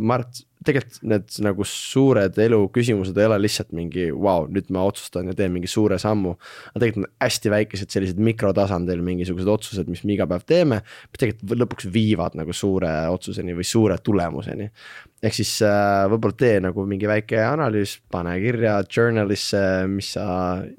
ma 0.00 0.20
arvan, 0.20 0.28
et 0.28 0.44
tegelikult 0.68 1.02
need 1.12 1.38
nagu 1.44 1.66
suured 1.68 2.38
elu 2.44 2.60
küsimused 2.74 3.18
ei 3.18 3.28
ole 3.28 3.40
lihtsalt 3.42 3.74
mingi 3.76 4.08
vau 4.12 4.44
wow,, 4.44 4.48
nüüd 4.52 4.70
ma 4.74 4.84
otsustan 4.88 5.30
ja 5.30 5.36
teen 5.38 5.54
mingi 5.54 5.70
suure 5.70 5.98
sammu. 6.00 6.36
aga 6.72 6.84
tegelikult 6.84 7.08
on 7.08 7.26
hästi 7.26 7.54
väikesed 7.54 7.94
sellised 7.96 8.22
mikrotasandil 8.30 9.02
mingisugused 9.04 9.50
otsused, 9.52 9.90
mis 9.90 10.04
me 10.04 10.16
iga 10.16 10.28
päev 10.30 10.46
teeme, 10.48 10.82
mis 11.10 11.22
tegelikult 11.22 11.58
lõpuks 11.64 11.90
viivad 11.92 12.38
nagu 12.38 12.54
suure 12.56 12.92
otsuseni 13.12 13.56
või 13.58 13.66
suure 13.66 13.98
tulemuseni 14.04 14.70
ehk 15.18 15.34
siis 15.34 15.50
äh, 15.66 16.04
võib-olla 16.10 16.36
tee 16.38 16.58
nagu 16.62 16.84
mingi 16.86 17.08
väike 17.10 17.40
analüüs, 17.42 17.96
pane 18.12 18.36
kirja 18.42 18.76
journal'isse, 18.86 19.60
mis 19.90 20.12
sa 20.14 20.26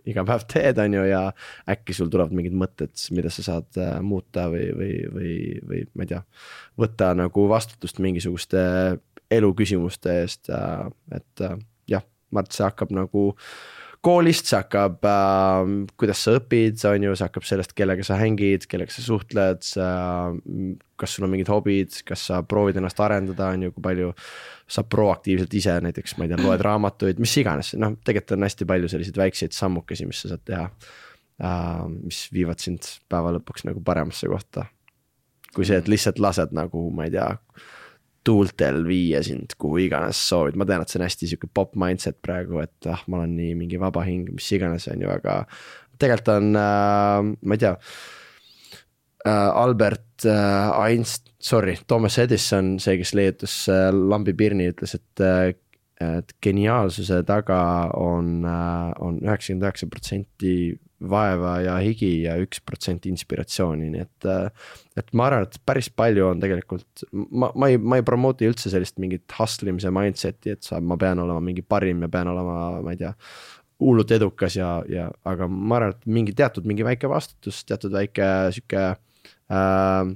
iga 0.07 0.23
päev 0.27 0.45
teed, 0.51 0.79
on 0.79 0.95
ju, 0.95 1.03
ja 1.09 1.23
äkki 1.69 1.95
sul 1.95 2.11
tulevad 2.11 2.35
mingid 2.35 2.55
mõtted, 2.59 2.93
mida 3.15 3.31
sa 3.33 3.43
saad 3.45 3.79
äh, 3.81 3.97
muuta 4.05 4.47
või, 4.51 4.69
või, 4.77 4.93
või, 5.15 5.33
või 5.67 5.83
ma 5.91 6.07
ei 6.07 6.13
tea. 6.13 6.21
võtta 6.79 7.11
nagu 7.19 7.47
vastutust 7.51 7.99
mingisuguste 8.03 8.61
eluküsimuste 9.31 10.21
eest, 10.23 10.49
äh, 10.53 10.87
et 11.15 11.45
jah, 11.89 12.05
ma 12.31 12.41
arvan, 12.41 12.49
et 12.49 12.57
see 12.57 12.65
hakkab 12.65 12.95
nagu 12.95 13.29
koolist, 14.05 14.47
see 14.47 14.57
hakkab 14.59 15.03
äh,, 15.07 15.71
kuidas 15.99 16.21
sa 16.23 16.35
õpid, 16.37 16.79
on 16.87 17.05
ju, 17.07 17.15
see 17.17 17.27
hakkab 17.27 17.47
sellest, 17.47 17.73
kellega 17.77 18.05
sa 18.07 18.15
hängid, 18.19 18.67
kellega 18.71 18.93
sa 18.95 19.03
suhtled 19.03 19.67
äh,. 19.83 20.69
kas 20.99 21.15
sul 21.15 21.27
on 21.27 21.33
mingid 21.33 21.51
hobid, 21.51 21.99
kas 22.07 22.25
sa 22.29 22.41
proovid 22.47 22.79
ennast 22.79 22.99
arendada, 23.03 23.51
on 23.55 23.67
ju, 23.67 23.73
kui 23.75 23.83
palju 23.83 24.13
sa 24.69 24.85
proaktiivselt 24.87 25.53
ise 25.55 25.75
näiteks, 25.83 26.15
ma 26.17 26.27
ei 26.27 26.33
tea, 26.33 26.39
loed 26.43 26.63
raamatuid, 26.63 27.19
mis 27.23 27.35
iganes, 27.41 27.73
noh, 27.79 27.97
tegelikult 28.05 28.37
on 28.37 28.47
hästi 28.47 28.67
palju 28.69 28.91
selliseid 28.91 29.19
väikseid 29.19 29.55
sammukesi, 29.55 30.07
mis 30.07 30.23
sa 30.23 30.33
saad 30.33 30.45
teha 30.47 30.67
äh,. 30.69 31.83
mis 31.97 32.25
viivad 32.35 32.63
sind 32.63 32.87
päeva 33.11 33.35
lõpuks 33.35 33.67
nagu 33.67 33.83
paremasse 33.83 34.31
kohta. 34.31 34.69
kui 35.55 35.65
see, 35.67 35.79
et 35.81 35.91
lihtsalt 35.91 36.21
lased 36.23 36.55
nagu, 36.55 36.87
ma 36.93 37.09
ei 37.09 37.17
tea 37.17 37.33
tuultel 38.29 38.83
viia 38.85 39.23
sind 39.25 39.55
kuhu 39.57 39.81
iganes 39.87 40.21
soovid, 40.29 40.59
ma 40.59 40.67
tean, 40.69 40.85
et 40.85 40.91
see 40.91 41.01
on 41.01 41.07
hästi 41.07 41.31
sihuke 41.31 41.49
popp 41.53 41.77
mindset 41.79 42.19
praegu, 42.25 42.61
et 42.61 42.89
ah, 42.91 43.01
ma 43.09 43.23
olen 43.23 43.35
nii 43.39 43.55
mingi 43.63 43.81
vaba 43.81 44.05
hing, 44.05 44.29
mis 44.35 44.49
iganes, 44.55 44.85
on 44.93 45.05
ju, 45.05 45.09
aga 45.13 45.41
tegelikult 45.99 46.35
on 46.35 46.51
äh,, 46.59 47.31
ma 47.41 47.57
ei 47.57 47.63
tea 47.65 47.73
äh,. 47.73 49.49
Albert 49.63 50.27
äh, 50.29 50.83
Einst-, 50.85 51.33
sorry, 51.39 51.77
Thomas 51.87 52.17
Edison, 52.21 52.77
see, 52.79 52.99
kes 53.01 53.15
leiutas 53.17 53.55
äh, 53.71 53.89
lambipirni, 53.91 54.69
ütles, 54.73 54.95
et 54.99 55.25
äh, 55.25 55.55
et 55.99 56.29
geniaalsuse 56.39 57.17
taga 57.27 57.59
on, 57.99 58.45
äh, 58.47 58.91
on 59.03 59.17
üheksakümmend 59.19 59.65
üheksa 59.65 59.87
protsenti 59.91 60.53
vaeva 60.99 61.53
ja 61.63 61.77
higi 61.83 62.09
ja 62.25 62.35
üks 62.41 62.59
protsent 62.65 63.05
inspiratsiooni, 63.09 63.89
nii 63.93 64.03
et. 64.03 64.29
et 64.99 65.13
ma 65.15 65.29
arvan, 65.29 65.45
et 65.47 65.55
päris 65.65 65.87
palju 65.95 66.25
on 66.27 66.41
tegelikult, 66.43 67.05
ma, 67.13 67.51
ma 67.55 67.69
ei, 67.71 67.79
ma 67.79 67.99
ei 67.99 68.05
promote'i 68.05 68.49
üldse 68.49 68.71
sellist 68.73 68.99
mingit 68.99 69.37
hustle 69.37 69.71
imise 69.71 69.91
mindset'i, 69.95 70.57
et 70.57 70.65
sa, 70.67 70.81
ma 70.83 70.97
pean 70.99 71.21
olema 71.23 71.39
mingi 71.43 71.63
parim 71.63 72.03
ja 72.03 72.11
pean 72.11 72.31
olema, 72.33 72.57
ma 72.83 72.95
ei 72.95 72.99
tea. 72.99 73.13
hullult 73.79 74.11
edukas 74.11 74.57
ja, 74.57 74.73
ja, 74.91 75.05
aga 75.23 75.47
ma 75.47 75.77
arvan, 75.77 75.93
et 75.95 76.09
mingi 76.19 76.35
teatud 76.35 76.65
mingi 76.67 76.83
väike 76.83 77.07
vastutus, 77.07 77.63
teatud 77.63 77.95
väike 77.95 78.25
sihuke 78.57 78.89
äh,. 78.89 80.15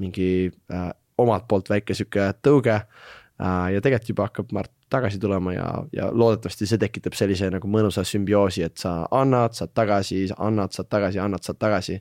mingi 0.00 0.28
äh, 0.72 0.90
omalt 1.20 1.48
poolt 1.48 1.68
väike 1.68 1.96
sihuke 1.96 2.30
tõuge 2.44 2.76
äh, 2.76 3.10
ja 3.40 3.80
tegelikult 3.80 4.12
juba 4.12 4.26
hakkab, 4.28 4.52
ma 4.52 4.62
arvan 4.64 4.74
tagasi 4.90 5.20
tulema 5.22 5.52
ja, 5.54 5.66
ja 5.94 6.08
loodetavasti 6.12 6.66
see 6.66 6.80
tekitab 6.82 7.14
sellise 7.16 7.48
nagu 7.52 7.68
mõnusa 7.70 8.04
sümbioosi, 8.06 8.64
et 8.66 8.80
sa 8.82 9.04
annad, 9.14 9.54
saad 9.56 9.72
tagasi, 9.76 10.24
annad, 10.36 10.74
saad 10.76 10.90
tagasi, 10.90 11.20
annad, 11.22 11.46
saad 11.46 11.60
tagasi. 11.62 12.00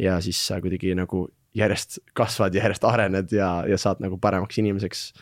ja 0.00 0.20
siis 0.24 0.40
sa 0.46 0.60
kuidagi 0.60 0.94
nagu 0.98 1.26
järjest 1.54 1.98
kasvad, 2.16 2.54
järjest 2.56 2.84
arened 2.88 3.32
ja, 3.32 3.50
ja 3.68 3.78
saad 3.78 4.00
nagu 4.00 4.18
paremaks 4.18 4.58
inimeseks 4.58 5.12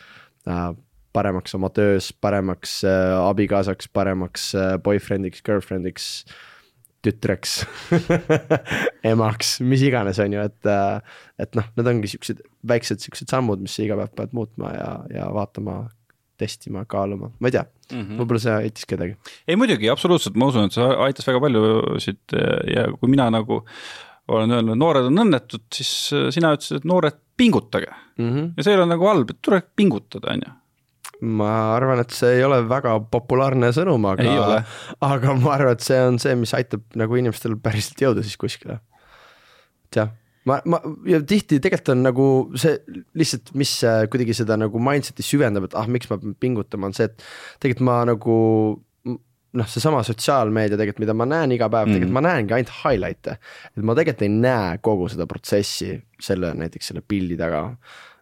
äh,. 0.47 0.71
paremaks 1.13 1.55
oma 1.55 1.69
töös, 1.69 2.13
paremaks 2.13 2.83
äh, 2.87 3.17
abikaasaks, 3.19 3.89
paremaks 3.91 4.53
äh, 4.55 4.77
boyfriend'iks, 4.79 5.43
girlfriend'iks 5.43 6.05
tütreks 7.05 7.61
emaks, 9.11 9.55
mis 9.65 9.83
iganes, 9.85 10.19
on 10.21 10.35
ju, 10.35 10.43
et, 10.51 10.69
äh, 10.69 11.23
et 11.41 11.57
noh, 11.57 11.71
need 11.77 11.89
ongi 11.93 12.11
siuksed 12.11 12.43
väiksed 12.67 13.01
siuksed 13.03 13.31
sammud, 13.31 13.63
mis 13.63 13.73
sa 13.77 13.85
iga 13.85 13.97
päev 13.99 14.13
pead 14.17 14.37
muutma 14.37 14.75
ja, 14.75 14.91
ja 15.13 15.31
vaatama, 15.33 15.83
testima, 16.41 16.85
kaaluma, 16.89 17.31
ma 17.37 17.49
ei 17.49 17.57
tea 17.57 17.65
mm 17.65 17.97
-hmm., 17.97 18.21
võib-olla 18.21 18.43
see 18.45 18.53
aitas 18.67 18.87
kedagi. 18.89 19.17
ei 19.47 19.57
muidugi, 19.59 19.89
absoluutselt, 19.89 20.37
ma 20.37 20.49
usun, 20.53 20.69
et 20.69 20.77
see 20.77 20.93
aitas 21.07 21.27
väga 21.27 21.41
paljusid 21.43 22.37
ja 22.75 22.87
kui 22.93 23.09
mina 23.09 23.29
nagu 23.33 23.63
olen 24.31 24.51
öelnud, 24.51 24.77
noored 24.77 25.09
on 25.09 25.25
õnnetud, 25.25 25.65
siis 25.73 25.91
sina 26.33 26.53
ütlesid, 26.55 26.81
et 26.81 26.87
noored, 26.87 27.17
pingutage 27.37 27.89
mm. 28.17 28.29
-hmm. 28.29 28.49
ja 28.57 28.63
see 28.63 28.73
ei 28.73 28.79
ole 28.79 28.89
nagu 28.93 29.07
halb, 29.09 29.33
et 29.33 29.41
tuleb 29.41 29.71
pingutada, 29.75 30.33
on 30.33 30.45
ju 30.45 30.57
ma 31.21 31.51
arvan, 31.75 32.01
et 32.01 32.13
see 32.15 32.37
ei 32.39 32.45
ole 32.45 32.61
väga 32.69 32.95
populaarne 33.13 33.69
sõnum, 33.75 34.07
aga, 34.09 34.61
aga 35.05 35.35
ma 35.37 35.53
arvan, 35.57 35.77
et 35.77 35.85
see 35.85 35.99
on 36.01 36.17
see, 36.21 36.33
mis 36.39 36.53
aitab 36.57 36.83
nagu 36.97 37.19
inimestel 37.19 37.57
päriselt 37.61 38.01
jõuda 38.01 38.25
siis 38.25 38.39
kuskile. 38.41 38.79
et 39.89 40.01
jah 40.01 40.11
ma, 40.49 40.59
ma 40.65 40.79
ja 41.09 41.21
tihti 41.21 41.59
tegelikult 41.61 41.93
on 41.93 42.05
nagu 42.07 42.27
see 42.59 42.77
lihtsalt, 43.17 43.51
mis 43.57 43.73
kuidagi 44.11 44.35
seda 44.37 44.57
nagu 44.59 44.81
mindset'i 44.81 45.25
süvendab, 45.25 45.67
et 45.69 45.75
ah, 45.77 45.89
miks 45.91 46.09
ma 46.11 46.17
pean 46.21 46.37
pingutama, 46.41 46.89
on 46.89 46.97
see, 46.97 47.09
et 47.11 47.27
tegelikult 47.61 47.87
ma 47.87 47.99
nagu 48.09 48.37
noh, 49.59 49.67
seesama 49.67 50.01
sotsiaalmeedia 50.07 50.79
tegelikult, 50.79 51.03
mida 51.03 51.15
ma 51.17 51.27
näen 51.29 51.55
iga 51.55 51.67
päev 51.71 51.89
mm., 51.89 51.97
tegelikult 51.97 52.17
ma 52.17 52.23
näengi 52.27 52.55
ainult 52.55 52.73
highlight'e. 52.81 53.35
et 53.75 53.83
ma 53.87 53.97
tegelikult 53.97 54.27
ei 54.27 54.33
näe 54.33 54.77
kogu 54.85 55.09
seda 55.11 55.27
protsessi 55.29 55.91
selle 56.21 56.53
näiteks 56.57 56.91
selle 56.91 57.03
pildi 57.05 57.37
taga. 57.39 57.65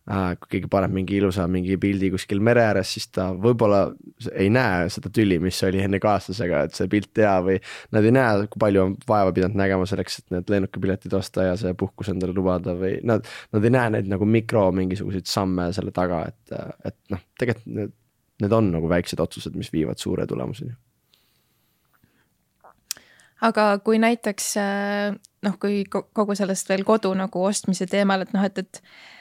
Kui 0.10 0.50
keegi 0.56 0.70
paneb 0.72 0.94
mingi 0.94 1.20
ilusa 1.20 1.44
mingi 1.52 1.76
pildi 1.78 2.10
kuskil 2.10 2.40
mere 2.42 2.64
ääres, 2.66 2.96
siis 2.96 3.06
ta 3.14 3.28
võib-olla 3.38 3.84
ei 4.32 4.48
näe 4.50 4.88
seda 4.90 5.12
tüli, 5.14 5.38
mis 5.42 5.60
oli 5.68 5.84
enne 5.84 6.00
kaaslasega, 6.02 6.64
et 6.66 6.78
see 6.78 6.90
pilt 6.90 7.22
hea 7.22 7.36
või. 7.46 7.60
Nad 7.94 8.08
ei 8.08 8.14
näe, 8.16 8.48
kui 8.50 8.62
palju 8.64 8.82
on 8.88 8.96
vaeva 9.10 9.34
pidanud 9.36 9.60
nägema 9.60 9.86
selleks, 9.90 10.20
et 10.22 10.34
need 10.34 10.50
lennukipiletid 10.50 11.14
osta 11.14 11.46
ja 11.52 11.60
see 11.62 11.76
puhkus 11.78 12.10
endale 12.10 12.34
lubada 12.34 12.74
või 12.80 12.96
nad. 13.06 13.28
Nad 13.54 13.68
ei 13.70 13.74
näe 13.76 13.94
neid 13.98 14.10
nagu 14.10 14.26
mikro 14.26 14.66
mingisuguseid 14.80 15.30
samme 15.30 15.70
selle 15.78 15.94
taga, 15.94 16.24
et, 16.32 16.58
et 16.90 16.98
noh, 17.14 17.22
tegelikult 17.38 17.70
need, 17.78 17.94
need 18.42 18.58
on 18.58 18.74
nagu 18.74 18.90
väiksed 18.90 19.22
otsused, 19.22 19.58
mis 19.60 19.70
viivad 19.74 20.02
suure 20.02 20.26
tulemuseni 20.30 20.74
aga 23.46 23.70
kui 23.86 24.02
näiteks 24.02 24.50
noh, 25.46 25.54
kui 25.62 25.86
kogu 25.88 26.36
sellest 26.36 26.68
veel 26.68 26.82
kodu 26.84 27.14
nagu 27.16 27.46
ostmise 27.48 27.86
teemal, 27.88 28.26
et 28.26 28.34
noh, 28.36 28.44
et, 28.44 28.58
et 28.66 28.82
Äh, 28.84 29.19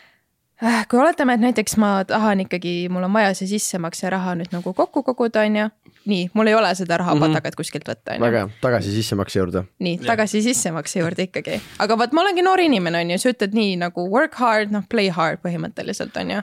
kui 0.91 0.99
oletame, 0.99 1.35
et 1.35 1.43
näiteks 1.43 1.77
ma 1.79 1.91
tahan 2.09 2.43
ikkagi, 2.45 2.89
mul 2.93 3.07
on 3.07 3.13
vaja 3.15 3.35
see 3.39 3.49
sissemakseraha 3.51 4.35
nüüd 4.41 4.55
nagu 4.55 4.73
kokku 4.75 5.05
koguda, 5.07 5.45
on 5.47 5.57
ju. 5.57 5.67
nii, 6.09 6.31
mul 6.35 6.51
ei 6.51 6.55
ole 6.57 6.71
seda 6.75 6.97
rahapatakat 6.99 7.45
mm 7.45 7.49
-hmm. 7.53 7.57
kuskilt 7.57 7.89
võtta, 7.89 8.15
on 8.15 8.17
ju. 8.17 8.23
väga 8.23 8.39
hea, 8.39 8.49
tagasi 8.61 8.93
sissemakse 8.93 9.39
juurde. 9.39 9.65
nii, 9.79 9.99
tagasi 9.99 10.43
sissemakse 10.43 10.99
juurde 10.99 11.23
ikkagi. 11.23 11.61
aga 11.79 11.99
vaat 11.99 12.13
ma 12.13 12.21
olengi 12.21 12.43
noor 12.43 12.61
inimene, 12.61 12.99
on 12.99 13.11
ju, 13.11 13.19
sa 13.19 13.29
ütled 13.29 13.55
nii 13.55 13.77
nagu 13.77 14.09
work 14.11 14.35
hard, 14.35 14.71
noh 14.71 14.83
play 14.89 15.09
hard 15.09 15.39
põhimõtteliselt, 15.47 16.17
on 16.17 16.31
ju. 16.31 16.43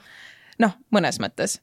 noh, 0.59 0.71
mõnes 0.91 1.19
mõttes. 1.19 1.59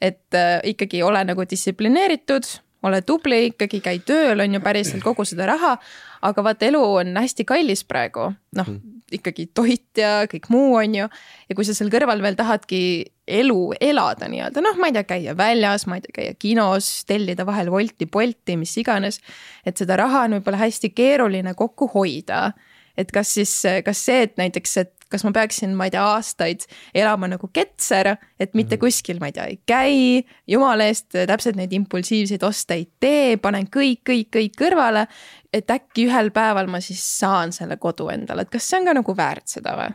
et 0.00 0.34
äh, 0.34 0.60
ikkagi 0.64 1.02
ole 1.02 1.24
nagu 1.24 1.44
distsiplineeritud, 1.50 2.44
ole 2.82 3.02
tubli 3.02 3.46
ikkagi, 3.46 3.80
käi 3.80 3.98
tööl, 3.98 4.40
on 4.40 4.54
ju 4.54 4.60
päriselt 4.60 5.02
kogu 5.02 5.24
seda 5.24 5.46
raha. 5.46 5.76
aga 6.22 6.44
vaata, 6.44 6.66
elu 6.66 6.80
on 6.94 7.16
hästi 7.16 7.44
kallis 7.44 7.84
praegu, 7.84 8.32
noh 8.56 8.68
mm. 8.68 8.99
Ikkagi 9.16 9.48
toit 9.54 9.98
ja 9.98 10.26
kõik 10.30 10.48
muu, 10.52 10.74
on 10.80 10.94
ju. 10.94 11.08
ja 11.48 11.56
kui 11.56 11.66
sa 11.66 11.74
seal 11.76 11.90
kõrval 11.92 12.22
veel 12.24 12.38
tahadki 12.38 12.80
elu 13.30 13.60
elada 13.80 14.28
nii-öelda, 14.30 14.62
noh, 14.64 14.78
ma 14.80 14.90
ei 14.90 14.96
tea, 14.96 15.06
käia 15.06 15.36
väljas, 15.38 15.86
ma 15.90 15.98
ei 15.98 16.06
tea, 16.06 16.16
käia 16.16 16.38
kinos, 16.38 16.90
tellida 17.06 17.46
vahel 17.46 17.70
Wolti, 17.70 18.08
Bolti, 18.10 18.56
mis 18.58 18.74
iganes. 18.80 19.20
et 19.66 19.78
seda 19.78 19.98
raha 20.00 20.26
on 20.26 20.38
võib-olla 20.38 20.64
hästi 20.64 20.92
keeruline 20.94 21.54
kokku 21.58 21.90
hoida 21.94 22.50
et 22.98 23.12
kas 23.14 23.34
siis, 23.38 23.52
kas 23.84 24.00
see, 24.04 24.24
et 24.26 24.36
näiteks, 24.40 24.76
et 24.82 24.99
kas 25.10 25.24
ma 25.26 25.32
peaksin, 25.34 25.74
ma 25.76 25.88
ei 25.88 25.94
tea, 25.94 26.04
aastaid 26.16 26.66
elama 26.94 27.28
nagu 27.32 27.50
ketser, 27.52 28.14
et 28.40 28.54
mitte 28.54 28.76
mhm. 28.76 28.84
kuskil, 28.84 29.20
ma 29.22 29.30
ei 29.30 29.36
tea, 29.36 29.48
ei 29.50 29.58
käi, 29.66 30.24
jumala 30.50 30.86
eest 30.90 31.14
täpselt 31.14 31.58
neid 31.58 31.74
impulsiivseid 31.76 32.44
oste 32.46 32.78
ei 32.78 32.86
tee, 33.02 33.36
panen 33.42 33.68
kõik, 33.72 34.04
kõik, 34.10 34.30
kõik 34.36 34.58
kõrvale. 34.60 35.06
et 35.52 35.70
äkki 35.70 36.06
ühel 36.06 36.30
päeval 36.30 36.68
ma 36.70 36.78
siis 36.80 37.02
saan 37.02 37.50
selle 37.52 37.74
kodu 37.76 38.06
endale, 38.12 38.46
et 38.46 38.50
kas 38.52 38.68
see 38.70 38.78
on 38.78 38.86
ka 38.86 38.94
nagu 38.94 39.16
väärt 39.16 39.50
seda 39.50 39.74
või? 39.78 39.90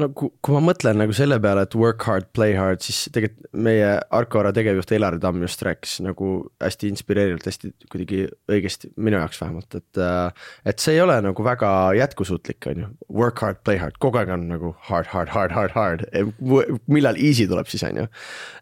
No 0.00 0.08
kui, 0.16 0.30
kui 0.40 0.54
ma 0.54 0.60
mõtlen 0.64 0.96
nagu 1.00 1.12
selle 1.16 1.36
peale, 1.42 1.66
et 1.66 1.74
work 1.76 2.04
hard, 2.08 2.28
play 2.36 2.54
hard, 2.56 2.80
siis 2.84 3.04
tegelikult 3.12 3.50
meie 3.52 3.88
Arcora 4.14 4.52
tegevjuht 4.56 4.94
Elari 4.96 5.20
Tamm 5.20 5.42
just 5.44 5.60
rääkis 5.66 5.98
nagu 6.04 6.28
hästi 6.62 6.88
inspireerivalt, 6.92 7.44
hästi 7.48 7.72
kuidagi 7.92 8.22
õigesti, 8.52 8.92
minu 8.96 9.18
jaoks 9.20 9.42
vähemalt, 9.42 9.76
et. 9.76 10.00
Äh, 10.00 10.48
et 10.72 10.80
see 10.82 10.96
ei 10.96 11.02
ole 11.02 11.18
nagu 11.24 11.44
väga 11.44 11.68
jätkusuutlik, 11.98 12.64
on 12.70 12.82
ju, 12.84 12.88
work 13.12 13.42
hard, 13.44 13.60
play 13.66 13.80
hard, 13.80 13.98
kogu 14.02 14.20
aeg 14.20 14.32
on 14.32 14.46
nagu 14.48 14.72
hard, 14.88 15.10
hard, 15.12 15.32
hard, 15.32 15.52
hard, 15.56 15.76
hard, 15.76 16.06
millal 16.88 17.18
easy 17.20 17.46
tuleb 17.50 17.68
siis, 17.70 17.84
on 17.88 18.02
ju. 18.02 18.08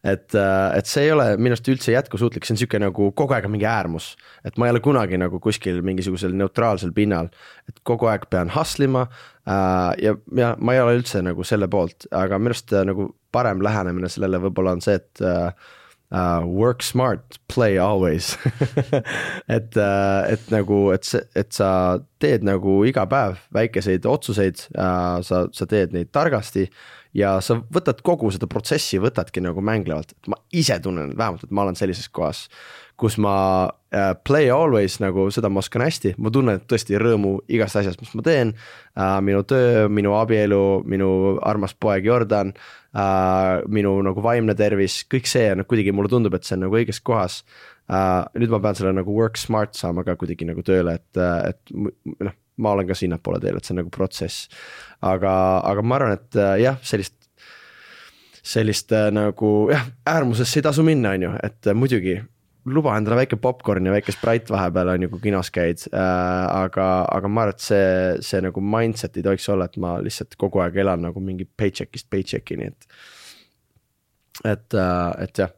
et, 0.02 0.26
äh, 0.34 0.78
et 0.78 0.90
see 0.90 1.06
ei 1.06 1.14
ole 1.14 1.30
minu 1.38 1.54
arust 1.54 1.70
üldse 1.70 1.94
jätkusuutlik, 1.94 2.46
see 2.46 2.56
on 2.56 2.62
sihuke 2.64 2.82
nagu 2.82 3.10
kogu 3.14 3.36
aeg 3.36 3.46
on 3.46 3.54
mingi 3.54 3.68
äärmus, 3.70 4.14
et 4.46 4.58
ma 4.58 4.66
ei 4.66 4.74
ole 4.74 4.82
kunagi 4.82 5.20
nagu 5.20 5.38
kuskil 5.42 5.78
mingisugusel 5.86 6.34
neutraalsel 6.34 6.94
pinnal, 6.96 7.30
et 7.70 7.78
kogu 7.86 8.10
aeg 8.10 8.26
pean 8.32 8.50
hustle 8.56 8.90
ima 8.90 9.06
ja, 9.46 10.14
ja 10.36 10.54
ma 10.60 10.76
ei 10.76 10.82
ole 10.82 10.98
üldse 11.00 11.22
nagu 11.24 11.44
selle 11.46 11.68
poolt, 11.70 12.08
aga 12.12 12.38
minu 12.40 12.52
arust 12.52 12.72
äh, 12.76 12.84
nagu 12.88 13.10
parem 13.32 13.62
lähenemine 13.64 14.10
sellele 14.10 14.40
võib-olla 14.42 14.74
on 14.76 14.82
see, 14.84 14.98
et 15.00 15.22
uh, 15.24 15.52
work 16.44 16.82
smart, 16.82 17.38
play 17.52 17.78
always 17.80 18.34
et 19.56 19.78
uh,, 19.78 20.22
et 20.28 20.52
nagu, 20.52 20.88
et 20.94 21.06
see, 21.06 21.22
et 21.38 21.52
sa 21.56 21.70
teed 22.22 22.46
nagu 22.46 22.80
iga 22.88 23.06
päev 23.10 23.40
väikeseid 23.56 24.08
otsuseid 24.10 24.66
uh,, 24.74 25.20
sa, 25.26 25.46
sa 25.52 25.70
teed 25.70 25.96
neid 25.96 26.12
targasti 26.12 26.68
ja 27.16 27.38
sa 27.42 27.56
võtad 27.74 28.04
kogu 28.06 28.30
seda 28.30 28.46
protsessi, 28.50 29.00
võtadki 29.02 29.42
nagu 29.42 29.62
mänglevalt, 29.64 30.14
ma 30.30 30.38
ise 30.54 30.76
tunnen 30.82 31.16
vähemalt, 31.18 31.46
et 31.46 31.54
ma 31.54 31.64
olen 31.64 31.78
sellises 31.78 32.10
kohas 32.12 32.46
kus 33.00 33.16
ma 33.20 33.36
äh, 33.64 33.79
play 34.24 34.50
always 34.54 35.00
nagu 35.02 35.24
seda 35.34 35.48
ma 35.50 35.58
oskan 35.58 35.82
hästi, 35.82 36.14
ma 36.22 36.30
tunnen 36.30 36.60
tõesti 36.70 36.98
rõõmu 37.00 37.40
igast 37.50 37.80
asjast, 37.80 37.98
mis 38.02 38.12
ma 38.14 38.22
teen 38.26 38.52
äh,. 38.54 39.16
minu 39.26 39.42
töö, 39.42 39.88
minu 39.90 40.14
abielu, 40.14 40.82
minu 40.86 41.10
armas 41.42 41.74
poeg 41.74 42.06
Jordan 42.06 42.52
äh,, 42.54 43.64
minu 43.66 43.96
nagu 44.06 44.22
vaimne 44.22 44.54
tervis, 44.54 45.00
kõik 45.10 45.26
see 45.30 45.48
noh, 45.58 45.66
kuidagi 45.66 45.94
mulle 45.96 46.12
tundub, 46.12 46.38
et 46.38 46.46
see 46.46 46.54
on 46.58 46.68
nagu 46.68 46.78
õiges 46.78 47.02
kohas 47.02 47.40
äh,. 47.90 48.22
nüüd 48.38 48.54
ma 48.54 48.62
pean 48.62 48.78
selle 48.78 48.94
nagu 48.94 49.16
work 49.16 49.40
smart 49.40 49.74
saama 49.78 50.06
ka 50.06 50.14
kuidagi 50.20 50.46
nagu 50.46 50.62
tööle, 50.66 50.94
et, 51.00 51.22
et 51.50 51.74
noh, 51.74 52.36
ma 52.60 52.74
olen 52.76 52.88
ka 52.88 52.96
sinnapoole 52.98 53.40
teel, 53.42 53.58
et 53.58 53.66
see 53.66 53.74
on 53.74 53.82
nagu 53.82 53.92
protsess. 53.94 54.50
aga, 55.00 55.32
aga 55.66 55.82
ma 55.82 55.98
arvan, 55.98 56.18
et 56.18 56.38
äh, 56.38 56.58
jah, 56.64 56.78
sellist 56.86 57.16
sellist 58.40 58.92
äh, 58.96 59.08
nagu 59.14 59.70
jah, 59.72 59.88
äärmusesse 60.08 60.60
ei 60.60 60.66
tasu 60.68 60.84
minna, 60.86 61.14
on 61.16 61.26
ju, 61.26 61.32
et 61.44 61.66
äh, 61.66 61.76
muidugi 61.76 62.20
luba 62.74 62.96
endale 62.98 63.20
väike 63.22 63.38
popkorn 63.42 63.88
ja 63.88 63.94
väike 63.94 64.14
Sprite 64.14 64.54
vahepeal 64.54 64.94
on 64.94 65.06
ju, 65.06 65.12
kui 65.14 65.24
kinos 65.28 65.52
käid 65.54 65.84
äh,. 65.90 66.00
aga, 66.64 66.88
aga 67.10 67.30
ma 67.30 67.46
arvan, 67.46 67.56
et 67.56 67.64
see, 67.64 67.86
see 68.26 68.42
nagu 68.44 68.64
mindset 68.64 69.16
ei 69.18 69.26
tohiks 69.26 69.48
olla, 69.52 69.68
et 69.70 69.78
ma 69.82 69.96
lihtsalt 70.02 70.36
kogu 70.40 70.62
aeg 70.64 70.80
elan 70.84 71.06
nagu 71.08 71.22
mingi 71.24 71.46
paycheck'ist 71.46 72.10
paycheck'ini, 72.12 72.70
et. 72.72 73.00
et 74.44 74.78
äh,, 74.78 75.24
et 75.26 75.42
jah, 75.44 75.54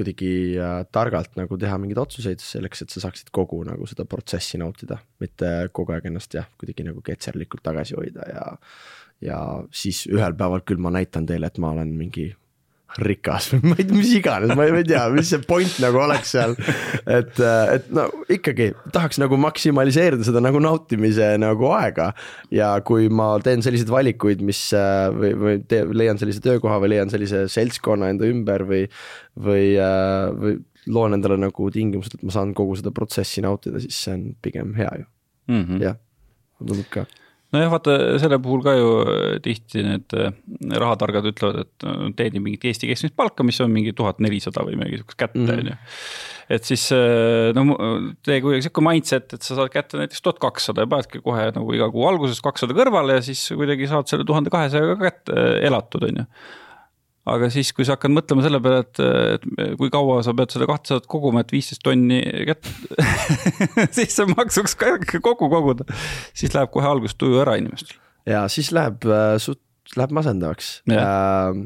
kuidagi 0.00 0.32
äh, 0.56 0.78
targalt 0.92 1.36
nagu 1.36 1.58
teha 1.60 1.76
mingeid 1.80 2.00
otsuseid 2.00 2.40
selleks, 2.42 2.84
et 2.84 2.94
sa 2.94 3.02
saaksid 3.04 3.32
kogu 3.36 3.60
nagu 3.68 3.88
seda 3.90 4.06
protsessi 4.08 4.60
nautida. 4.60 5.00
mitte 5.20 5.68
kogu 5.76 5.94
aeg 5.96 6.08
ennast 6.08 6.34
jah, 6.34 6.48
kuidagi 6.60 6.86
nagu 6.86 7.02
ketserlikult 7.04 7.64
tagasi 7.66 7.98
hoida 7.98 8.28
ja, 8.30 8.46
ja 9.24 9.40
siis 9.72 10.06
ühel 10.10 10.36
päeval 10.38 10.64
küll 10.64 10.80
ma 10.80 10.92
näitan 10.94 11.26
teile, 11.28 11.50
et 11.50 11.58
ma 11.58 11.74
olen 11.74 11.92
mingi 11.96 12.30
rikas 12.98 13.50
või 13.52 13.60
ma 13.70 13.76
ei 13.78 13.86
tea, 13.86 13.96
mis 13.96 14.12
iganes, 14.18 14.52
ma 14.58 14.66
ei 14.66 14.86
tea, 14.86 15.02
mis 15.14 15.30
see 15.30 15.42
point 15.46 15.76
nagu 15.82 16.00
oleks 16.02 16.32
seal. 16.34 16.56
et, 17.06 17.38
et 17.40 17.90
no 17.94 18.06
ikkagi 18.32 18.70
tahaks 18.94 19.20
nagu 19.22 19.38
maksimaliseerida 19.40 20.26
seda 20.26 20.42
nagu 20.42 20.62
nautimise 20.62 21.32
nagu 21.40 21.70
aega. 21.76 22.10
ja 22.54 22.72
kui 22.86 23.08
ma 23.12 23.32
teen 23.44 23.62
selliseid 23.64 23.92
valikuid, 23.92 24.42
mis 24.46 24.62
või, 25.16 25.34
või 25.44 25.62
te, 25.70 25.84
leian 25.86 26.18
sellise 26.20 26.42
töökoha 26.44 26.80
või 26.82 26.94
leian 26.96 27.12
sellise 27.12 27.46
seltskonna 27.52 28.10
enda 28.10 28.28
ümber 28.30 28.66
või, 28.68 28.82
või, 29.38 29.64
või 30.40 30.58
loon 30.90 31.14
endale 31.16 31.38
nagu 31.40 31.70
tingimused, 31.72 32.16
et 32.16 32.26
ma 32.26 32.34
saan 32.34 32.54
kogu 32.56 32.78
seda 32.80 32.92
protsessi 32.94 33.44
nautida, 33.44 33.82
siis 33.82 33.98
see 34.06 34.16
on 34.16 34.28
pigem 34.42 34.74
hea 34.78 34.90
ju 35.02 35.06
mm 35.50 35.64
-hmm.. 35.64 35.82
jah, 35.84 35.98
tundub 36.58 36.88
ka 36.90 37.06
nojah, 37.54 37.70
vaata 37.72 37.96
selle 38.22 38.38
puhul 38.42 38.62
ka 38.64 38.74
ju 38.78 38.90
äh, 39.02 39.38
tihti 39.44 39.82
need 39.86 40.14
äh, 40.16 40.34
rahatargad 40.82 41.26
ütlevad, 41.32 41.64
et 41.64 41.86
äh, 41.86 42.06
teenib 42.18 42.46
mingit 42.46 42.66
Eesti 42.70 42.90
keskmist 42.90 43.16
palka, 43.18 43.46
mis 43.46 43.60
on 43.64 43.72
mingi 43.74 43.94
tuhat 43.96 44.22
nelisada 44.22 44.64
või 44.66 44.78
midagi 44.78 45.00
sihukest 45.00 45.18
kätte, 45.20 45.42
mhm. 45.42 45.58
on 45.58 45.72
ju. 45.72 45.76
et 46.56 46.66
siis 46.66 46.86
no 47.56 47.66
tee 48.26 48.40
kuidagi 48.42 48.66
sihuke 48.66 48.84
mindset, 48.86 49.36
et 49.36 49.46
sa 49.46 49.58
saad 49.58 49.70
kätte 49.74 50.00
näiteks 50.00 50.24
tuhat 50.24 50.40
kakssada 50.42 50.86
ja 50.86 50.90
panedki 50.90 51.22
kohe 51.24 51.50
nagu 51.56 51.76
iga 51.76 51.90
kuu 51.92 52.06
alguses 52.10 52.42
kakssada 52.44 52.76
kõrvale 52.76 53.18
ja 53.18 53.26
siis 53.26 53.44
kuidagi 53.54 53.90
saad 53.90 54.10
selle 54.10 54.26
tuhande 54.28 54.52
kahesajaga 54.54 54.98
kätte 55.02 55.46
elatud, 55.66 56.10
on 56.10 56.22
ju 56.22 56.28
aga 57.28 57.50
siis, 57.52 57.72
kui 57.76 57.86
sa 57.86 57.96
hakkad 57.96 58.12
mõtlema 58.14 58.44
selle 58.44 58.60
peale, 58.64 58.84
et, 58.84 59.00
et 59.02 59.74
kui 59.80 59.90
kaua 59.92 60.20
sa 60.24 60.34
pead 60.36 60.54
seda 60.54 60.68
kahtesadat 60.70 61.08
koguma, 61.10 61.44
et 61.44 61.52
viisteist 61.52 61.82
tonni 61.84 62.20
kätte 62.48 62.72
siis 63.96 64.14
see 64.16 64.30
maksuks 64.32 64.76
kokku 64.78 65.50
koguda, 65.52 65.86
siis 66.36 66.54
läheb 66.56 66.72
kohe 66.72 66.88
algusest 66.88 67.20
tuju 67.20 67.42
ära 67.42 67.58
inimestel. 67.60 67.98
ja 68.28 68.46
siis 68.52 68.72
läheb 68.76 69.04
äh, 69.08 69.34
suht, 69.42 69.60
läheb 69.98 70.16
masendavaks 70.16 70.72
ja. 70.90 71.04
äh, 71.04 71.62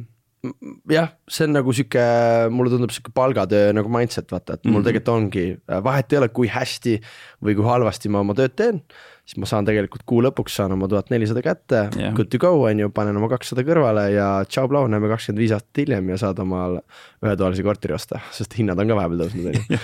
jah, 0.91 1.15
see 1.31 1.47
on 1.49 1.57
nagu 1.57 1.73
sihuke, 1.77 2.05
mulle 2.53 2.75
tundub 2.75 2.93
sihuke 2.93 3.15
palgatöö 3.17 3.73
nagu 3.77 3.93
mindset, 3.93 4.29
vaata, 4.35 4.59
et 4.59 4.65
mul 4.67 4.75
mm 4.75 4.81
-hmm. 4.81 4.91
tegelikult 4.91 5.15
ongi, 5.15 5.47
vahet 5.87 6.13
ei 6.13 6.19
ole, 6.21 6.29
kui 6.29 6.51
hästi 6.51 6.99
või 7.45 7.57
kui 7.57 7.65
halvasti 7.65 8.11
ma 8.13 8.25
oma 8.27 8.37
tööd 8.37 8.59
teen 8.59 8.83
siis 9.25 9.39
ma 9.41 9.49
saan 9.49 9.65
tegelikult 9.65 10.05
kuu 10.05 10.21
lõpuks 10.25 10.59
saan 10.59 10.75
oma 10.75 10.89
tuhat 10.91 11.09
nelisada 11.13 11.41
kätte 11.45 11.87
yeah., 11.97 12.13
good 12.17 12.29
to 12.33 12.39
go 12.41 12.51
on 12.67 12.83
ju, 12.83 12.91
panen 12.93 13.17
oma 13.17 13.31
kakssada 13.33 13.65
kõrvale 13.65 14.05
ja 14.13 14.27
tšau, 14.45 14.69
plau, 14.69 14.85
näeme 14.91 15.09
kakskümmend 15.09 15.41
viis 15.41 15.55
aastat 15.57 15.81
hiljem 15.81 16.11
ja 16.13 16.19
saad 16.21 16.43
omal 16.45 16.77
ühetoalise 17.25 17.65
korteri 17.65 17.97
osta, 17.97 18.21
sest 18.37 18.57
hinnad 18.59 18.81
on 18.83 18.93
ka 18.93 18.99
vahepeal 18.99 19.25
tõusnud 19.25 19.49
on 19.49 19.57
ju. 19.57 19.81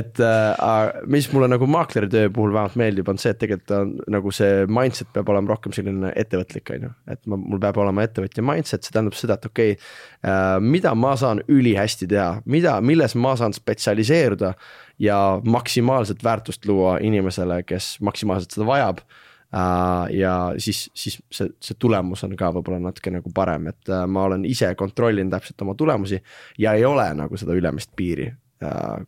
et 0.00 0.22
äh, 0.26 0.90
mis 1.14 1.30
mulle 1.34 1.50
nagu 1.52 1.70
maakleri 1.70 2.10
töö 2.10 2.34
puhul 2.34 2.56
vähemalt 2.56 2.78
meeldib, 2.82 3.12
on 3.14 3.22
see, 3.22 3.30
et 3.30 3.40
tegelikult 3.44 3.76
on 3.78 3.94
nagu 4.16 4.34
see 4.34 4.66
mindset 4.66 5.14
peab 5.14 5.30
olema 5.30 5.54
rohkem 5.54 5.76
selline 5.76 6.10
ettevõtlik, 6.18 6.74
on 6.74 6.88
ju. 6.88 6.92
et 7.14 7.22
ma, 7.30 7.38
mul 7.38 7.62
peab 7.62 7.78
olema 7.84 8.08
ettevõtja 8.08 8.42
mindset, 8.42 8.82
see 8.82 8.96
tähendab 8.96 9.18
seda, 9.18 9.38
et 9.38 9.50
okei 9.52 9.78
okay, 9.78 9.90
äh,, 10.26 10.58
mida 10.58 10.96
ma 10.98 11.14
saan 11.20 11.44
ülihästi 11.46 12.10
teha, 12.10 12.40
mida, 12.50 12.80
milles 12.82 13.14
ma 13.14 13.38
saan 13.38 13.54
spetsialiseeruda 13.54 14.56
ja 15.00 15.40
maksimaalset 15.44 16.24
väärtust 16.24 16.66
luua 16.68 16.98
inimesele, 17.00 17.62
kes 17.66 17.96
maksimaalselt 18.04 18.58
seda 18.58 18.68
vajab 18.68 19.04
Uh, 19.50 20.06
ja 20.14 20.54
siis, 20.62 20.84
siis 20.94 21.16
see, 21.34 21.48
see 21.58 21.74
tulemus 21.82 22.20
on 22.22 22.36
ka 22.38 22.52
võib-olla 22.54 22.78
natuke 22.84 23.10
nagu 23.10 23.32
parem, 23.34 23.64
et 23.72 23.88
uh, 23.90 24.04
ma 24.06 24.28
olen 24.28 24.44
ise 24.46 24.68
kontrollinud 24.78 25.34
täpselt 25.34 25.64
oma 25.64 25.74
tulemusi 25.74 26.20
ja 26.62 26.76
ei 26.78 26.84
ole 26.86 27.08
nagu 27.18 27.34
seda 27.40 27.56
ülemist 27.58 27.90
piiri 27.98 28.28
uh,, 28.30 29.00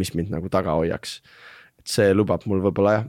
mis 0.00 0.14
mind 0.16 0.32
nagu 0.32 0.48
taga 0.48 0.78
hoiaks. 0.78 1.18
et 1.82 1.92
see 1.92 2.14
lubab 2.16 2.46
mul 2.48 2.64
võib-olla 2.64 2.94
jah, 2.94 3.04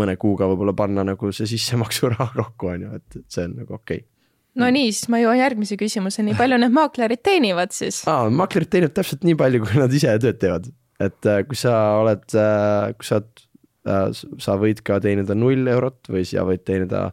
mõne 0.00 0.16
kuuga 0.16 0.48
võib-olla 0.48 0.72
panna 0.80 1.04
nagu 1.04 1.28
see 1.36 1.52
sissemaksuraha 1.52 2.30
kokku, 2.40 2.72
on 2.72 2.88
ju, 2.88 2.96
et 2.96 3.20
see 3.28 3.44
on 3.44 3.58
nagu 3.60 3.76
okei 3.76 4.00
okay 4.00 4.62
no 4.62 4.72
nii, 4.72 4.96
siis 4.96 5.12
ma 5.12 5.20
jõuan 5.20 5.42
järgmise 5.42 5.76
küsimuseni, 5.76 6.38
palju 6.40 6.56
need 6.64 6.72
maaklerid 6.72 7.20
teenivad 7.20 7.76
siis? 7.76 8.00
aa, 8.08 8.30
maaklerid 8.32 8.72
teenivad 8.72 8.96
täpselt 8.96 9.28
nii 9.28 9.36
palju, 9.44 9.66
kui 9.66 9.76
nad 9.84 10.00
ise 10.00 10.16
tööd 10.24 10.40
teevad 10.40 10.72
et 11.02 11.28
äh, 11.28 11.42
kui 11.48 11.58
sa 11.58 11.74
oled, 12.00 12.24
äh, 12.38 12.92
kui 12.96 13.08
sa 13.08 13.20
oled, 13.20 13.44
äh, 13.86 14.08
sa 14.42 14.56
võid 14.60 14.82
ka 14.86 14.98
teenida 15.02 15.36
null 15.36 15.68
eurot 15.72 16.10
või 16.12 16.24
sa 16.28 16.46
võid 16.48 16.64
teenida 16.66 17.10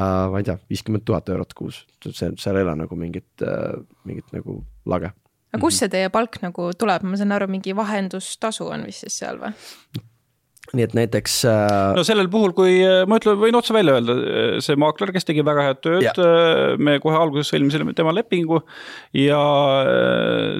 ma 0.00 0.38
ei 0.38 0.44
tea, 0.46 0.54
viiskümmend 0.70 1.02
tuhat 1.04 1.28
eurot 1.34 1.50
kuus, 1.58 1.80
see, 2.06 2.28
seal 2.38 2.56
ei 2.56 2.62
ole 2.62 2.76
nagu 2.78 2.96
mingit, 2.96 3.42
mingit 4.06 4.28
nagu 4.32 4.60
lage. 4.88 5.10
aga 5.50 5.60
kust 5.60 5.82
see 5.82 5.90
teie 5.92 6.12
palk 6.14 6.38
nagu 6.44 6.68
tuleb, 6.78 7.02
ma 7.04 7.18
saan 7.18 7.34
aru, 7.34 7.48
mingi 7.50 7.74
vahendustasu 7.76 8.68
on 8.70 8.86
vist 8.86 9.02
siis 9.02 9.18
seal 9.18 9.42
või? 9.42 9.50
Nii 10.76 10.86
et 10.86 10.94
näiteks 10.96 11.36
äh.... 11.50 11.68
no 11.96 12.04
sellel 12.06 12.30
puhul, 12.32 12.54
kui 12.56 12.78
ma 13.10 13.18
ütlen, 13.20 13.38
võin 13.40 13.58
otse 13.58 13.74
välja 13.74 13.96
öelda, 13.98 14.16
see 14.64 14.78
maakler, 14.80 15.12
kes 15.14 15.28
tegi 15.28 15.44
väga 15.46 15.66
head 15.68 15.80
tööd, 15.86 16.20
me 16.82 16.98
kohe 17.02 17.18
alguses 17.18 17.50
sõlmisime 17.52 17.94
tema 17.96 18.14
lepingu. 18.14 18.62
ja 19.16 19.40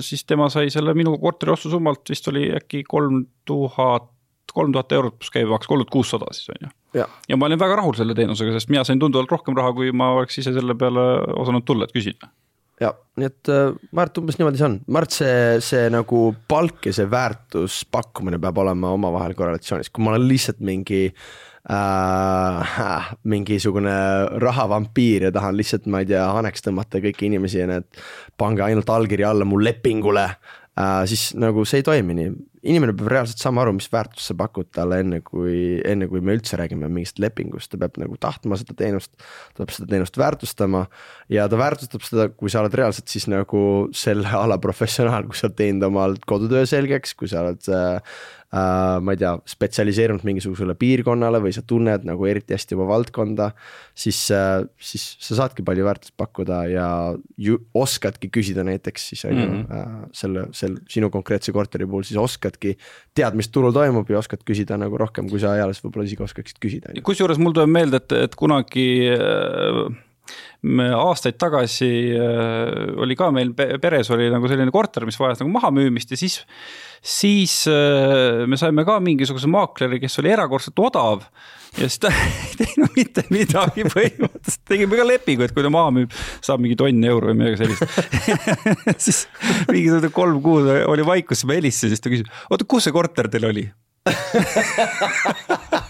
siis 0.04 0.24
tema 0.28 0.50
sai 0.52 0.72
selle 0.74 0.94
minu 0.98 1.16
korteri 1.22 1.54
ostusummalt 1.54 2.10
vist 2.10 2.28
oli 2.32 2.48
äkki 2.56 2.82
kolm 2.88 3.24
tuhat, 3.48 4.10
kolm 4.54 4.74
tuhat 4.74 4.92
eurot 4.98 5.18
pluss 5.20 5.34
käibemaks, 5.34 5.70
kolm 5.70 5.84
tuhat 5.84 5.94
kuussada 5.94 6.30
siis 6.36 6.50
on 6.54 6.66
ju. 6.66 6.74
Ja. 7.00 7.06
ja 7.30 7.38
ma 7.38 7.46
olin 7.46 7.60
väga 7.60 7.78
rahul 7.78 7.94
selle 7.94 8.16
teenusega, 8.18 8.56
sest 8.56 8.70
mina 8.72 8.82
sain 8.86 8.98
tunduvalt 8.98 9.30
rohkem 9.30 9.54
raha, 9.58 9.70
kui 9.76 9.92
ma 9.94 10.10
oleks 10.18 10.40
ise 10.42 10.54
selle 10.56 10.74
peale 10.78 11.04
osanud 11.38 11.66
tulla, 11.66 11.86
et 11.86 11.94
küsida 11.94 12.32
ja 12.80 12.90
nii 13.20 13.28
et 13.28 13.50
äh, 13.52 13.74
ma 13.92 14.04
arvan, 14.04 14.12
et 14.12 14.20
umbes 14.22 14.38
niimoodi 14.40 14.60
see 14.60 14.68
on, 14.68 14.76
ma 14.88 15.00
arvan, 15.00 15.10
et 15.10 15.18
see, 15.18 15.60
see 15.66 15.84
nagu 15.92 16.22
palk 16.50 16.88
ja 16.88 16.94
see 16.96 17.08
väärtus 17.10 17.82
pakkumine 17.92 18.40
peab 18.42 18.60
olema 18.62 18.94
omavahel 18.96 19.36
korrelatsioonis, 19.38 19.92
kui 19.92 20.04
ma 20.04 20.14
olen 20.14 20.26
lihtsalt 20.30 20.60
mingi 20.64 21.02
äh, 21.10 23.10
mingisugune 23.34 23.96
rahavampiir 24.42 25.28
ja 25.28 25.34
tahan 25.36 25.58
lihtsalt, 25.60 25.84
ma 25.92 26.02
ei 26.02 26.10
tea, 26.12 26.24
haneks 26.38 26.66
tõmmata 26.66 27.02
kõiki 27.04 27.28
inimesi 27.28 27.62
ja 27.62 27.68
need 27.70 27.86
pange 28.40 28.64
ainult 28.66 28.88
allkirja 28.90 29.34
alla 29.34 29.48
mu 29.48 29.56
lepingule 29.60 30.26
äh,, 30.30 31.02
siis 31.10 31.22
nagu 31.38 31.66
see 31.68 31.78
ei 31.82 31.90
toimi 31.90 32.16
nii 32.16 32.30
inimene 32.66 32.92
peab 32.96 33.08
reaalselt 33.12 33.40
saama 33.40 33.62
aru, 33.64 33.74
mis 33.78 33.88
väärtust 33.92 34.30
sa 34.30 34.36
pakud 34.36 34.68
talle 34.74 35.00
enne, 35.00 35.20
kui, 35.24 35.78
enne 35.88 36.08
kui 36.10 36.20
me 36.24 36.34
üldse 36.36 36.58
räägime 36.60 36.90
mingist 36.92 37.20
lepingust, 37.22 37.70
ta 37.72 37.80
peab 37.80 37.96
nagu 38.02 38.18
tahtma 38.20 38.58
seda 38.60 38.76
teenust. 38.76 39.14
ta 39.54 39.62
peab 39.62 39.72
seda 39.76 39.88
teenust 39.94 40.18
väärtustama 40.20 40.84
ja 41.32 41.46
ta 41.48 41.60
väärtustab 41.60 42.04
seda, 42.04 42.28
kui 42.28 42.52
sa 42.52 42.64
oled 42.64 42.76
reaalselt 42.76 43.08
siis 43.12 43.28
nagu 43.32 43.62
selle 43.96 44.28
ala 44.36 44.60
professionaal, 44.60 45.28
kui 45.28 45.38
sa 45.38 45.48
oled 45.48 45.56
teinud 45.60 45.88
oma 45.88 46.10
kodutöö 46.26 46.66
selgeks, 46.68 47.16
kui 47.16 47.30
sa 47.32 47.46
oled 47.46 47.72
äh, 47.72 48.20
ma 48.50 49.14
ei 49.14 49.18
tea, 49.20 49.30
spetsialiseerunud 49.46 50.24
mingisugusele 50.26 50.74
piirkonnale 50.78 51.38
või 51.42 51.52
sa 51.54 51.62
tunned 51.62 52.02
nagu 52.08 52.26
eriti 52.26 52.56
hästi 52.56 52.74
oma 52.74 52.88
valdkonda. 52.90 53.52
siis 53.94 54.18
äh,, 54.34 54.64
siis 54.74 55.04
sa 55.22 55.38
saadki 55.42 55.62
palju 55.62 55.84
väärtust 55.86 56.16
pakkuda 56.18 56.64
ja 56.66 56.88
ju 57.38 57.60
oskadki 57.74 58.30
küsida 58.34 58.64
näiteks 58.66 59.08
siis 59.12 59.24
on 59.24 59.38
ju 59.38 59.46
mm 59.46 59.62
-hmm. 59.62 59.78
äh, 59.78 60.10
selle, 60.12 60.46
selle 60.52 60.82
sinu 60.88 61.10
konkreetse 61.10 61.52
korteri 61.52 61.86
puhul 61.86 62.02
siis 62.02 62.18
oskadki. 62.18 62.76
tead, 63.14 63.34
mis 63.34 63.48
turul 63.48 63.72
toimub 63.72 64.10
ja 64.10 64.18
oskad 64.18 64.42
küsida 64.44 64.76
nagu 64.76 64.98
rohkem, 64.98 65.28
kui 65.30 65.40
sa 65.40 65.56
eales 65.56 65.84
võib-olla 65.84 66.06
isegi 66.06 66.22
oskaksid 66.22 66.58
küsida. 66.58 67.02
kusjuures 67.02 67.38
mul 67.38 67.52
tuleb 67.52 67.70
meelde, 67.70 67.96
et, 67.96 68.12
et 68.12 68.34
kunagi 68.34 69.10
äh 69.14 70.09
aastaid 70.60 71.38
tagasi 71.40 71.90
äh, 72.12 72.96
oli 73.00 73.16
ka 73.16 73.30
meil 73.32 73.54
peres 73.56 74.10
oli 74.12 74.28
nagu 74.32 74.48
selline 74.50 74.72
korter, 74.74 75.06
mis 75.08 75.16
vajas 75.20 75.40
nagu 75.40 75.52
mahamüümist 75.54 76.12
ja 76.12 76.20
siis 76.20 76.42
siis 77.00 77.64
äh, 77.70 78.44
me 78.46 78.58
saime 78.60 78.84
ka 78.84 78.98
mingisuguse 79.00 79.48
maakleri, 79.48 80.00
kes 80.02 80.20
oli 80.20 80.34
erakordselt 80.34 80.82
odav 80.84 81.24
ja 81.78 81.88
siis 81.88 81.98
ta 82.02 82.12
ei 82.12 82.58
teinud 82.60 82.92
mitte 82.98 83.24
midagi 83.32 83.86
põhimõtteliselt, 83.88 84.64
tegime 84.68 85.00
ka 85.00 85.06
lepingu, 85.08 85.46
et 85.46 85.56
kui 85.56 85.64
ta 85.64 85.72
maha 85.72 85.94
müüb, 85.96 86.16
saab 86.44 86.60
mingi 86.60 86.76
tonn 86.76 87.08
euro 87.08 87.32
või 87.32 87.40
midagi 87.40 87.62
sellist. 87.62 87.82
Siis 89.06 89.22
mingisugune 89.70 90.12
kolm 90.12 90.42
kuud 90.44 90.68
oli 90.90 91.06
vaikus, 91.06 91.40
siis 91.40 91.48
ma 91.48 91.56
helistasin, 91.56 91.94
siis 91.94 92.04
ta 92.04 92.12
küsis, 92.12 92.42
oota, 92.50 92.68
kus 92.68 92.88
see 92.88 92.96
korter 92.96 93.30
teil 93.32 93.48
oli 93.48 93.70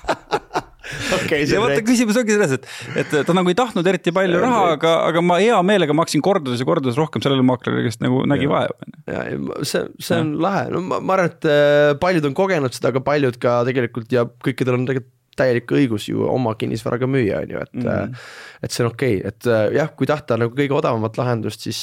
okay,. 1.17 1.45
ja 1.49 1.61
vaata, 1.63 1.83
küsimus 1.87 2.19
ongi 2.21 2.37
selles, 2.37 2.57
et, 2.59 2.69
et 3.03 3.15
ta 3.27 3.37
nagu 3.37 3.53
ei 3.53 3.59
tahtnud 3.59 3.87
eriti 3.93 4.15
palju 4.15 4.43
raha, 4.43 4.63
aga, 4.77 4.95
aga 5.11 5.25
ma 5.25 5.39
hea 5.43 5.61
meelega 5.67 5.97
maksin 5.97 6.25
kordades 6.25 6.63
ja 6.63 6.69
kordades 6.69 6.99
rohkem 7.01 7.25
sellele 7.25 7.45
maaklerile, 7.47 7.87
kes 7.89 8.01
nagu 8.05 8.25
nägi 8.31 8.49
ja. 8.49 8.53
vaeva. 8.55 8.91
ja, 9.07 9.25
ja 9.33 9.63
see, 9.69 9.87
see 10.03 10.19
on 10.19 10.35
ja. 10.37 10.43
lahe, 10.49 10.67
no 10.75 10.83
ma, 10.87 11.01
ma 11.05 11.17
arvan, 11.19 11.33
et 11.33 11.49
äh, 11.51 11.95
paljud 12.03 12.31
on 12.31 12.37
kogenud 12.39 12.77
seda, 12.77 12.95
aga 12.95 13.05
paljud 13.07 13.41
ka 13.43 13.61
tegelikult 13.69 14.13
ja 14.15 14.27
kõikidel 14.45 14.81
on 14.81 14.87
tegelikult 14.91 15.17
täielik 15.41 15.75
õigus 15.77 16.07
ju 16.11 16.27
oma 16.29 16.55
kinnisvaraga 16.61 17.09
müüa, 17.11 17.43
on 17.45 17.55
ju, 17.57 17.65
et 17.65 17.75
mm. 17.81 17.89
-hmm. 17.89 18.29
et 18.63 18.77
see 18.77 18.85
on 18.85 18.91
okei 18.93 19.17
okay., 19.19 19.33
et 19.33 19.51
äh, 19.51 19.65
jah, 19.79 19.91
kui 19.97 20.09
tahta 20.11 20.39
nagu 20.41 20.55
kõige 20.57 20.77
odavamat 20.77 21.19
lahendust, 21.21 21.67
siis, 21.67 21.83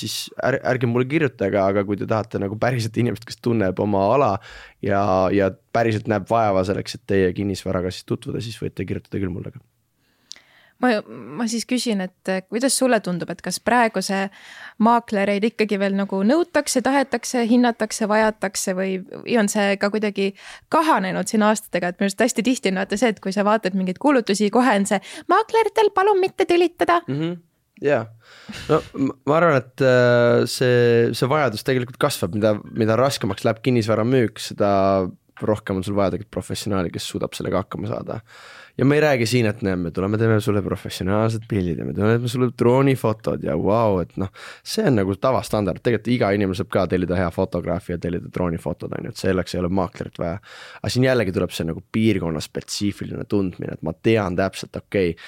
siis 0.00 0.18
ärge, 0.42 0.62
ärge 0.74 0.90
mulle 0.90 1.08
kirjutage, 1.08 1.58
aga 1.62 1.84
kui 1.88 1.96
te 1.96 2.06
tahate 2.10 2.42
nagu 2.42 2.58
päriselt 2.60 2.96
inimest, 3.00 3.24
kes 3.28 3.40
tunneb 3.42 3.80
oma 3.80 4.04
ala 4.14 4.34
ja, 4.82 5.02
ja 5.32 5.50
päriselt 5.72 6.10
näeb 6.10 6.28
vaeva 6.30 6.64
selleks, 6.66 6.98
et 6.98 7.06
teie 7.06 7.32
kinnisvaraga 7.36 7.90
siis 7.94 8.06
tutvuda, 8.08 8.42
siis 8.44 8.58
võite 8.62 8.86
kirjutada 8.88 9.22
küll 9.22 9.32
mulle 9.32 9.54
ka 9.54 9.62
ma, 10.82 10.90
ma 11.06 11.46
siis 11.50 11.66
küsin, 11.68 12.02
et 12.04 12.32
kuidas 12.48 12.76
sulle 12.78 13.00
tundub, 13.04 13.30
et 13.32 13.42
kas 13.44 13.58
praeguse 13.64 14.26
maaklereid 14.84 15.48
ikkagi 15.50 15.78
veel 15.80 15.96
nagu 15.98 16.20
nõutakse, 16.26 16.82
tahetakse, 16.84 17.44
hinnatakse, 17.50 18.08
vajatakse 18.10 18.76
või 18.78 18.98
on 19.40 19.50
see 19.50 19.76
ka 19.80 19.90
kuidagi 19.94 20.30
kahanenud 20.72 21.30
siin 21.30 21.44
aastatega, 21.46 21.92
et 21.92 22.00
minu 22.00 22.10
arust 22.10 22.24
hästi 22.26 22.46
tihti 22.46 22.72
on 22.72 22.82
vaata 22.82 23.00
see, 23.00 23.12
et 23.14 23.20
kui 23.24 23.34
sa 23.34 23.46
vaatad 23.48 23.76
mingeid 23.78 24.00
kuulutusi, 24.02 24.52
kohe 24.54 24.78
on 24.78 24.88
see 24.88 25.02
maakleritel 25.30 25.92
palun 25.94 26.22
mitte 26.22 26.48
tülitada. 26.48 27.02
Mm. 27.08 27.20
-hmm 27.20 27.36
jaa, 27.82 28.02
no 28.68 28.80
ma 28.98 29.36
arvan, 29.38 29.60
et 29.60 29.82
äh, 29.86 30.42
see, 30.50 31.14
see 31.14 31.30
vajadus 31.30 31.64
tegelikult 31.66 32.00
kasvab, 32.02 32.34
mida, 32.34 32.56
mida 32.74 32.96
raskemaks 32.98 33.46
läheb 33.46 33.62
kinnisvara 33.62 34.04
müük, 34.08 34.42
seda 34.42 34.70
rohkem 35.46 35.78
on 35.78 35.84
sul 35.86 35.94
vaja 35.98 36.14
tegelikult 36.14 36.34
professionaali, 36.34 36.90
kes 36.90 37.06
suudab 37.12 37.36
sellega 37.38 37.62
hakkama 37.62 37.90
saada 37.90 38.20
ja 38.78 38.84
me 38.84 38.96
ei 38.96 39.00
räägi 39.00 39.26
siin, 39.26 39.46
et 39.50 39.62
näe, 39.66 39.76
me 39.76 39.90
tuleme, 39.90 40.18
teeme 40.18 40.38
sulle 40.40 40.62
professionaalsed 40.62 41.48
pildid 41.50 41.80
ja 41.82 41.86
me 41.86 41.94
teeme 41.96 42.30
sulle 42.30 42.50
droonifotod 42.58 43.44
ja 43.44 43.56
vau 43.58 43.66
wow,, 43.94 44.00
et 44.02 44.16
noh. 44.20 44.30
see 44.62 44.86
on 44.86 45.00
nagu 45.00 45.16
tavastandard, 45.18 45.82
tegelikult 45.82 46.12
iga 46.14 46.30
inimene 46.36 46.58
saab 46.58 46.70
ka 46.72 46.86
tellida 46.90 47.18
hea 47.18 47.28
fotograafi 47.34 47.96
ja 47.96 48.00
tellida 48.02 48.30
droonifotod 48.34 48.94
on 48.98 49.08
ju, 49.08 49.14
et 49.14 49.22
selleks 49.26 49.54
ei 49.54 49.62
ole 49.62 49.72
maaklerit 49.80 50.18
vaja. 50.22 50.38
aga 50.82 50.92
siin 50.94 51.08
jällegi 51.08 51.34
tuleb 51.34 51.54
see 51.54 51.68
nagu 51.68 51.84
piirkonna 51.92 52.42
spetsiifiline 52.44 53.26
tundmine, 53.28 53.78
et 53.78 53.86
ma 53.86 53.94
tean 53.94 54.38
täpselt, 54.38 54.76
okei 54.76 55.14
okay, 55.14 55.24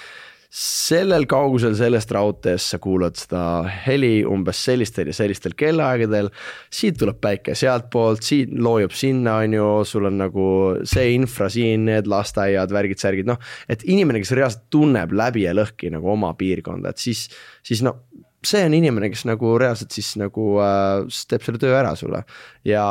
sellel 0.51 1.29
kaugusel 1.31 1.77
sellest 1.79 2.11
raudteest 2.11 2.73
sa 2.73 2.79
kuulad 2.83 3.15
seda 3.19 3.43
heli 3.85 4.25
umbes 4.27 4.59
sellistel 4.67 5.13
ja 5.13 5.15
sellistel 5.15 5.55
kellaaegadel. 5.59 6.31
siit 6.71 6.99
tuleb 6.99 7.21
päike 7.23 7.55
sealtpoolt, 7.55 8.25
siit 8.27 8.51
loojub 8.59 8.91
sinna, 8.91 9.37
on 9.45 9.55
ju, 9.55 9.69
sul 9.87 10.09
on 10.11 10.19
nagu 10.19 10.47
see 10.83 11.13
infra 11.15 11.47
siin, 11.53 11.87
need 11.87 12.11
lasteaiad, 12.11 12.75
värgid-särgid, 12.75 13.31
noh. 13.31 13.39
et 13.71 13.85
inimene, 13.87 14.23
kes 14.23 14.35
reaalselt 14.35 14.67
tunneb 14.75 15.15
läbi 15.15 15.47
ja 15.47 15.55
lõhki 15.55 15.93
nagu 15.95 16.11
oma 16.11 16.33
piirkonda, 16.39 16.91
et 16.91 16.99
siis, 16.99 17.29
siis 17.63 17.85
no 17.87 18.01
see 18.43 18.65
on 18.67 18.75
inimene, 18.75 19.13
kes 19.13 19.23
nagu 19.29 19.55
reaalselt 19.61 19.95
siis 19.95 20.17
nagu 20.19 20.57
äh, 20.65 21.07
teeb 21.31 21.47
selle 21.47 21.63
töö 21.63 21.77
ära 21.79 21.95
sulle 21.99 22.25
ja 22.67 22.83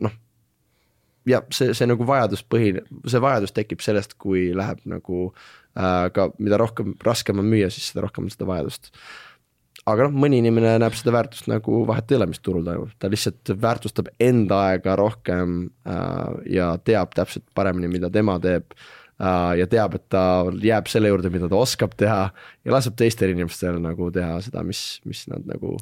noh 0.00 0.16
ja 1.28 1.42
see, 1.54 1.72
see 1.76 1.88
nagu 1.88 2.06
vajaduspõhine, 2.08 2.84
see 3.06 3.22
vajadus 3.22 3.54
tekib 3.56 3.84
sellest, 3.84 4.16
kui 4.20 4.48
läheb 4.56 4.84
nagu 4.88 5.28
aga 5.78 6.28
mida 6.42 6.58
rohkem, 6.58 6.94
raskem 7.04 7.38
on 7.38 7.46
müüa, 7.46 7.70
siis 7.70 7.92
seda 7.92 8.02
rohkem 8.06 8.26
on 8.26 8.34
seda 8.34 8.48
vajadust. 8.48 8.90
aga 9.88 10.08
noh, 10.08 10.16
mõni 10.24 10.40
inimene 10.42 10.74
näeb 10.82 10.96
seda 10.98 11.14
väärtust 11.14 11.46
nagu 11.48 11.82
vahet 11.88 12.10
ei 12.10 12.18
ole, 12.18 12.26
mis 12.32 12.42
turul 12.44 12.66
toimub, 12.66 12.90
ta 12.98 13.08
lihtsalt 13.08 13.54
väärtustab 13.62 14.10
enda 14.20 14.58
aega 14.72 14.96
rohkem 14.98 15.60
äh, 15.88 16.24
ja 16.58 16.72
teab 16.84 17.14
täpselt 17.16 17.46
paremini, 17.54 17.88
mida 17.94 18.10
tema 18.12 18.36
teeb 18.42 18.74
äh, 18.74 18.88
ja 19.18 19.66
teab, 19.70 19.96
et 19.98 20.04
ta 20.14 20.22
jääb 20.62 20.86
selle 20.90 21.10
juurde, 21.10 21.30
mida 21.34 21.48
ta 21.50 21.58
oskab 21.58 21.96
teha 21.98 22.28
ja 22.30 22.74
laseb 22.74 22.94
teistel 22.98 23.32
inimestel 23.34 23.80
nagu 23.82 24.12
teha 24.14 24.38
seda, 24.44 24.62
mis, 24.66 25.00
mis 25.08 25.24
nad 25.30 25.46
nagu 25.48 25.76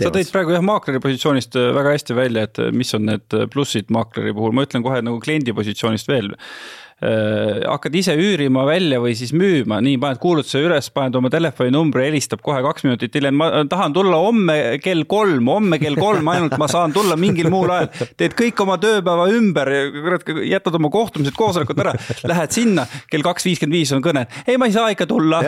sa 0.00 0.08
tõid 0.08 0.30
praegu 0.32 0.54
jah, 0.54 0.64
maakleri 0.64 1.02
positsioonist 1.04 1.58
väga 1.76 1.92
hästi 1.94 2.16
välja, 2.16 2.46
et 2.48 2.60
mis 2.74 2.94
on 2.96 3.04
need 3.10 3.36
plussid 3.52 3.92
maakleri 3.92 4.32
puhul, 4.36 4.54
ma 4.56 4.64
ütlen 4.66 4.84
kohe 4.84 5.02
nagu 5.04 5.20
kliendi 5.22 5.54
positsioonist 5.56 6.08
veel. 6.10 6.32
äh, 6.32 6.81
hakkad 7.02 7.94
ise 7.98 8.14
üürima 8.14 8.62
välja 8.66 9.00
või 9.02 9.16
siis 9.18 9.32
müüma, 9.34 9.80
nii 9.82 9.96
paned 10.02 10.20
kuulutuse 10.22 10.60
üles, 10.62 10.86
paned 10.94 11.16
oma 11.18 11.30
telefoninumbri, 11.32 12.04
helistab 12.06 12.42
kohe 12.44 12.60
kaks 12.62 12.86
minutit 12.86 13.16
hiljem, 13.18 13.34
ma 13.40 13.64
tahan 13.68 13.94
tulla 13.96 14.20
homme 14.22 14.56
kell 14.82 15.02
kolm, 15.10 15.50
homme 15.50 15.80
kell 15.82 15.98
kolm 15.98 16.30
ainult 16.30 16.54
ma 16.60 16.68
saan 16.70 16.94
tulla 16.94 17.16
mingil 17.18 17.50
muul 17.52 17.72
ajal. 17.74 17.90
teed 18.20 18.36
kõik 18.38 18.62
oma 18.62 18.78
tööpäeva 18.82 19.26
ümber, 19.34 19.72
kurat, 19.96 20.30
jätad 20.46 20.78
oma 20.78 20.92
kohtumised, 20.94 21.34
koosolekud 21.38 21.82
ära, 21.82 21.96
lähed 22.30 22.54
sinna, 22.54 22.86
kell 23.10 23.26
kaks 23.26 23.48
viiskümmend 23.50 23.80
viis 23.80 23.94
on 23.96 24.04
kõne, 24.04 24.26
ei, 24.46 24.58
ma 24.60 24.70
ei 24.70 24.76
saa 24.76 24.92
ikka 24.94 25.08
tulla. 25.10 25.42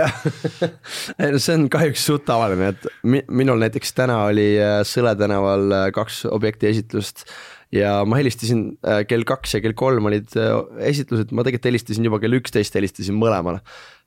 see 1.38 1.54
on 1.54 1.68
kahjuks 1.72 2.06
suht 2.10 2.26
tavaline, 2.26 2.74
et 2.74 3.26
minul 3.30 3.62
näiteks 3.62 3.94
täna 3.94 4.24
oli 4.28 4.54
äh, 4.58 4.80
Sõle 4.84 5.14
tänaval 5.18 5.70
äh, 5.72 5.88
kaks 5.94 6.24
objekti 6.30 6.68
esitlust 6.72 7.28
ja 7.74 7.94
ma 8.06 8.18
helistasin 8.20 8.66
äh, 8.86 9.02
kell 9.08 9.26
kaks 9.28 9.56
ja 9.56 9.62
kell 9.64 9.74
kolm 9.78 10.06
olid 10.10 10.36
äh, 10.38 10.54
esitlused, 10.90 11.34
ma 11.34 11.42
tegelikult 11.42 11.70
helistasin 11.72 12.06
juba 12.06 12.20
kell 12.22 12.38
üksteist, 12.38 12.76
helistasin 12.78 13.18
mõlemale. 13.18 13.60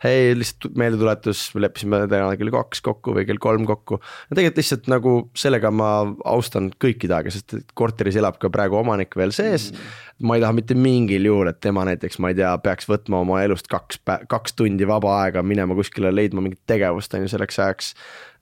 hei, 0.04 0.36
lihtsalt 0.38 0.76
meeldetuletus, 0.78 1.48
me 1.56 1.64
leppisime 1.66 2.04
täna 2.12 2.36
kell 2.38 2.54
kaks 2.54 2.84
kokku 2.86 3.16
või 3.18 3.26
kell 3.30 3.42
kolm 3.42 3.66
kokku. 3.70 4.00
ja 4.30 4.38
tegelikult 4.38 4.62
lihtsalt 4.62 4.92
nagu 4.94 5.16
sellega 5.38 5.72
ma 5.74 5.92
austan 6.26 6.72
kõikide 6.80 7.18
aega, 7.18 7.34
sest 7.34 7.58
korteris 7.78 8.20
elab 8.20 8.40
ka 8.42 8.52
praegu 8.54 8.80
omanik 8.80 9.18
veel 9.20 9.36
sees 9.36 9.72
mm. 9.72 9.78
-hmm 9.78 10.06
ma 10.20 10.36
ei 10.36 10.42
taha 10.42 10.56
mitte 10.58 10.74
mingil 10.74 11.28
juhul, 11.30 11.50
et 11.52 11.60
tema 11.62 11.84
näiteks, 11.86 12.18
ma 12.24 12.32
ei 12.32 12.38
tea, 12.40 12.50
peaks 12.64 12.88
võtma 12.90 13.22
oma 13.22 13.42
elust 13.46 13.70
kaks, 13.70 14.00
kaks 14.32 14.56
tundi 14.58 14.88
vaba 14.90 15.14
aega, 15.22 15.44
minema 15.46 15.78
kuskile 15.78 16.10
leidma 16.14 16.42
mingit 16.42 16.64
tegevust, 16.70 17.14
on 17.14 17.26
ju, 17.26 17.32
selleks 17.34 17.60
ajaks 17.62 17.92
ja 17.94 18.37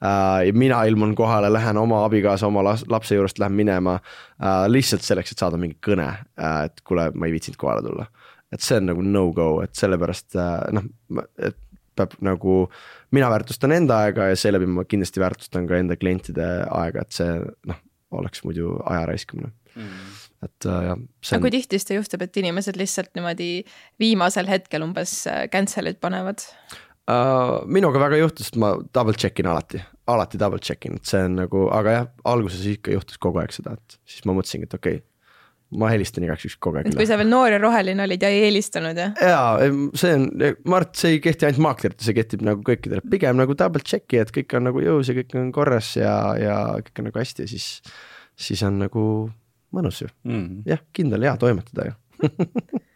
mina 0.54 0.84
ilmun 0.90 1.16
kohale, 1.16 1.50
lähen 1.54 1.78
oma 1.78 2.04
abikaasa, 2.06 2.48
oma 2.48 2.64
lapse 2.66 3.16
juurest 3.16 3.40
lähen 3.40 3.58
minema 3.58 3.98
äh, 4.00 4.66
lihtsalt 4.72 5.06
selleks, 5.06 5.34
et 5.34 5.44
saada 5.44 5.60
mingi 5.62 5.78
kõne 5.84 6.08
äh,, 6.12 6.66
et 6.70 6.84
kuule, 6.88 7.10
ma 7.16 7.30
ei 7.30 7.36
viitsinud 7.36 7.60
kohale 7.62 7.86
tulla. 7.86 8.08
Et 8.54 8.62
see 8.64 8.78
on 8.80 8.90
nagu 8.92 9.04
no-go, 9.04 9.50
et 9.66 9.76
sellepärast 9.76 10.38
äh, 10.40 10.58
noh, 10.76 10.90
et 11.42 11.58
peab 11.96 12.16
nagu, 12.26 12.66
mina 13.16 13.30
väärtustan 13.32 13.72
enda 13.76 14.02
aega 14.06 14.30
ja 14.32 14.40
seeläbi 14.40 14.68
ma 14.68 14.84
kindlasti 14.88 15.22
väärtustan 15.24 15.68
ka 15.70 15.80
enda 15.80 15.96
klientide 16.00 16.48
aega, 16.68 17.06
et 17.06 17.16
see 17.16 17.38
noh, 17.72 17.80
oleks 18.16 18.44
muidu 18.48 18.76
aja 18.84 19.06
raiskamine. 19.10 19.52
Mm. 19.76 20.16
Et 20.46 20.68
äh, 20.70 20.82
jah. 20.90 21.00
aga 21.32 21.42
kui 21.42 21.54
tihti 21.56 21.80
seda 21.82 21.98
juhtub, 21.98 22.24
et 22.26 22.38
inimesed 22.42 22.78
lihtsalt 22.80 23.14
niimoodi 23.18 23.50
viimasel 24.02 24.50
hetkel 24.52 24.84
umbes 24.86 25.14
äh, 25.32 25.46
cancel'id 25.52 25.98
panevad 26.04 26.44
uh,? 27.12 27.66
minuga 27.68 28.02
väga 28.02 28.20
ei 28.20 28.24
juhtu, 28.24 28.46
sest 28.46 28.60
ma 28.62 28.76
double 28.94 29.18
check 29.18 29.42
in 29.42 29.50
alati, 29.52 29.82
alati 30.12 30.40
double 30.42 30.62
check 30.64 30.88
in, 30.90 31.00
et 31.00 31.10
see 31.10 31.26
on 31.28 31.40
nagu, 31.42 31.68
aga 31.74 32.00
jah, 32.00 32.08
alguses 32.32 32.64
ikka 32.70 32.96
juhtus 32.96 33.20
kogu 33.22 33.42
aeg 33.42 33.54
seda, 33.56 33.76
et 33.78 34.00
siis 34.10 34.26
ma 34.28 34.36
mõtlesingi, 34.38 34.70
et 34.70 34.78
okei 34.78 35.00
okay, 35.00 35.06
ma 35.76 35.90
helistan 35.90 36.24
igaks 36.24 36.46
juhuks 36.46 36.60
kogu 36.62 36.80
aeg. 36.80 36.92
kui 36.96 37.08
sa 37.10 37.18
veel 37.20 37.30
noor 37.32 37.56
ja 37.56 37.60
roheline 37.62 38.06
olid 38.06 38.22
ja 38.22 38.32
ei 38.34 38.44
helistanud 38.46 39.00
jah? 39.02 39.16
jaa, 39.18 39.70
see 39.98 40.18
on, 40.18 40.28
ma 40.38 40.80
arvan, 40.80 40.90
et 40.90 41.02
see 41.02 41.16
ei 41.16 41.22
kehti 41.24 41.50
ainult 41.50 41.66
maakleritele, 41.68 42.08
see 42.08 42.18
kehtib 42.18 42.46
nagu 42.46 42.66
kõikidele, 42.66 43.06
pigem 43.12 43.40
nagu 43.42 43.58
double 43.58 43.86
check'i, 43.86 44.22
et 44.22 44.34
kõik 44.36 44.58
on 44.58 44.70
nagu 44.70 44.84
jõus 44.84 45.12
ja 45.12 45.18
kõik 45.18 45.38
on 45.42 45.52
korras 45.56 45.96
ja, 46.00 46.16
ja 46.40 46.60
kõik 46.86 47.02
on 47.02 47.10
nagu 47.10 47.22
hästi 47.22 47.48
ja 47.48 47.54
siis, 47.56 47.70
siis 48.48 48.66
on 48.68 48.80
nagu 48.86 49.06
mõnus 49.76 50.02
ju 50.04 50.10
mm., 50.28 50.66
jah, 50.70 50.84
kindel 50.96 51.26
hea 51.28 51.36
toimetada 51.42 51.90
ju 51.90 51.96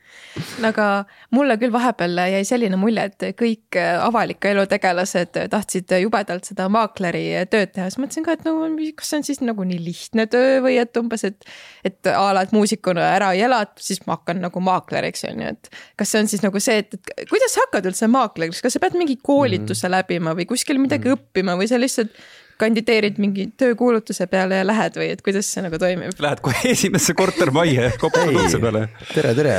aga 0.65 0.88
mulle 1.36 1.57
küll 1.61 1.73
vahepeal 1.73 2.21
jäi 2.30 2.43
selline 2.47 2.77
mulje, 2.80 3.05
et 3.09 3.25
kõik 3.39 3.77
avaliku 3.80 4.51
elu 4.51 4.65
tegelased 4.69 5.39
tahtsid 5.51 5.93
jubedalt 6.03 6.47
seda 6.49 6.67
maakleri 6.71 7.23
tööd 7.51 7.73
teha, 7.75 7.89
siis 7.89 8.01
mõtlesin 8.01 8.25
ka, 8.25 8.36
et 8.38 8.45
no 8.47 8.55
kas 8.97 9.11
see 9.11 9.19
on 9.19 9.27
siis 9.27 9.41
nagu 9.43 9.65
nii 9.67 9.80
lihtne 9.84 10.25
töö 10.32 10.59
või 10.65 10.77
et 10.82 11.01
umbes, 11.01 11.25
et. 11.27 11.49
et 11.88 12.11
a 12.13 12.30
la, 12.36 12.43
et 12.45 12.53
muusikuna 12.55 13.05
ära 13.15 13.32
ei 13.36 13.43
ela, 13.45 13.61
siis 13.80 14.01
ma 14.07 14.17
hakkan 14.17 14.41
nagu 14.43 14.63
maakleriks 14.63 15.25
on 15.30 15.43
ju, 15.43 15.53
et. 15.55 15.71
kas 15.99 16.13
see 16.13 16.23
on 16.23 16.32
siis 16.32 16.45
nagu 16.45 16.61
see, 16.63 16.80
et, 16.84 16.99
et 17.17 17.30
kuidas 17.30 17.55
sa 17.55 17.65
hakkad 17.65 17.89
üldse 17.91 18.09
maakleriks, 18.11 18.61
kas 18.65 18.77
sa 18.77 18.84
pead 18.84 18.97
mingi 18.99 19.17
koolituse 19.21 19.88
mm 19.88 19.91
-hmm. 19.91 19.97
läbima 19.97 20.36
või 20.38 20.49
kuskil 20.49 20.82
midagi 20.82 21.09
mm 21.09 21.15
-hmm. 21.15 21.30
õppima 21.30 21.57
või 21.59 21.67
sa 21.71 21.80
lihtsalt 21.80 22.15
kandideerid 22.60 23.20
mingi 23.22 23.47
töökuulutuse 23.60 24.28
peale 24.32 24.60
ja 24.60 24.66
lähed 24.68 24.97
või 24.99 25.10
et 25.14 25.22
kuidas 25.24 25.47
see 25.53 25.64
nagu 25.64 25.80
toimib? 25.80 26.12
Lähed 26.20 26.41
kohe 26.43 26.74
esimesse 26.74 27.16
kortermajja 27.18 27.93
koputad 28.01 28.36
ukse 28.36 28.60
peale. 28.62 28.86
tere, 29.14 29.32
tere, 29.38 29.55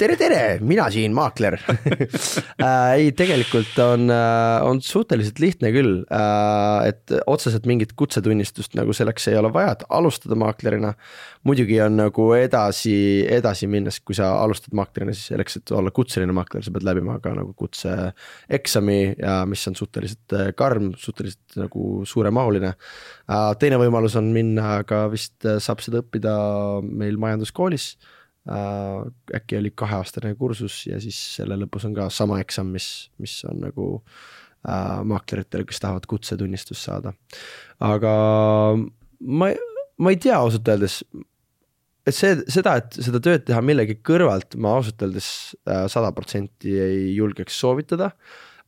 tere, 0.00 0.18
tere, 0.20 0.42
mina 0.60 0.90
siin, 0.92 1.16
maakler. 1.16 1.58
Äh, 2.64 2.92
ei, 2.96 3.08
tegelikult 3.16 3.76
on, 3.82 4.06
äh, 4.12 4.62
on 4.64 4.78
suhteliselt 4.82 5.40
lihtne 5.42 5.70
küll, 5.74 6.04
äh, 6.12 6.88
et 6.88 7.12
otseselt 7.30 7.66
mingit 7.68 7.92
kutsetunnistust 7.98 8.76
nagu 8.78 8.94
selleks 8.96 9.26
ei 9.30 9.36
ole 9.38 9.50
vaja, 9.52 9.74
et 9.74 9.84
alustada 9.92 10.38
maaklerina. 10.38 10.92
Muidugi 11.44 11.76
on 11.84 11.98
nagu 11.98 12.28
edasi, 12.38 12.94
edasi 13.28 13.68
minnes, 13.70 13.98
kui 14.06 14.16
sa 14.16 14.30
alustad 14.40 14.76
maaklerina, 14.76 15.12
siis 15.16 15.32
selleks, 15.32 15.58
et 15.60 15.74
olla 15.76 15.92
kutseline 15.94 16.34
maakler, 16.36 16.64
sa 16.64 16.72
pead 16.74 16.86
läbima 16.88 17.18
ka 17.24 17.34
nagu 17.36 17.52
kutseeksami 17.58 19.00
ja 19.18 19.40
mis 19.50 19.66
on 19.68 19.76
suhteliselt 19.78 20.38
karm, 20.56 20.92
suhteliselt 21.00 21.58
nagu 21.60 22.04
suuremahuline. 22.34 22.74
Äh, 23.30 23.52
teine 23.60 23.78
võimalus 23.80 24.16
on 24.18 24.32
minna 24.34 24.82
ka 24.84 25.06
vist, 25.12 25.38
äh, 25.46 25.60
saab 25.62 25.80
seda 25.84 26.02
õppida 26.02 26.34
meil 26.82 27.16
majanduskoolis 27.18 27.94
Uh, 28.44 29.06
äkki 29.32 29.56
oli 29.56 29.70
kaheaastane 29.72 30.34
kursus 30.36 30.82
ja 30.84 30.98
siis 31.00 31.16
selle 31.38 31.56
lõpus 31.56 31.86
on 31.88 31.94
ka 31.96 32.10
sama 32.12 32.42
eksam, 32.42 32.74
mis, 32.76 33.08
mis 33.16 33.38
on 33.48 33.62
nagu 33.62 33.86
maakleritele, 35.08 35.64
kes 35.64 35.80
tahavad 35.80 36.04
kutsetunnistust 36.04 36.84
saada. 36.84 37.14
aga 37.80 38.12
ma, 38.76 39.48
ma 39.96 40.12
ei 40.12 40.20
tea 40.20 40.36
ausalt 40.36 40.68
öeldes, 40.68 40.98
et 42.04 42.16
see, 42.16 42.36
seda, 42.52 42.76
et 42.82 43.00
seda 43.06 43.20
tööd 43.24 43.46
teha 43.48 43.62
millegi 43.64 43.96
kõrvalt, 44.04 44.58
ma 44.60 44.76
ausalt 44.76 45.00
öeldes 45.06 45.28
äh, 45.64 45.86
sada 45.88 46.12
protsenti 46.16 46.76
ei 46.76 47.14
julgeks 47.16 47.56
soovitada. 47.64 48.12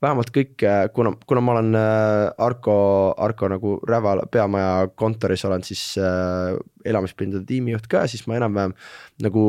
Vähemalt 0.03 0.33
kõik, 0.35 0.57
äh, 0.67 0.87
kuna, 0.95 1.15
kuna 1.29 1.43
ma 1.45 1.55
olen 1.57 1.79
äh, 1.79 2.45
Arko, 2.47 2.77
Arko 3.23 3.49
nagu 3.53 3.77
Räva 3.89 4.19
peamaja 4.33 4.89
kontoris 4.95 5.45
olen 5.49 5.65
siis 5.67 5.83
äh, 6.01 6.57
elamispindade 6.85 7.47
tiimijuht 7.49 7.89
ka, 7.91 8.05
siis 8.11 8.27
ma 8.29 8.37
enam-vähem 8.41 8.77
nagu 9.25 9.45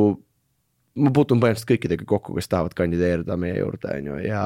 ma 0.97 1.13
puutun 1.13 1.41
põhimõtteliselt 1.41 1.69
kõikidega 1.73 2.07
kokku, 2.09 2.37
kes 2.37 2.49
tahavad 2.49 2.73
kandideerida 2.77 3.37
meie 3.37 3.59
juurde, 3.59 3.91
on 3.99 4.11
ju, 4.11 4.21
ja. 4.25 4.43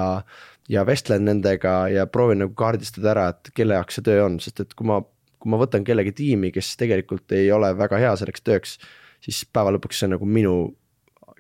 ja 0.72 0.86
vestlen 0.88 1.24
nendega 1.30 1.76
ja 1.94 2.08
proovin 2.12 2.44
nagu 2.44 2.56
kaardistada 2.60 3.14
ära, 3.14 3.30
et 3.32 3.54
kelle 3.56 3.78
jaoks 3.78 4.00
see 4.00 4.08
töö 4.10 4.26
on, 4.26 4.40
sest 4.44 4.60
et 4.66 4.74
kui 4.76 4.90
ma, 4.90 5.00
kui 5.40 5.54
ma 5.54 5.62
võtan 5.62 5.86
kellegi 5.88 6.12
tiimi, 6.18 6.52
kes 6.52 6.74
tegelikult 6.82 7.32
ei 7.38 7.48
ole 7.56 7.72
väga 7.78 8.02
hea 8.04 8.18
selleks 8.20 8.44
tööks 8.44 8.76
siis 9.22 9.44
päeva 9.54 9.74
lõpuks 9.76 10.02
see 10.02 10.10
on 10.10 10.16
nagu 10.18 10.28
minu 10.28 10.56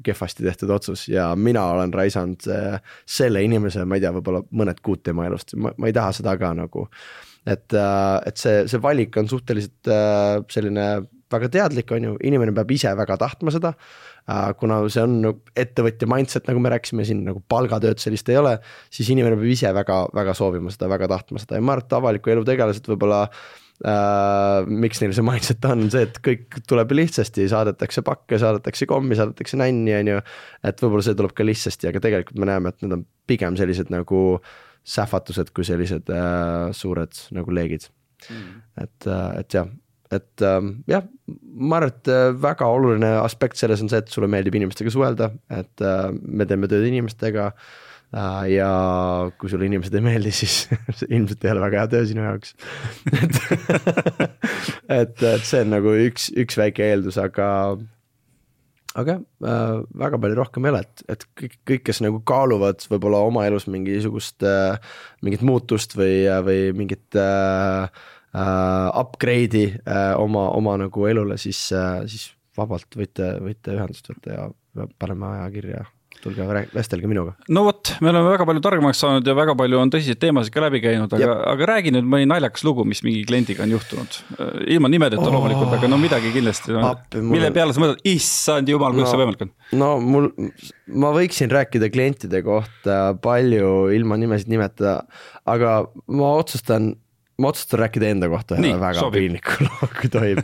kehvasti 0.03 0.45
tehtud 0.45 0.69
otsus 0.73 1.07
ja 1.11 1.31
mina 1.35 1.65
olen 1.75 1.93
raisanud 1.93 2.47
äh, 2.51 2.93
selle 3.07 3.43
inimese, 3.45 3.85
ma 3.85 3.97
ei 3.97 4.03
tea, 4.03 4.13
võib-olla 4.15 4.43
mõned 4.51 4.81
kuud 4.83 5.03
tema 5.05 5.27
elust, 5.29 5.55
ma, 5.55 5.73
ma 5.77 5.89
ei 5.89 5.95
taha 5.95 6.13
seda 6.19 6.35
ka 6.39 6.53
nagu. 6.57 6.87
et, 7.45 7.73
äh, 7.73 8.19
et 8.29 8.37
see, 8.37 8.67
see 8.69 8.81
valik 8.81 9.17
on 9.17 9.29
suhteliselt 9.31 9.89
äh, 9.89 10.37
selline 10.51 10.87
väga 11.31 11.49
teadlik, 11.51 11.91
on 11.95 12.07
ju, 12.09 12.13
inimene 12.27 12.53
peab 12.55 12.71
ise 12.75 12.91
väga 12.97 13.17
tahtma 13.19 13.53
seda. 13.55 13.75
kuna 14.59 14.75
see 14.93 15.01
on 15.01 15.15
nagu 15.23 15.39
ettevõtja 15.57 16.07
mindset, 16.07 16.45
nagu 16.45 16.59
me 16.61 16.69
rääkisime 16.69 17.03
siin 17.07 17.23
nagu 17.25 17.39
palgatööd 17.49 17.99
sellist 17.99 18.29
ei 18.29 18.37
ole, 18.37 18.51
siis 18.93 19.09
inimene 19.09 19.35
peab 19.39 19.49
ise 19.49 19.71
väga, 19.73 20.03
väga 20.13 20.35
soovima 20.37 20.69
seda, 20.71 20.91
väga 20.91 21.09
tahtma 21.09 21.41
seda 21.41 21.57
ja 21.57 21.63
ma 21.65 21.73
arvan, 21.73 21.87
et 21.87 21.95
avaliku 21.97 22.33
elu 22.35 22.43
tegelased 22.45 22.85
võib-olla 22.91 23.23
Uh, 23.81 24.61
miks 24.69 24.99
neil 25.01 25.13
see 25.17 25.25
mindset 25.25 25.65
on, 25.65 25.87
see, 25.89 26.03
et 26.05 26.17
kõik 26.21 26.59
tuleb 26.69 26.91
lihtsasti, 26.93 27.47
saadetakse 27.49 28.03
pakke, 28.05 28.37
saadetakse 28.37 28.85
kommi, 28.89 29.17
saadetakse 29.17 29.57
nänni, 29.57 29.95
on 29.97 30.11
ju. 30.11 30.17
et 30.69 30.83
võib-olla 30.83 31.05
see 31.07 31.17
tuleb 31.17 31.33
ka 31.33 31.47
lihtsasti, 31.47 31.89
aga 31.89 32.03
tegelikult 32.03 32.37
me 32.37 32.49
näeme, 32.51 32.69
et 32.69 32.85
need 32.85 32.93
on 32.99 33.05
pigem 33.29 33.57
sellised 33.57 33.89
nagu 33.89 34.21
sähvatused 34.85 35.49
kui 35.55 35.65
sellised 35.65 36.13
uh, 36.13 36.69
suured 36.77 37.23
nagu 37.33 37.57
leegid. 37.57 37.89
Mm.. 38.29 38.59
et 38.83 39.09
uh,, 39.09 39.31
et 39.41 39.57
jah, 39.57 39.69
et 40.13 40.45
uh, 40.45 40.71
jah, 40.91 41.07
ma 41.57 41.81
arvan, 41.81 41.95
et 41.95 42.15
väga 42.43 42.69
oluline 42.69 43.15
aspekt 43.23 43.57
selles 43.57 43.81
on 43.81 43.89
see, 43.89 44.03
et 44.03 44.13
sulle 44.13 44.29
meeldib 44.29 44.61
inimestega 44.61 44.93
suhelda, 44.93 45.33
et 45.57 45.87
uh, 45.87 46.11
me 46.21 46.45
teeme 46.45 46.69
tööd 46.69 46.85
inimestega. 46.91 47.49
uh, 47.49 47.90
ja 48.11 48.69
kui 49.39 49.51
sulle 49.51 49.69
inimesed 49.69 49.95
ei 49.95 50.03
meeldi, 50.03 50.33
siis 50.35 50.65
ilmselt 51.15 51.45
ei 51.45 51.53
ole 51.53 51.63
väga 51.63 51.81
hea 51.81 51.91
töö 51.93 52.09
sinu 52.09 52.25
jaoks. 52.25 52.53
Et, 53.15 53.39
et, 54.99 55.15
et 55.15 55.47
see 55.47 55.63
on 55.63 55.73
nagu 55.77 55.95
üks, 56.09 56.29
üks 56.43 56.59
väike 56.59 56.91
eeldus, 56.91 57.19
aga 57.21 57.47
aga 58.99 59.17
äh, 59.47 59.77
väga 60.03 60.19
palju 60.19 60.37
rohkem 60.39 60.67
ei 60.67 60.73
ole, 60.73 60.81
et, 60.83 61.03
et 61.13 61.23
kõik, 61.39 61.55
kõik, 61.69 61.83
kes 61.87 62.01
nagu 62.03 62.19
kaaluvad 62.27 62.83
võib-olla 62.91 63.21
oma 63.27 63.45
elus 63.47 63.67
mingisugust 63.71 64.43
äh,, 64.47 64.75
mingit 65.23 65.45
muutust 65.47 65.95
või, 65.95 66.25
või 66.43 66.59
mingit 66.75 67.15
äh, 67.19 67.87
äh, 68.35 68.89
upgrade'i 68.99 69.77
äh, 69.79 70.11
oma, 70.19 70.49
oma 70.57 70.75
nagu 70.83 71.07
elule, 71.07 71.39
siis 71.39 71.63
äh,, 71.71 72.03
siis 72.11 72.33
vabalt 72.59 72.99
võite, 72.99 73.37
võite 73.39 73.77
ühendust 73.77 74.11
võtta 74.11 74.35
ja 74.35 74.89
paneme 74.99 75.29
aja 75.37 75.49
kirja 75.55 75.87
tulge 76.23 76.47
vestelge 76.73 77.09
minuga. 77.09 77.33
no 77.49 77.63
vot, 77.67 77.93
me 78.01 78.11
oleme 78.11 78.31
väga 78.33 78.47
palju 78.49 78.63
targemaks 78.65 79.01
saanud 79.03 79.27
ja 79.27 79.35
väga 79.37 79.55
palju 79.59 79.79
on 79.81 79.91
tõsiseid 79.93 80.21
teemasid 80.21 80.53
ka 80.53 80.63
läbi 80.65 80.81
käinud, 80.83 81.13
aga, 81.17 81.37
aga 81.53 81.69
räägi 81.73 81.93
nüüd 81.95 82.07
mõni 82.13 82.29
naljakas 82.29 82.65
lugu, 82.67 82.85
mis 82.87 83.03
mingi 83.05 83.23
kliendiga 83.27 83.65
on 83.65 83.75
juhtunud. 83.75 84.19
ilma 84.67 84.91
nimedeta 84.91 85.23
oh, 85.25 85.33
loomulikult, 85.35 85.75
aga 85.77 85.91
no 85.91 85.99
midagi 86.01 86.33
kindlasti 86.35 86.75
no,. 86.77 86.93
mille 87.19 87.49
mul... 87.49 87.57
peale 87.57 87.75
sa 87.75 87.83
mõtled, 87.83 88.03
issand 88.13 88.71
jumal, 88.71 88.95
kuidas 88.95 89.09
no, 89.09 89.13
see 89.13 89.23
võimalik 89.23 89.45
on? 89.47 89.53
no 89.81 89.91
mul, 90.05 90.31
ma 91.01 91.13
võiksin 91.15 91.51
rääkida 91.53 91.91
klientide 91.93 92.43
kohta 92.45 93.01
palju 93.23 93.91
ilma 93.95 94.19
nimesid 94.21 94.51
nimetada, 94.51 95.01
aga 95.49 95.81
ma 96.11 96.35
otsustan 96.41 96.93
ma 97.39 97.51
otsustan 97.51 97.79
rääkida 97.79 98.11
enda 98.11 98.29
kohta 98.31 98.57
ühe 98.59 98.75
väga 98.81 99.07
piinliku 99.13 99.57
loo, 99.65 99.89
kui 99.97 100.11
tohib. 100.11 100.43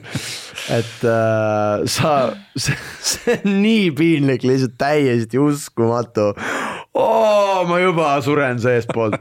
et 0.74 1.06
äh, 1.06 1.86
sa, 1.90 2.16
see, 2.56 3.38
on 3.38 3.62
nii 3.64 3.92
piinlik, 3.98 4.48
lihtsalt 4.48 4.78
täiesti 4.80 5.42
uskumatu 5.42 6.32
ma 7.68 7.80
juba 7.84 8.16
suren 8.26 8.62
seestpoolt 8.64 9.20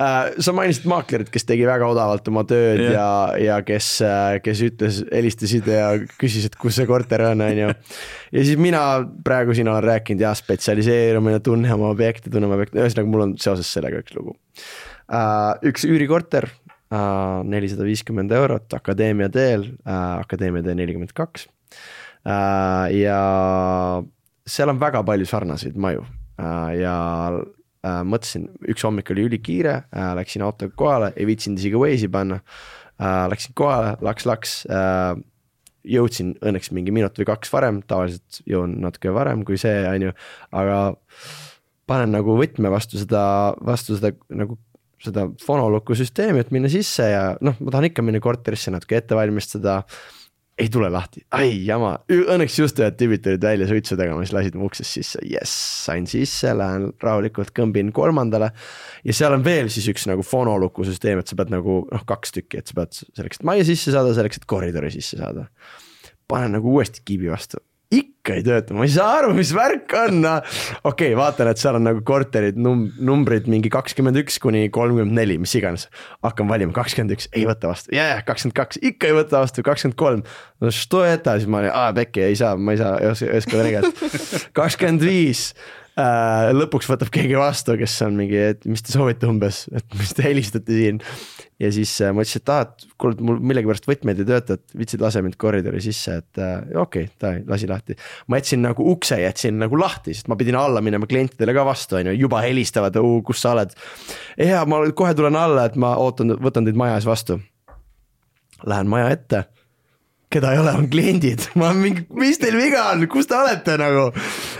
äh,. 0.00 0.32
sa 0.38 0.54
mainisid 0.56 0.86
maaklerit, 0.90 1.30
kes 1.34 1.46
tegi 1.48 1.66
väga 1.68 1.88
odavalt 1.90 2.30
oma 2.32 2.46
tööd 2.48 2.80
yeah. 2.86 2.94
ja, 2.94 3.10
ja 3.42 3.60
kes, 3.66 3.90
äh, 4.06 4.38
kes 4.44 4.64
ütles, 4.70 5.02
helistasid 5.10 5.68
ja 5.70 5.92
küsis, 6.20 6.48
et 6.48 6.58
kus 6.60 6.78
see 6.78 6.88
korter 6.88 7.26
on, 7.28 7.44
on 7.44 7.62
ju. 7.64 7.70
ja 8.38 8.48
siis 8.48 8.60
mina 8.60 8.84
praegu 9.26 9.56
siin 9.56 9.70
olen 9.70 9.84
rääkinud 9.90 10.24
jah, 10.24 10.36
spetsialiseerumine, 10.38 11.42
tunne 11.44 11.72
oma 11.74 11.92
objekti, 11.92 12.32
tunne 12.32 12.48
oma 12.48 12.60
objekti, 12.60 12.80
ühesõnaga 12.80 13.12
mul 13.12 13.28
on 13.28 13.38
seoses 13.42 13.70
sellega 13.76 14.02
üks 14.04 14.16
lugu 14.16 14.38
uh,. 14.38 15.56
üks 15.66 15.88
üürikorter 15.90 16.48
Äh, 16.48 16.63
nelisada 17.48 17.86
viiskümmend 17.86 18.32
eurot 18.34 18.76
Akadeemia 18.76 19.30
teel, 19.32 19.68
äh, 19.86 20.20
Akadeemia 20.20 20.64
tee 20.66 20.76
nelikümmend 20.78 21.14
kaks. 21.16 21.48
Äh, 22.24 22.94
ja 23.00 23.18
seal 24.46 24.72
on 24.72 24.80
väga 24.80 25.04
palju 25.06 25.28
sarnaseid 25.28 25.76
maju 25.80 26.04
ja 26.74 26.94
mõtlesin, 27.84 28.48
üks 28.72 28.82
hommik 28.82 29.12
oli 29.12 29.28
ülikiire, 29.28 29.74
läksin 30.18 30.42
autoga 30.42 30.74
kohale, 30.74 31.12
ei 31.14 31.28
viitsinud 31.28 31.60
isegi 31.60 31.78
Waze'i 31.78 32.08
panna. 32.10 32.40
Läksin 33.30 33.54
kohale, 33.54 33.92
laks-laks 34.02 34.56
jõudsin 35.84 36.34
õnneks 36.42 36.72
mingi 36.74 36.92
minut 36.96 37.16
või 37.20 37.28
kaks 37.28 37.52
varem, 37.52 37.82
tavaliselt 37.86 38.40
jõuan 38.48 38.78
natuke 38.82 39.12
varem 39.14 39.44
kui 39.46 39.60
see, 39.60 39.84
on 39.88 40.08
ju, 40.08 40.14
aga 40.56 40.78
panen 41.88 42.14
nagu 42.16 42.36
võtme 42.38 42.72
vastu 42.72 43.00
seda, 43.00 43.24
vastu 43.64 43.98
seda 43.98 44.14
nagu 44.32 44.58
seda 45.04 45.28
fonoluku 45.44 45.96
süsteemi, 45.98 46.42
et 46.42 46.52
minna 46.54 46.70
sisse 46.72 47.06
ja 47.10 47.24
noh, 47.44 47.56
ma 47.60 47.72
tahan 47.72 47.90
ikka 47.90 48.04
minna 48.04 48.20
korterisse 48.24 48.74
natuke 48.74 49.00
ette 49.00 49.18
valmistada. 49.18 49.82
Ei 50.54 50.68
tule 50.70 50.86
lahti, 50.86 51.18
ai 51.34 51.48
jama, 51.66 51.96
õnneks 52.06 52.60
just 52.60 52.78
ühed 52.78 52.94
tüübid 52.94 53.24
tulid 53.24 53.42
välja 53.42 53.66
suitsu 53.66 53.96
tegema, 53.98 54.20
siis 54.22 54.36
lasid 54.36 54.54
mu 54.54 54.68
uksest 54.68 55.00
sisse, 55.00 55.22
jess, 55.26 55.54
sain 55.88 56.06
sisse, 56.06 56.52
lähen 56.54 56.92
rahulikult 57.02 57.50
kõmbin 57.56 57.90
kolmandale. 57.96 58.52
ja 59.02 59.16
seal 59.18 59.34
on 59.34 59.42
veel 59.42 59.66
siis 59.74 59.88
üks 59.90 60.06
nagu 60.06 60.22
fonoluku 60.22 60.86
süsteem, 60.86 61.18
et 61.18 61.26
sa 61.26 61.34
pead 61.40 61.50
nagu 61.50 61.80
noh, 61.90 62.04
kaks 62.06 62.36
tükki, 62.38 62.62
et 62.62 62.70
sa 62.70 62.78
pead 62.78 62.94
selleks, 63.02 63.42
et 63.42 63.48
majja 63.50 63.66
sisse 63.72 63.96
saada, 63.96 64.14
selleks, 64.14 64.38
et 64.38 64.46
koridori 64.46 64.94
sisse 64.94 65.18
saada. 65.18 65.48
panen 66.30 66.54
nagu 66.54 66.70
uuesti 66.70 67.02
kiibi 67.02 67.34
vastu, 67.34 67.58
ikka 67.92 68.38
ei 68.38 68.44
tööta, 68.46 68.74
ma 68.76 68.86
ei 68.86 68.92
saa 68.94 69.18
aru, 69.18 69.34
mis 69.36 69.50
värk 69.54 69.92
on, 69.98 70.20
noh. 70.24 70.56
okei 70.82 71.12
okay,, 71.12 71.18
vaatan, 71.18 71.50
et 71.52 71.60
seal 71.60 71.78
on 71.78 71.84
nagu 71.86 72.00
korterid 72.06 72.56
num-, 72.60 72.86
numbrid 73.04 73.48
mingi 73.50 73.70
kakskümmend 73.72 74.18
üks 74.22 74.40
kuni 74.42 74.66
kolmkümmend 74.74 75.16
neli, 75.18 75.36
mis 75.42 75.54
iganes. 75.58 75.86
hakkan 76.24 76.48
valima 76.50 76.74
kakskümmend 76.76 77.14
üks, 77.18 77.28
ei 77.36 77.44
võta 77.48 77.70
vastu, 77.70 77.92
jaa, 77.94 78.18
kakskümmend 78.26 78.58
kaks, 78.58 78.80
ikka 78.90 79.10
ei 79.10 79.18
võta 79.20 79.44
vastu, 79.44 79.64
kakskümmend 79.66 80.00
kolm. 80.00 80.26
no 80.64 80.72
što 80.74 81.04
eta, 81.08 81.36
siis 81.38 81.50
ma 81.50 81.62
olin, 81.62 81.74
aa 81.74 81.94
pekki, 81.96 82.24
ei 82.30 82.40
saa, 82.40 82.56
ma 82.56 82.74
ei 82.74 82.80
saa, 82.80 82.96
ei 83.02 83.12
oska, 83.12 83.30
ei 83.30 83.44
oska 83.44 83.60
vene 83.60 83.74
keelt. 83.76 84.04
kakskümmend 84.60 85.04
viis 85.04 85.50
lõpuks 85.94 86.88
võtab 86.90 87.10
keegi 87.14 87.36
vastu, 87.38 87.76
kes 87.78 87.94
on 88.06 88.16
mingi, 88.18 88.40
et 88.54 88.64
mis 88.66 88.82
te 88.82 88.90
soovite 88.94 89.28
umbes, 89.30 89.64
et 89.70 89.98
mis 89.98 90.10
te 90.16 90.24
helistate 90.26 90.74
siin 90.74 90.98
ja 91.62 91.70
siis 91.72 91.92
äh, 92.02 92.12
ma 92.14 92.24
ütlesin, 92.24 92.42
et 92.42 92.50
aa, 92.52 92.64
et 92.66 92.86
kuule, 93.00 93.16
mul 93.24 93.38
millegipärast 93.46 93.86
võtmed 93.88 94.20
ei 94.20 94.28
tööta, 94.28 94.56
et 94.58 94.76
vitsid, 94.78 95.02
lase 95.04 95.22
mind 95.24 95.38
koridori 95.40 95.82
sisse, 95.84 96.18
et 96.22 96.42
äh, 96.42 96.56
okei 96.82 97.06
okay,, 97.06 97.12
davai, 97.22 97.42
lasi 97.48 97.70
lahti. 97.70 97.96
ma 98.28 98.40
jätsin 98.40 98.64
nagu 98.64 98.86
ukse 98.90 99.20
jätsin 99.22 99.58
nagu 99.62 99.78
lahti, 99.78 100.16
sest 100.16 100.30
ma 100.30 100.38
pidin 100.40 100.58
alla 100.58 100.82
minema 100.84 101.08
klientidele 101.10 101.54
ka 101.56 101.66
vastu, 101.68 102.00
on 102.00 102.10
ju, 102.10 102.18
juba 102.26 102.42
helistavad, 102.44 102.98
kus 103.26 103.42
sa 103.44 103.54
oled. 103.54 103.74
ja 104.40 104.64
ma 104.66 104.82
kohe 104.92 105.14
tulen 105.14 105.38
alla, 105.38 105.68
et 105.70 105.78
ma 105.80 105.94
ootan, 106.02 106.36
võtan 106.42 106.66
teid 106.66 106.78
maja 106.78 106.98
ees 106.98 107.08
vastu. 107.08 107.38
Lähen 108.64 108.88
maja 108.88 109.10
ette 109.12 109.44
keda 110.34 110.50
ei 110.54 110.58
ole, 110.58 110.72
on 110.74 110.88
kliendid, 110.90 111.46
ma 111.60 111.70
mingi, 111.76 112.06
mis 112.18 112.40
teil 112.42 112.56
viga 112.58 112.88
on, 112.92 113.06
kus 113.10 113.30
te 113.30 113.38
olete 113.38 113.78
nagu. 113.78 114.08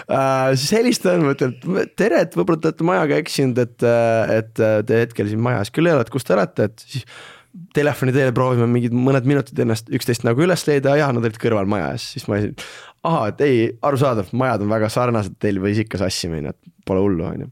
Siis 0.09 0.75
helistan, 0.77 1.23
ma 1.25 1.33
ütlen, 1.37 1.55
et 1.81 1.95
tere, 1.97 2.25
et 2.27 2.35
võib-olla 2.37 2.61
te 2.61 2.71
olete 2.73 2.89
majaga 2.89 3.21
eksinud, 3.23 3.61
et, 3.63 3.87
et 4.35 4.53
te 4.59 5.01
hetkel 5.05 5.31
siin 5.31 5.43
majas 5.45 5.73
küll 5.75 5.89
ei 5.89 5.97
ole, 5.97 6.05
et 6.05 6.13
kus 6.13 6.27
te 6.27 6.37
olete, 6.37 6.69
et 6.69 6.85
siis 6.85 7.07
telefoni 7.75 8.15
teel 8.15 8.33
proovime 8.35 8.67
mingid 8.71 8.95
mõned 8.97 9.27
minutid 9.29 9.61
ennast 9.63 9.91
üksteist 9.95 10.25
nagu 10.27 10.43
üles 10.43 10.65
leida, 10.69 10.97
jah, 10.99 11.13
nad 11.15 11.23
olid 11.23 11.39
kõrval 11.41 11.69
maja 11.71 11.93
ees, 11.95 12.09
siis 12.17 12.27
ma 12.29 12.39
olin. 12.41 12.55
ahah, 13.07 13.29
et 13.31 13.45
ei, 13.47 13.61
arusaadav, 13.85 14.33
majad 14.37 14.65
on 14.65 14.73
väga 14.75 14.91
sarnased, 14.91 15.37
teil 15.43 15.61
võis 15.63 15.79
ikka 15.85 16.01
sassi 16.03 16.31
minna, 16.33 16.55
et 16.55 16.75
pole 16.89 17.03
hullu, 17.05 17.27
on 17.29 17.47
ju. 17.47 17.51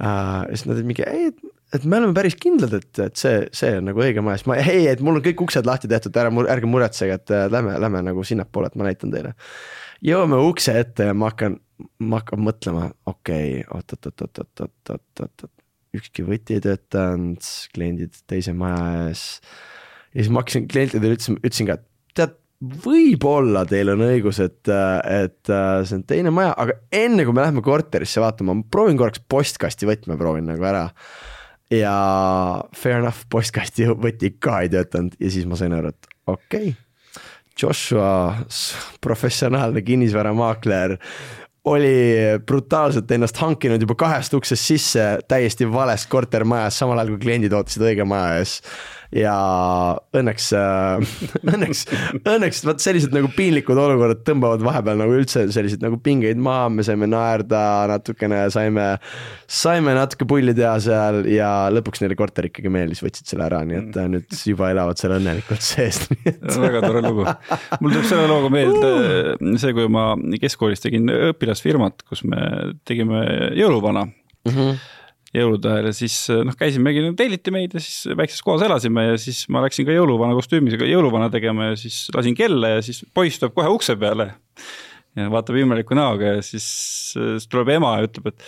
Siis 0.00 0.66
nad 0.66 0.74
olid 0.76 0.88
mingi, 0.88 1.06
ei, 1.06 1.30
et 1.76 1.86
me 1.86 2.00
oleme 2.00 2.16
päris 2.16 2.36
kindlad, 2.40 2.74
et, 2.80 2.90
et 3.04 3.20
see, 3.20 3.44
see 3.54 3.76
on 3.78 3.90
nagu 3.90 4.02
õige 4.02 4.24
maja, 4.24 4.40
siis 4.40 4.50
ma, 4.50 4.58
ei, 4.62 4.86
et 4.90 5.02
mul 5.04 5.20
on 5.20 5.24
kõik 5.24 5.44
uksed 5.46 5.68
lahti 5.68 5.90
tehtud, 5.90 6.16
ära, 6.18 6.32
ärge 6.56 6.70
muretsege, 6.70 7.20
et 7.20 7.34
äh, 7.34 7.46
lähme, 7.52 7.76
lähme 7.82 8.02
nagu 8.10 8.26
sinnapoole, 8.26 8.72
et 8.72 8.80
ma 8.80 8.88
näitan 8.88 9.14
teile. 9.14 9.34
jõuame 10.06 10.40
ukse 10.48 10.74
ette 10.80 11.10
ja 11.10 11.14
ma 11.14 11.30
hakkan, 11.30 11.60
ma 12.02 12.20
hakkan 12.20 12.42
mõtlema, 12.46 12.90
okei 13.10 13.60
okay,, 13.60 13.66
oot-oot-oot-oot-oot-oot-oot, 13.76 15.46
ükski 15.98 16.24
võti 16.26 16.58
ei 16.58 16.64
töötanud, 16.64 17.46
kliendid 17.74 18.20
teise 18.30 18.54
maja 18.56 19.08
ees. 19.08 19.24
ja 20.14 20.22
siis 20.22 20.30
ma 20.32 20.44
hakkasin 20.44 20.68
klientidele 20.70 21.16
ütlesin, 21.18 21.40
ütlesin 21.40 21.70
ka, 21.70 21.78
et 21.80 21.86
tead, 22.20 22.36
võib-olla 22.84 23.64
teil 23.68 23.94
on 23.94 24.04
õigus, 24.04 24.38
et, 24.44 24.68
et 24.68 25.52
äh, 25.52 25.80
see 25.88 25.96
on 25.96 26.06
teine 26.08 26.32
maja, 26.34 26.52
aga 26.60 26.76
enne 26.92 27.24
kui 27.24 27.34
me 27.36 27.44
läheme 27.44 27.64
korterisse 27.64 28.22
vaatama, 28.22 28.58
ma 28.58 28.68
proovin 28.70 29.00
korraks 29.00 29.22
postkasti 29.32 29.88
võtme, 29.88 30.18
proovin 30.20 30.50
nagu 30.50 30.68
ära 30.68 30.88
ja 31.70 31.94
fair 32.76 33.00
enough, 33.00 33.24
postkasti 33.30 33.88
võti 33.94 34.34
ka 34.42 34.60
ei 34.64 34.72
töötanud 34.72 35.16
ja 35.20 35.32
siis 35.32 35.46
ma 35.48 35.58
sain 35.58 35.74
aru, 35.76 35.94
et 35.94 36.14
okei 36.26 36.70
okay.. 36.72 36.78
Joshua, 37.60 38.46
professionaalne 39.04 39.82
kinnisvaramaakler, 39.84 40.94
oli 41.64 42.38
brutaalselt 42.46 43.10
ennast 43.12 43.36
hankinud 43.36 43.82
juba 43.82 43.94
kahest 43.98 44.34
uksest 44.34 44.64
sisse 44.64 45.04
täiesti 45.28 45.68
valest 45.72 46.08
kortermajas, 46.08 46.78
samal 46.80 46.98
ajal 46.98 47.14
kui 47.14 47.26
kliendid 47.26 47.52
ootasid 47.56 47.84
õige 47.84 48.06
maja 48.08 48.38
ees 48.40 48.60
ja 49.14 49.34
õnneks 50.14 50.50
äh,, 50.54 51.14
õnneks, 51.54 51.82
õnneks 52.20 52.62
vot 52.66 52.82
sellised 52.82 53.14
nagu 53.14 53.30
piinlikud 53.34 53.78
olukorrad 53.78 54.22
tõmbavad 54.26 54.62
vahepeal 54.64 55.00
nagu 55.00 55.16
üldse 55.18 55.46
selliseid 55.50 55.82
nagu 55.82 55.98
pingeid 56.02 56.38
maha, 56.40 56.68
me 56.72 56.84
saime 56.86 57.08
naerda 57.10 57.62
natukene, 57.90 58.44
saime, 58.54 58.86
saime 59.50 59.96
natuke 59.98 60.28
pulli 60.30 60.54
teha 60.56 60.76
seal 60.84 61.24
ja 61.30 61.50
lõpuks 61.74 62.04
neile 62.04 62.18
korter 62.18 62.50
ikkagi 62.50 62.72
meeldis, 62.72 63.02
võtsid 63.04 63.32
selle 63.32 63.48
ära, 63.48 63.64
nii 63.66 63.80
et 63.80 63.98
mm. 63.98 64.14
nüüd 64.14 64.46
juba 64.52 64.70
elavad 64.74 65.00
seal 65.00 65.16
õnnelikult 65.18 65.66
sees 65.66 66.04
väga 66.66 66.84
tore 66.86 67.02
lugu. 67.04 67.26
mul 67.26 67.96
tuleb 67.96 68.06
selle 68.12 68.30
looga 68.30 68.52
meelde 68.54 68.94
uh. 68.94 69.58
see, 69.60 69.74
kui 69.76 69.90
ma 69.90 70.12
keskkoolis 70.40 70.86
tegin 70.86 71.10
õpilasfirmat, 71.32 72.06
kus 72.06 72.22
me 72.28 72.40
tegime 72.86 73.26
jõuluvana 73.58 74.06
mm. 74.06 74.54
-hmm 74.54 74.98
jõulude 75.36 75.70
ajal 75.70 75.88
ja 75.90 75.94
siis 75.94 76.16
noh, 76.46 76.56
käisimegi, 76.58 77.04
telliti 77.18 77.52
meid 77.54 77.74
ja 77.76 77.82
siis 77.82 78.16
väikses 78.18 78.42
kohas 78.42 78.64
elasime 78.66 79.06
ja 79.12 79.18
siis 79.20 79.44
ma 79.52 79.62
läksin 79.64 79.86
ka 79.86 79.94
jõuluvana 79.94 80.34
kostüümis 80.38 80.74
jõuluvana 80.78 81.30
tegema 81.30 81.70
ja 81.70 81.78
siis 81.78 82.08
lasin 82.16 82.34
kella 82.38 82.74
ja 82.76 82.82
siis 82.84 83.04
poiss 83.14 83.38
tuleb 83.38 83.54
kohe 83.58 83.70
ukse 83.76 83.94
peale. 84.00 84.32
ja 85.18 85.30
vaatab 85.30 85.58
imeliku 85.58 85.94
näoga 85.98 86.36
ja 86.36 86.42
siis, 86.42 86.66
siis 87.14 87.46
tuleb 87.50 87.72
ema 87.76 87.96
ja 87.98 88.08
ütleb, 88.08 88.30
et 88.30 88.44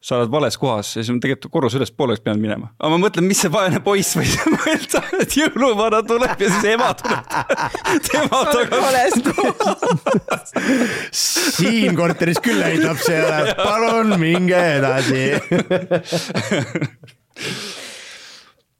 sa 0.00 0.20
oled 0.20 0.30
vales 0.30 0.54
kohas 0.58 0.92
ja 0.94 1.02
siis 1.02 1.10
ma 1.14 1.22
tegelikult 1.22 1.52
korrus 1.52 1.74
ülespoole 1.74 2.14
oleks 2.14 2.22
pidanud 2.22 2.42
minema. 2.42 2.70
aga 2.78 2.90
ma 2.92 2.98
mõtlen, 3.02 3.26
mis 3.26 3.40
see 3.42 3.50
vaene 3.52 3.80
poiss 3.82 4.14
võis 4.18 4.36
mõelda, 4.46 5.02
et 5.22 5.36
jõuluvana 5.40 6.02
tuleb 6.06 6.44
ja 6.44 6.50
siis 6.54 6.68
ema 6.72 6.92
tuleb 6.98 7.24
tema 8.08 8.40
tagasi. 8.52 9.20
siin 11.58 11.98
korteris 11.98 12.38
küll 12.44 12.62
häid 12.62 12.84
lapsi 12.86 13.12
ei 13.16 13.24
ole, 13.26 13.54
palun 13.58 14.14
minge 14.22 14.62
edasi 14.78 15.24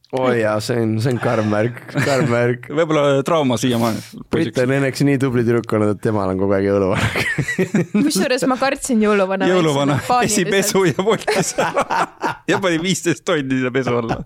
oi 0.08 0.20
oh 0.24 0.36
jaa, 0.38 0.54
see 0.64 0.80
on, 0.80 0.94
see 1.04 1.12
on 1.12 1.18
karm 1.20 1.50
märk, 1.52 1.82
karm 1.92 2.30
märk. 2.32 2.68
võib-olla 2.78 3.18
trauma 3.28 3.58
siiamaani. 3.60 4.00
Brit 4.32 4.56
on 4.62 4.70
õnneks 4.78 5.02
nii 5.04 5.18
tubli 5.20 5.42
tüdruk 5.44 5.74
olnud, 5.76 5.90
et 5.92 6.00
temal 6.00 6.32
on 6.32 6.38
kogu 6.40 6.54
aeg 6.56 6.64
jõuluvana 6.64 7.10
kusjuures 8.06 8.46
ma 8.48 8.56
kartsin 8.56 9.02
jõuluvana. 9.04 9.48
jõuluvana. 9.50 9.98
pesi 10.08 10.46
pesu 10.48 10.86
ja 10.88 11.04
voltis 11.04 11.52
ja 12.50 12.60
pani 12.62 12.80
viisteist 12.80 13.26
tonni 13.28 13.60
sinna 13.60 13.72
pesu 13.74 13.98
alla. 14.00 14.16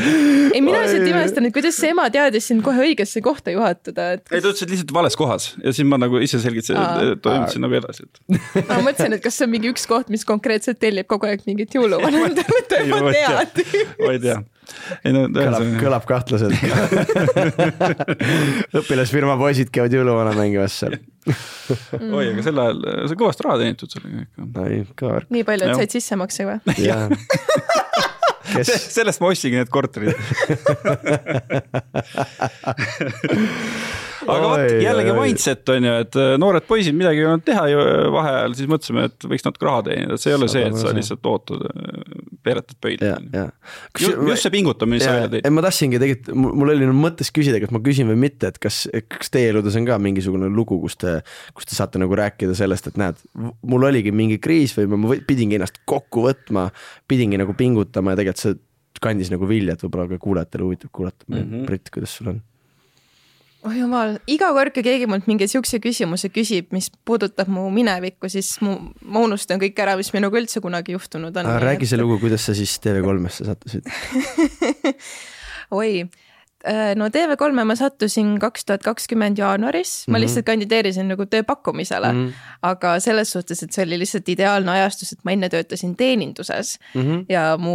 Ei, 0.00 0.58
mina 0.58 0.82
lihtsalt 0.82 1.06
imestan, 1.06 1.46
et 1.46 1.54
kuidas 1.54 1.78
see 1.78 1.94
ema 1.94 2.08
teadis 2.10 2.50
sind 2.50 2.66
kohe 2.66 2.88
õigesse 2.88 3.22
kohta 3.22 3.54
juhatada, 3.54 4.16
et 4.16 4.24
kas.... 4.24 4.34
ei, 4.34 4.42
ta 4.42 4.50
ütles, 4.50 4.66
et 4.66 4.74
lihtsalt 4.74 4.94
vales 4.98 5.18
kohas. 5.20 5.50
Ja 5.62 5.70
siis 5.76 5.86
ma 5.86 6.00
nagu 6.00 6.18
ise 6.26 6.42
selgitasin, 6.42 6.80
toimetasin 7.22 7.62
nagu 7.62 7.78
edasi, 7.78 8.08
et 8.08 8.66
ma 8.66 8.82
mõtlesin, 8.82 9.14
et 9.14 9.22
kas 9.22 9.38
see 9.38 9.46
on 9.46 9.54
mingi 9.54 9.70
üks 9.70 9.86
koht, 9.86 10.10
mis 10.10 10.26
konkreetselt 10.26 10.82
tellib 10.82 11.06
kogu 11.10 11.30
aeg 11.30 11.46
mingit 11.46 11.78
jõuluvana, 11.78 12.26
ta 12.66 12.82
juba 12.82 13.14
teab. 13.14 13.66
ma 14.00 14.16
ei 14.16 14.24
tea 14.26 14.39
ei 15.04 15.14
no 15.14 15.26
kõlab, 15.32 15.66
kõlab 15.80 16.06
kahtlaselt. 16.08 16.56
Õpilasfirma 18.80 19.36
poisid 19.40 19.72
käivad 19.74 19.94
jõuluvana 19.94 20.34
mängimas 20.38 20.76
seal. 20.82 20.98
Oi, 22.16 22.26
aga 22.32 22.44
sel 22.46 22.60
ajal, 22.62 22.78
sa 23.10 23.18
kõvasti 23.18 23.46
raha 23.46 23.60
teenitud 23.60 23.92
sellega 23.92 24.24
ikka. 24.24 24.66
ei, 24.66 24.84
kõva 24.96 25.16
värk. 25.18 25.28
nii 25.36 25.44
palju, 25.48 25.68
et 25.68 25.82
said 25.82 25.96
sissemakse 25.98 26.48
või? 26.48 26.58
Kes... 28.50 28.70
sellest 28.90 29.20
ma 29.22 29.28
ostsingi 29.30 29.60
need 29.60 29.70
korterid 29.70 30.16
aga 34.26 34.48
vot 34.50 34.72
jällegi 34.84 35.14
mindset 35.16 35.72
on 35.74 35.86
ju, 35.86 35.94
et 36.04 36.18
äh, 36.20 36.32
noored 36.40 36.66
poisid 36.68 36.96
midagi 36.96 37.22
ei 37.22 37.28
olnud 37.28 37.44
teha 37.46 37.64
ju 37.70 37.80
äh, 37.82 38.02
vaheajal, 38.14 38.56
siis 38.58 38.70
mõtlesime, 38.70 39.06
et 39.10 39.26
võiks 39.32 39.46
natuke 39.46 39.68
raha 39.68 39.84
teenida, 39.88 40.16
et 40.16 40.24
see 40.24 40.32
ei 40.32 40.38
ole 40.38 40.48
see, 40.52 40.64
et 40.68 40.78
sa 40.80 40.94
lihtsalt 40.96 41.28
ootad, 41.30 41.66
äh, 41.70 42.30
peeretad 42.46 42.78
pöidla. 42.82 43.18
just, 44.00 44.44
see 44.44 44.54
pingutamine, 44.54 44.98
mis 44.98 45.06
sa 45.06 45.16
välja 45.16 45.32
tõid. 45.34 45.50
ma 45.56 45.66
tahtsingi 45.66 46.00
tegelikult, 46.02 46.40
mul 46.62 46.74
oli 46.74 46.90
mõttes 47.00 47.32
küsida, 47.34 47.60
kas 47.62 47.74
ma 47.74 47.82
küsin 47.84 48.10
või 48.10 48.18
mitte, 48.26 48.52
et 48.52 48.62
kas, 48.62 48.82
kas 49.10 49.32
teie 49.32 49.52
eludes 49.54 49.76
on 49.80 49.88
ka 49.88 50.00
mingisugune 50.02 50.50
lugu, 50.54 50.80
kus 50.84 50.98
te, 51.00 51.18
kus 51.56 51.68
te 51.68 51.78
saate 51.78 52.02
nagu 52.02 52.18
rääkida 52.18 52.56
sellest, 52.58 52.90
et 52.90 53.00
näed, 53.00 53.20
mul 53.36 53.88
oligi 53.90 54.14
mingi 54.14 54.40
kriis 54.42 54.76
või 54.78 54.90
ma 54.94 55.20
pidingi 55.26 55.60
ennast 55.60 55.82
kokku 55.88 56.26
võtma, 56.28 56.70
pidingi 57.10 57.40
nagu 57.40 57.56
pingutama 57.58 58.14
ja 58.14 58.22
tegelikult 58.22 58.44
see 58.44 58.58
kandis 59.00 59.30
nagu 59.32 59.48
vilja, 59.48 59.74
et 59.74 59.82
võib-olla 59.84 60.08
ka 60.10 60.20
kuulajatele 60.20 60.66
huvitav 60.66 60.90
kuulata 60.92 61.24
mm 61.28 61.36
-hmm., 61.40 61.66
Brit, 61.66 61.90
kuidas 61.94 62.16
sul 62.16 62.34
on? 62.34 62.40
Oh 63.66 63.74
jumal, 63.76 64.16
iga 64.30 64.50
kord, 64.56 64.72
kui 64.74 64.84
keegi 64.86 65.08
mult 65.10 65.26
mingi 65.30 65.48
siukse 65.50 65.80
küsimuse 65.82 66.30
küsib, 66.32 66.70
mis 66.74 66.88
puudutab 67.06 67.50
mu 67.52 67.66
minevikku, 67.74 68.30
siis 68.32 68.54
mu, 68.64 68.78
ma 69.02 69.24
unustan 69.26 69.60
kõik 69.62 69.78
ära, 69.84 69.96
mis 70.00 70.12
minuga 70.16 70.40
üldse 70.40 70.62
kunagi 70.64 70.96
juhtunud 70.96 71.36
on. 71.36 71.52
räägi 71.62 71.90
see 71.90 72.00
lugu, 72.00 72.20
kuidas 72.22 72.46
sa 72.48 72.56
siis 72.56 72.78
TV3-sse 72.84 73.48
sattusid 73.50 73.90
oi 75.80 75.92
no 76.96 77.06
TV3-e 77.08 77.64
ma 77.64 77.74
sattusin 77.76 78.34
kaks 78.40 78.66
tuhat 78.68 78.82
kakskümmend 78.84 79.38
jaanuaris 79.38 79.90
mm, 79.90 80.10
-hmm. 80.10 80.12
ma 80.12 80.20
lihtsalt 80.20 80.46
kandideerisin 80.46 81.08
nagu 81.08 81.26
tööpakkumisele 81.26 82.12
mm. 82.12 82.26
-hmm. 82.26 82.58
aga 82.62 83.00
selles 83.00 83.32
suhtes, 83.32 83.62
et 83.62 83.72
see 83.72 83.84
oli 83.84 83.98
lihtsalt 83.98 84.28
ideaalne 84.28 84.70
ajastus, 84.70 85.12
et 85.12 85.24
ma 85.24 85.32
enne 85.32 85.48
töötasin 85.48 85.96
teeninduses 85.96 86.78
mm. 86.94 87.00
-hmm. 87.02 87.24
ja 87.28 87.56
mu 87.56 87.74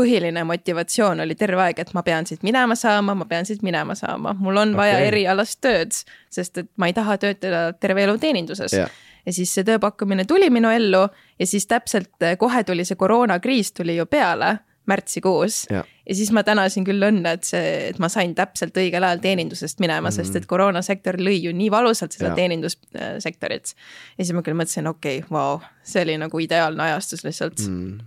põhiline 0.00 0.44
motivatsioon 0.44 1.20
oli 1.20 1.34
terve 1.34 1.62
aeg, 1.62 1.78
et 1.78 1.94
ma 1.94 2.02
pean 2.02 2.26
siit 2.26 2.42
minema 2.42 2.74
saama, 2.74 3.14
ma 3.14 3.24
pean 3.24 3.46
siit 3.46 3.62
minema 3.62 3.94
saama, 3.94 4.34
mul 4.38 4.56
on 4.56 4.76
vaja 4.76 4.96
Okei. 4.96 5.06
erialast 5.06 5.60
tööd, 5.60 5.92
sest 6.30 6.58
et 6.58 6.70
ma 6.76 6.86
ei 6.86 6.92
taha 6.92 7.18
töötada 7.18 7.72
terve 7.72 8.04
elu 8.04 8.18
teeninduses 8.18 8.72
Jah. 8.72 8.90
ja 9.26 9.32
siis 9.32 9.54
see 9.54 9.64
tööpakkumine 9.64 10.24
tuli 10.24 10.50
minu 10.50 10.70
ellu 10.70 11.08
ja 11.38 11.46
siis 11.46 11.66
täpselt 11.66 12.16
kohe 12.38 12.64
tuli 12.64 12.84
see 12.84 12.96
koroonakriis 12.96 13.72
tuli 13.72 13.96
ju 13.96 14.06
peale 14.06 14.58
märtsikuus 14.90 15.64
Jah. 15.70 15.86
ja 16.08 16.14
siis 16.14 16.32
ma 16.36 16.42
tänasin 16.46 16.86
küll 16.86 17.02
õnne, 17.08 17.36
et 17.38 17.48
see, 17.48 17.74
et 17.90 18.00
ma 18.02 18.10
sain 18.12 18.34
täpselt 18.36 18.76
õigel 18.80 19.04
ajal 19.06 19.22
teenindusest 19.24 19.80
minema 19.80 20.08
mm, 20.08 20.10
-hmm. 20.10 20.16
sest 20.16 20.36
et 20.36 20.48
koroonasektor 20.50 21.18
lõi 21.20 21.38
ju 21.44 21.52
nii 21.56 21.70
valusalt 21.72 22.12
seda 22.12 22.32
Jaa. 22.32 22.40
teenindussektorit. 22.40 23.74
ja 24.18 24.24
siis 24.24 24.34
ma 24.36 24.42
küll 24.42 24.58
mõtlesin, 24.58 24.88
okei 24.90 25.22
okay,, 25.22 25.30
vau, 25.30 25.60
see 25.82 26.02
oli 26.02 26.18
nagu 26.20 26.38
ideaalne 26.38 26.82
ajastus 26.90 27.24
lihtsalt 27.24 27.66
mm.. 27.68 27.98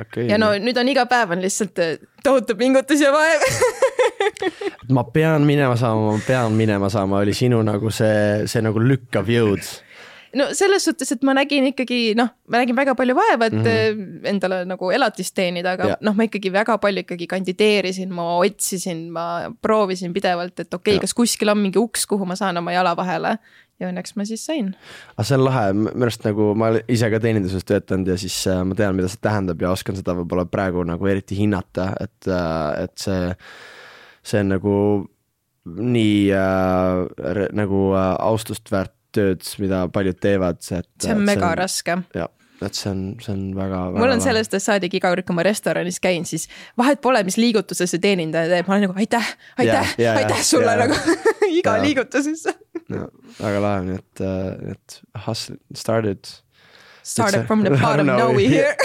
okei 0.00 0.28
ja 0.28 0.38
no 0.38 0.52
nüüd 0.58 0.80
on 0.80 0.92
iga 0.92 1.06
päev 1.06 1.36
on 1.36 1.44
lihtsalt 1.44 1.78
eh, 1.78 1.98
tohutu 2.22 2.56
pingutus 2.56 3.00
ja 3.00 3.12
vaev 3.12 3.48
ma 4.96 5.04
pean 5.04 5.46
minema 5.46 5.76
saama, 5.76 6.12
ma 6.12 6.24
pean 6.26 6.52
minema 6.52 6.88
saama, 6.92 7.20
oli 7.24 7.34
sinu 7.36 7.62
nagu 7.66 7.90
see, 7.94 8.46
see 8.50 8.62
nagu 8.64 8.82
lükkav 8.82 9.30
jõud. 9.30 9.70
No 10.38 10.48
selles 10.56 10.84
suhtes, 10.86 11.12
et 11.14 11.24
ma 11.26 11.34
nägin 11.36 11.70
ikkagi 11.70 12.14
noh, 12.18 12.30
ma 12.50 12.60
nägin 12.62 12.76
väga 12.78 12.94
palju 12.98 13.16
vaeva, 13.18 13.48
et 13.50 13.56
mm 13.56 13.64
-hmm. 13.64 14.28
endale 14.32 14.64
nagu 14.68 14.90
elatist 14.90 15.34
teenida, 15.34 15.72
aga 15.72 15.88
Ja. 15.90 15.96
noh, 16.00 16.14
ma 16.14 16.26
ikkagi 16.28 16.52
väga 16.52 16.78
palju 16.78 17.04
ikkagi 17.04 17.26
kandideerisin, 17.26 18.12
ma 18.12 18.36
otsisin, 18.38 19.10
ma 19.10 19.50
proovisin 19.62 20.12
pidevalt, 20.12 20.60
et 20.60 20.74
okei 20.74 20.94
okay,, 20.94 21.00
kas 21.00 21.14
kuskil 21.14 21.48
on 21.48 21.58
mingi 21.58 21.78
uks, 21.78 22.06
kuhu 22.06 22.26
ma 22.26 22.36
saan 22.36 22.56
oma 22.56 22.72
jala 22.72 22.96
vahele 22.96 23.38
ja 23.80 23.88
õnneks 23.88 24.16
ma 24.16 24.24
siis 24.28 24.44
sain. 24.46 24.74
aga 25.16 25.24
see 25.24 25.38
on 25.38 25.44
lahe, 25.44 25.72
minu 25.72 26.06
arust 26.06 26.24
nagu 26.24 26.54
ma 26.54 26.68
olen 26.72 26.82
ise 26.88 27.10
ka 27.10 27.20
teeninduses 27.20 27.64
töötanud 27.64 28.12
ja 28.12 28.16
siis 28.20 28.36
äh, 28.46 28.62
ma 28.64 28.74
tean, 28.74 28.96
mida 28.96 29.08
see 29.08 29.22
tähendab 29.22 29.62
ja 29.62 29.70
oskan 29.70 29.96
seda 29.96 30.14
võib-olla 30.18 30.46
praegu 30.50 30.84
nagu 30.84 31.06
eriti 31.06 31.38
hinnata, 31.38 31.94
et, 32.00 32.28
et 32.84 32.94
see, 33.00 33.32
see 34.22 34.44
on 34.44 34.54
nagu 34.56 34.76
nii 35.64 36.30
äh, 36.32 37.48
nagu 37.56 37.82
äh, 37.96 38.14
austust 38.30 38.70
väärt 38.72 38.94
tööd, 39.16 39.46
mida 39.62 39.84
paljud 39.92 40.18
teevad, 40.22 40.60
et. 40.70 40.88
see 41.02 41.14
on 41.14 41.24
mega. 41.26 41.54
raske. 41.58 41.96
jah, 42.16 42.28
et 42.60 42.76
see 42.76 42.90
on, 42.90 43.00
see 43.22 43.32
on 43.32 43.42
väga. 43.56 43.80
mul 43.96 44.12
on 44.16 44.20
sellest 44.24 44.56
saadik 44.60 44.94
iga 44.98 45.08
kord, 45.12 45.24
kui 45.28 45.36
ma 45.38 45.44
restoranis 45.46 46.00
käin, 46.02 46.26
siis 46.28 46.48
vahet 46.78 47.00
pole, 47.04 47.22
mis 47.26 47.38
liigutuse 47.40 47.86
see 47.90 48.02
teenindaja 48.02 48.50
teeb, 48.52 48.68
ma 48.68 48.76
olen 48.76 48.88
nagu 48.88 48.98
aitäh, 49.00 49.32
aitäh 49.58 49.94
aitäh 50.16 50.44
sulle 50.46 50.76
ja, 50.76 50.86
nagu 50.86 50.94
iga 51.60 51.76
Ja. 51.78 51.82
liigutuses. 51.82 52.46
väga 53.40 53.58
lahe, 53.64 53.82
nii 53.88 53.98
et, 53.98 54.22
et 54.76 55.00
hustle 55.26 55.56
started. 55.74 56.22
Started 57.02 57.46
from 57.48 57.64
the 57.64 57.70
bottom, 57.80 58.06
now 58.06 58.30
we 58.30 58.46
here. 58.46 58.76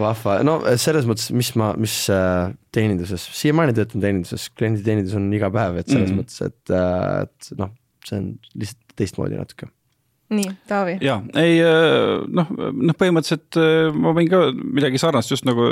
vahva, 0.00 0.38
no 0.46 0.58
selles 0.80 1.06
mõttes, 1.08 1.30
mis 1.36 1.52
ma, 1.60 1.72
mis 1.80 1.94
äh, 2.12 2.50
teeninduses, 2.74 3.28
siiamaani 3.38 3.76
töötan 3.76 4.02
teeninduses, 4.04 4.48
klienditeenindus 4.58 5.16
on 5.18 5.30
iga 5.36 5.50
päev, 5.54 5.80
et 5.82 5.90
selles 5.90 6.10
mm 6.10 6.22
mõttes, 6.24 6.42
et, 6.44 6.74
et 6.74 7.56
noh, 7.60 7.72
see 8.06 8.20
on 8.20 8.28
lihtsalt 8.60 8.94
teistmoodi 8.98 9.38
natuke. 9.38 9.68
nii, 10.34 10.50
Taavi. 10.68 10.96
ja 11.04 11.18
ei 11.38 11.58
noh, 12.34 12.48
noh, 12.56 12.96
põhimõtteliselt 12.98 13.58
äh, 13.60 13.92
ma 13.92 14.14
võin 14.16 14.30
ka 14.32 14.40
midagi 14.54 14.98
sarnast 14.98 15.30
just 15.30 15.46
nagu 15.46 15.68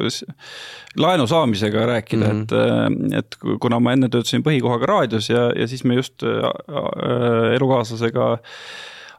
laenu 1.01 1.27
saamisega 1.31 1.87
rääkida 1.89 2.29
mm, 2.29 2.47
-hmm. 2.53 3.13
et, 3.17 3.25
et 3.25 3.61
kuna 3.61 3.81
ma 3.81 3.97
enne 3.97 4.11
töötasin 4.13 4.45
põhikohaga 4.45 4.91
raadios 4.91 5.31
ja, 5.31 5.49
ja 5.57 5.69
siis 5.69 5.85
me 5.85 5.97
just 5.99 6.23
äh, 6.23 6.45
äh, 6.45 7.55
elukaaslasega 7.57 8.37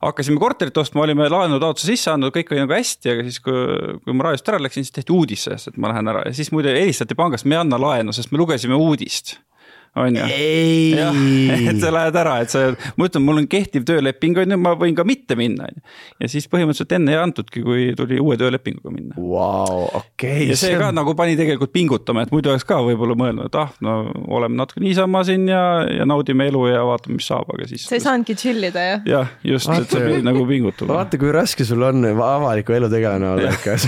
hakkasime 0.10 0.42
korterit 0.42 0.78
ostma, 0.78 1.04
olime 1.06 1.30
laenutaotluse 1.32 1.92
sisse 1.94 2.12
andnud, 2.14 2.34
kõik 2.36 2.52
oli 2.54 2.64
nagu 2.64 2.76
hästi, 2.76 3.14
aga 3.14 3.26
siis, 3.28 3.40
kui, 3.44 3.64
kui 4.04 4.18
ma 4.18 4.28
raadiost 4.28 4.52
ära 4.54 4.62
läksin, 4.64 4.86
siis 4.86 4.96
tehti 4.96 5.16
uudis 5.16 5.48
sellest, 5.48 5.72
et 5.72 5.80
ma 5.82 5.94
lähen 5.94 6.12
ära 6.12 6.26
ja 6.28 6.36
siis 6.36 6.52
muide 6.56 6.74
helistati 6.76 7.18
pangast, 7.20 7.48
me 7.48 7.58
ei 7.58 7.64
anna 7.64 7.80
laenu, 7.82 8.16
sest 8.16 8.34
me 8.34 8.42
lugesime 8.42 8.78
uudist. 8.80 9.38
On 9.96 10.16
ju 10.16 10.24
et 11.70 11.80
sa 11.82 11.92
lähed 11.94 12.16
ära, 12.18 12.38
et 12.42 12.54
sa, 12.54 12.64
ma 12.98 13.08
ütlen, 13.08 13.24
mul 13.26 13.44
on 13.44 13.48
kehtiv 13.50 13.86
tööleping 13.88 14.38
on 14.42 14.56
ju, 14.56 14.58
ma 14.58 14.74
võin 14.80 14.96
ka 14.98 15.06
mitte 15.08 15.38
minna 15.40 15.68
on 15.70 15.76
ju. 15.78 15.84
ja 16.24 16.30
siis 16.34 16.48
põhimõtteliselt 16.50 16.96
enne 16.98 17.14
ei 17.14 17.20
antudki, 17.22 17.62
kui 17.66 17.86
tuli 17.98 18.18
uue 18.22 18.38
töölepinguga 18.40 18.94
minna. 18.94 19.14
Vau, 19.18 19.86
okei. 20.02 20.48
ja 20.50 20.58
see 20.60 20.74
ka 20.80 20.90
nagu 20.96 21.14
pani 21.18 21.38
tegelikult 21.40 21.74
pingutama, 21.76 22.26
et 22.26 22.34
muidu 22.34 22.52
oleks 22.54 22.66
ka 22.68 22.80
võib-olla 22.86 23.18
mõelnud, 23.20 23.52
et 23.52 23.60
ah, 23.62 23.70
no 23.86 24.00
oleme 24.34 24.58
natuke 24.58 24.82
niisama 24.84 25.24
siin 25.28 25.46
ja, 25.52 25.64
ja 25.86 26.08
naudime 26.10 26.50
elu 26.50 26.66
ja 26.72 26.82
vaatame, 26.90 27.20
mis 27.20 27.30
saab, 27.30 27.54
aga 27.54 27.70
siis. 27.70 27.86
sa 27.90 27.98
ei 28.00 28.04
saanudki 28.04 28.38
chill 28.40 28.62
ida 28.70 28.88
ju. 28.90 28.98
jah, 29.14 29.28
just, 29.54 29.70
et 29.78 29.94
sa 29.94 30.02
pidid 30.02 30.26
nagu 30.26 30.42
pingutama. 30.50 30.90
vaata, 30.98 31.22
kui 31.22 31.34
raske 31.36 31.68
sul 31.68 31.86
on 31.86 32.10
avaliku 32.14 32.74
elu 32.80 32.90
tegelane 32.94 33.30
olla 33.36 33.54
ikka. 33.54 33.78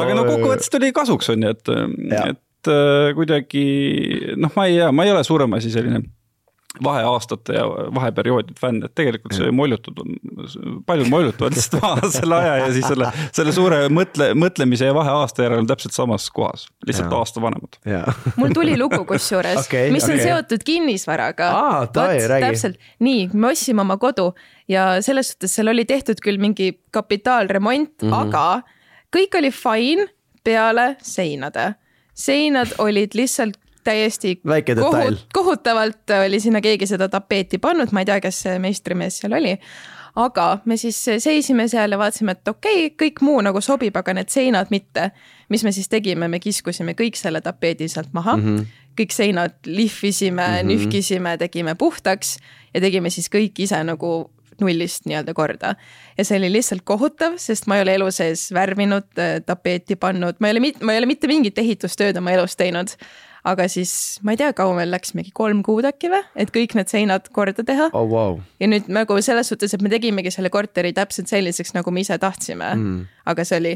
aga 0.00 0.14
no 0.16 0.24
kokkuvõttes 0.26 0.68
tuli 0.72 0.90
kasuks 0.94 1.30
on 1.32 1.46
ju, 1.46 1.54
et 1.54 1.64
et 2.18 2.43
kuidagi 3.16 3.64
noh, 4.36 4.52
ma 4.56 4.68
ei 4.68 4.78
tea, 4.80 4.92
ma 4.92 5.06
ei 5.06 5.14
ole 5.14 5.24
suurem 5.26 5.58
asi 5.58 5.72
selline 5.74 6.04
vaheaastate 6.82 7.54
ja 7.54 7.64
vaheperioodide 7.94 8.56
fänn, 8.58 8.82
et 8.82 8.94
tegelikult 8.98 9.34
see 9.36 9.50
mollutud 9.54 9.98
on, 10.02 10.16
paljud 10.86 11.10
mollutavad 11.10 11.54
lihtsalt 11.54 11.82
maha 11.82 12.10
selle 12.10 12.38
aja 12.40 12.56
ja 12.64 12.70
siis 12.74 12.88
selle, 12.90 13.10
selle 13.36 13.54
suure 13.54 13.78
mõtle, 13.94 14.32
mõtlemise 14.38 14.88
ja 14.88 14.96
vaheaasta 14.96 15.44
järel 15.46 15.62
on 15.62 15.68
täpselt 15.70 15.94
samas 15.94 16.26
kohas, 16.34 16.66
lihtsalt 16.86 17.12
Jaa. 17.12 17.20
aasta 17.22 17.42
vanemad. 17.44 17.78
mul 18.40 18.56
tuli 18.56 18.74
lugu 18.80 19.04
kusjuures 19.06 19.62
Okei, 19.62 19.92
mis 19.94 20.08
on 20.08 20.16
okei. 20.16 20.26
seotud 20.26 20.66
kinnisvaraga 20.66 21.52
täpselt, 21.94 22.80
nii, 23.06 23.28
me 23.32 23.52
ostsime 23.52 23.84
oma 23.86 23.98
kodu 24.02 24.32
ja 24.70 24.96
selles 25.04 25.30
suhtes 25.34 25.54
seal 25.54 25.70
oli 25.70 25.86
tehtud 25.86 26.18
küll 26.24 26.42
mingi 26.42 26.72
kapitaalremont 26.90 28.02
mm. 28.02 28.10
-hmm. 28.10 28.18
aga 28.24 29.14
kõik 29.14 29.38
oli 29.38 29.54
fine 29.54 30.10
peale 30.44 30.96
seinade. 31.02 31.74
Seinad 32.14 32.74
olid 32.78 33.14
lihtsalt 33.14 33.58
täiesti 33.84 34.38
detail. 34.44 35.16
kohutavalt 35.34 36.10
oli 36.26 36.40
sinna 36.40 36.60
keegi 36.64 36.86
seda 36.86 37.08
tapeeti 37.08 37.58
pannud, 37.58 37.92
ma 37.92 38.00
ei 38.00 38.08
tea, 38.08 38.20
kes 38.24 38.40
see 38.46 38.58
meistrimees 38.62 39.20
seal 39.20 39.36
oli 39.36 39.58
aga 40.16 40.46
me 40.64 40.76
siis 40.78 40.98
seisime 41.18 41.66
seal 41.70 41.94
ja 41.94 41.98
vaatasime, 41.98 42.36
et 42.36 42.48
okei 42.48 42.86
okay,, 42.86 42.94
kõik 43.02 43.22
muu 43.26 43.40
nagu 43.44 43.60
sobib, 43.64 43.96
aga 43.98 44.14
need 44.14 44.30
seinad 44.30 44.70
mitte. 44.70 45.10
mis 45.48 45.64
me 45.64 45.72
siis 45.72 45.88
tegime, 45.88 46.28
me 46.28 46.40
kiskusime 46.40 46.94
kõik 46.96 47.18
selle 47.20 47.40
tapeedi 47.44 47.88
sealt 47.88 48.12
maha 48.12 48.36
mm, 48.36 48.44
-hmm. 48.44 48.66
kõik 49.00 49.12
seinad 49.12 49.54
lihvisime 49.66 50.46
mm, 50.46 50.54
-hmm. 50.54 50.66
nühkisime, 50.70 51.36
tegime 51.38 51.74
puhtaks 51.74 52.38
ja 52.74 52.80
tegime 52.80 53.10
siis 53.10 53.28
kõik 53.28 53.58
ise 53.58 53.84
nagu 53.84 54.30
nullist 54.62 55.08
nii-öelda 55.08 55.34
korda. 55.34 55.74
ja 56.18 56.24
see 56.24 56.38
oli 56.38 56.52
lihtsalt 56.52 56.84
kohutav, 56.84 57.38
sest 57.42 57.66
ma 57.66 57.78
ei 57.78 57.86
ole 57.86 57.94
elu 57.98 58.10
sees 58.14 58.48
värvinud, 58.54 59.06
tapeeti 59.46 59.96
pannud, 59.96 60.40
ma 60.40 60.50
ei 60.50 60.56
ole, 60.56 60.72
ma 60.82 60.94
ei 60.94 61.02
ole 61.02 61.10
mitte 61.10 61.30
mingit 61.30 61.58
ehitustööd 61.58 62.16
oma 62.20 62.34
elus 62.36 62.56
teinud. 62.60 62.94
aga 63.44 63.66
siis 63.68 64.20
ma 64.24 64.32
ei 64.32 64.38
tea, 64.40 64.52
kaua 64.56 64.76
meil 64.78 64.90
läks, 64.94 65.12
mingi 65.14 65.30
kolm 65.36 65.62
kuud 65.62 65.84
äkki 65.84 66.08
või, 66.12 66.22
et 66.36 66.52
kõik 66.54 66.76
need 66.78 66.88
seinad 66.88 67.26
korda 67.32 67.64
teha 67.66 67.90
oh 67.92 68.06
vau, 68.10 68.38
ja 68.60 68.68
nüüd 68.70 68.88
nagu 68.88 69.18
selles 69.22 69.50
suhtes, 69.52 69.74
et 69.74 69.82
me 69.84 69.90
tegimegi 69.92 70.30
selle 70.32 70.48
korteri 70.50 70.94
täpselt 70.96 71.28
selliseks, 71.28 71.74
nagu 71.76 71.90
me 71.92 72.00
ise 72.00 72.16
tahtsime 72.18 72.70
mm.. 72.74 73.04
aga 73.26 73.44
see 73.44 73.60
oli 73.60 73.74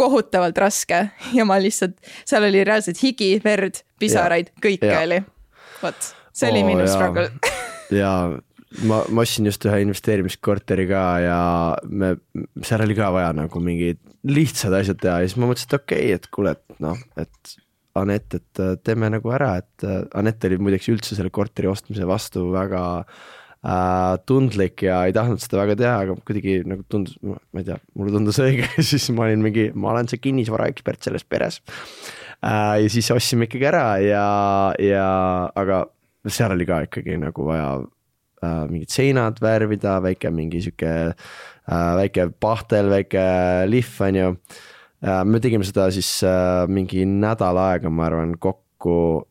kohutavalt 0.00 0.56
raske 0.58 1.02
ja 1.36 1.44
ma 1.44 1.58
lihtsalt, 1.60 1.98
seal 2.24 2.46
oli 2.48 2.62
reaalselt 2.64 3.02
higi, 3.02 3.34
verd, 3.44 3.82
pisaraid, 4.00 4.52
kõike 4.62 4.88
Ja. 4.88 5.02
oli. 5.04 5.20
vot, 5.82 6.14
see 6.32 6.48
oli 6.48 6.62
Oo, 6.62 6.66
minu 6.70 6.86
jaa. 6.86 6.94
struggle. 6.94 7.30
ja 8.00 8.12
ma, 8.86 9.00
ma 9.10 9.24
ostsin 9.24 9.48
just 9.48 9.64
ühe 9.66 9.80
investeerimiskorteri 9.84 10.86
ka 10.90 11.04
ja 11.24 11.40
me, 11.88 12.14
seal 12.66 12.84
oli 12.84 12.96
ka 12.98 13.10
vaja 13.14 13.32
nagu 13.36 13.62
mingid 13.64 13.98
lihtsad 14.30 14.74
asjad 14.78 15.00
teha 15.02 15.18
ja 15.22 15.30
siis 15.30 15.40
ma 15.40 15.50
mõtlesin, 15.50 15.70
et 15.70 15.76
okei 15.80 16.06
okay,, 16.06 16.20
et 16.20 16.30
kuule, 16.34 16.54
et 16.56 16.80
noh, 16.84 17.02
et 17.20 17.58
Anett, 17.98 18.36
et 18.38 18.60
äh, 18.62 18.76
teeme 18.86 19.08
nagu 19.10 19.32
ära, 19.34 19.56
et 19.58 19.84
äh, 19.84 20.04
Anett 20.14 20.44
oli 20.46 20.60
muideks 20.62 20.86
üldse 20.92 21.16
selle 21.18 21.32
korteri 21.34 21.66
ostmise 21.66 22.06
vastu 22.06 22.44
väga 22.52 22.82
äh, 23.02 24.14
tundlik 24.30 24.84
ja 24.86 25.00
ei 25.08 25.14
tahtnud 25.16 25.42
seda 25.42 25.64
väga 25.64 25.76
teha, 25.80 25.96
aga 26.04 26.14
kuidagi 26.22 26.60
nagu 26.70 26.86
tundus, 26.86 27.18
ma 27.26 27.40
ei 27.58 27.66
tea, 27.66 27.80
mulle 27.98 28.14
tundus 28.14 28.38
õige 28.44 28.70
siis 28.92 29.10
ma 29.16 29.26
olin 29.26 29.42
mingi, 29.42 29.70
ma 29.74 29.90
olen 29.96 30.10
see 30.10 30.22
kinnisvaraekspert 30.22 31.08
selles 31.08 31.26
peres 31.26 31.58
äh,. 32.46 32.78
ja 32.84 32.92
siis 32.94 33.10
ostsime 33.10 33.50
ikkagi 33.50 33.66
ära 33.72 33.86
ja, 34.04 34.26
ja 34.78 35.08
aga 35.58 35.88
seal 36.30 36.54
oli 36.54 36.68
ka 36.70 36.84
ikkagi 36.86 37.18
nagu 37.18 37.50
vaja 37.50 37.72
äh, 38.44 38.66
mingid 38.70 38.92
seinad 38.92 39.40
värvida, 39.42 39.98
väike 40.04 40.32
mingi 40.34 40.62
sihuke 40.64 40.92
äh, 41.10 41.94
väike 42.00 42.30
pahtel, 42.40 42.90
väike 42.92 43.24
lihv 43.70 44.02
on 44.06 44.20
ju 44.20 44.28
äh,. 45.04 45.24
me 45.24 45.40
tegime 45.40 45.66
seda 45.66 45.90
siis 45.94 46.12
äh, 46.24 46.66
mingi 46.68 47.06
nädal 47.08 47.58
aega, 47.60 47.90
ma 47.90 48.08
arvan, 48.08 48.36
kokku 48.38 49.26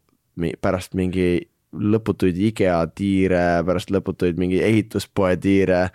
pärast 0.62 0.96
mingi 0.96 1.50
lõputuid 1.70 2.38
IKEA 2.50 2.80
tiire, 2.98 3.62
pärast 3.66 3.92
lõputuid 3.94 4.40
mingi 4.42 4.62
ehituspoe 4.66 5.36
tiire, 5.42 5.90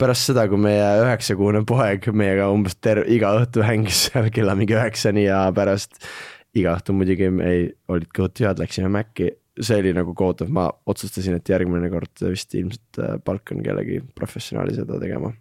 pärast 0.00 0.30
seda, 0.30 0.46
kui 0.50 0.58
meie 0.58 0.86
üheksakuune 1.04 1.62
poeg 1.68 2.08
meiega 2.16 2.48
umbes 2.50 2.76
terve, 2.82 3.06
iga 3.12 3.32
õhtu 3.38 3.62
hängis 3.66 4.06
seal 4.08 4.30
kella 4.34 4.56
mingi 4.58 4.74
üheksani 4.74 5.28
ja 5.28 5.44
pärast 5.54 6.00
iga 6.56 6.74
õhtu 6.78 6.96
muidugi 6.96 7.28
ei, 7.46 7.68
olid 7.92 8.10
kõhud 8.16 8.34
tühjad, 8.34 8.62
läksime 8.62 8.90
Maci. 8.92 9.30
See 9.60 9.78
oli 9.82 9.92
nagu 9.96 10.14
kohutav, 10.16 10.50
ma 10.52 10.68
otsustasin, 10.86 11.38
et 11.40 11.48
järgmine 11.48 11.90
kord 11.92 12.26
vist 12.30 12.54
ilmselt 12.54 13.00
äh, 13.02 13.16
palkan 13.24 13.62
kellegi 13.64 14.00
professionaali 14.16 14.74
seda 14.78 15.00
tegema 15.02 15.32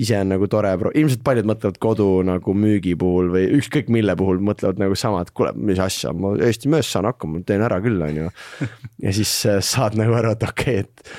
ise 0.00 0.16
on 0.22 0.30
nagu 0.32 0.46
tore, 0.50 0.70
ilmselt 0.96 1.20
paljud 1.24 1.48
mõtlevad 1.48 1.76
kodu 1.82 2.06
nagu 2.24 2.54
müügi 2.56 2.94
puhul 2.98 3.28
või 3.34 3.44
ükskõik 3.58 3.90
mille 3.92 4.14
puhul 4.16 4.40
mõtlevad 4.44 4.80
nagu 4.80 4.96
sama, 4.98 5.20
et 5.24 5.32
kuule, 5.36 5.52
mis 5.56 5.80
asja, 5.82 6.14
ma 6.16 6.32
Eesti 6.40 6.70
mees 6.72 6.88
saan 6.92 7.08
hakkama, 7.10 7.42
teen 7.46 7.64
ära 7.64 7.80
küll, 7.84 8.00
on 8.04 8.22
ju. 8.22 8.30
ja 9.04 9.12
siis 9.12 9.34
äh, 9.50 9.60
saad 9.64 9.98
nagu 10.00 10.16
aru, 10.16 10.32
et 10.36 10.46
okei 10.48 10.80
okay,, 10.80 10.86
et, 10.86 11.12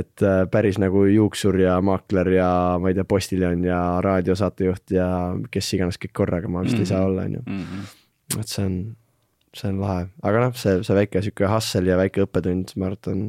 et 0.00 0.26
äh, 0.26 0.42
päris 0.50 0.80
nagu 0.82 1.04
juuksur 1.06 1.58
ja 1.62 1.78
maakler 1.84 2.32
ja 2.34 2.50
ma 2.82 2.90
ei 2.90 2.98
tea, 2.98 3.06
postiljon 3.06 3.62
ja 3.66 3.80
raadiosaatejuht 4.04 4.96
ja 4.96 5.08
kes 5.52 5.72
iganes 5.78 6.02
kõik 6.02 6.16
korraga 6.24 6.50
ma 6.50 6.66
vist 6.66 6.74
mm 6.74 6.82
-hmm. 6.82 6.88
ei 6.88 6.94
saa 6.94 7.06
olla, 7.06 7.28
on 7.30 7.38
ju. 7.38 7.42
Mhm. 7.46 8.40
et 8.40 8.48
see 8.48 8.64
on, 8.66 8.80
see 9.58 9.70
on 9.72 9.82
lahe, 9.82 10.08
aga 10.26 10.46
noh, 10.46 10.56
see, 10.58 10.80
see 10.86 10.96
väike 10.96 11.22
sihuke 11.24 11.50
hustle 11.50 11.88
ja 11.88 12.00
väike 12.00 12.26
õppetund, 12.26 12.74
ma 12.76 12.90
arvan, 12.90 12.98
et 12.98 13.12
on, 13.12 13.22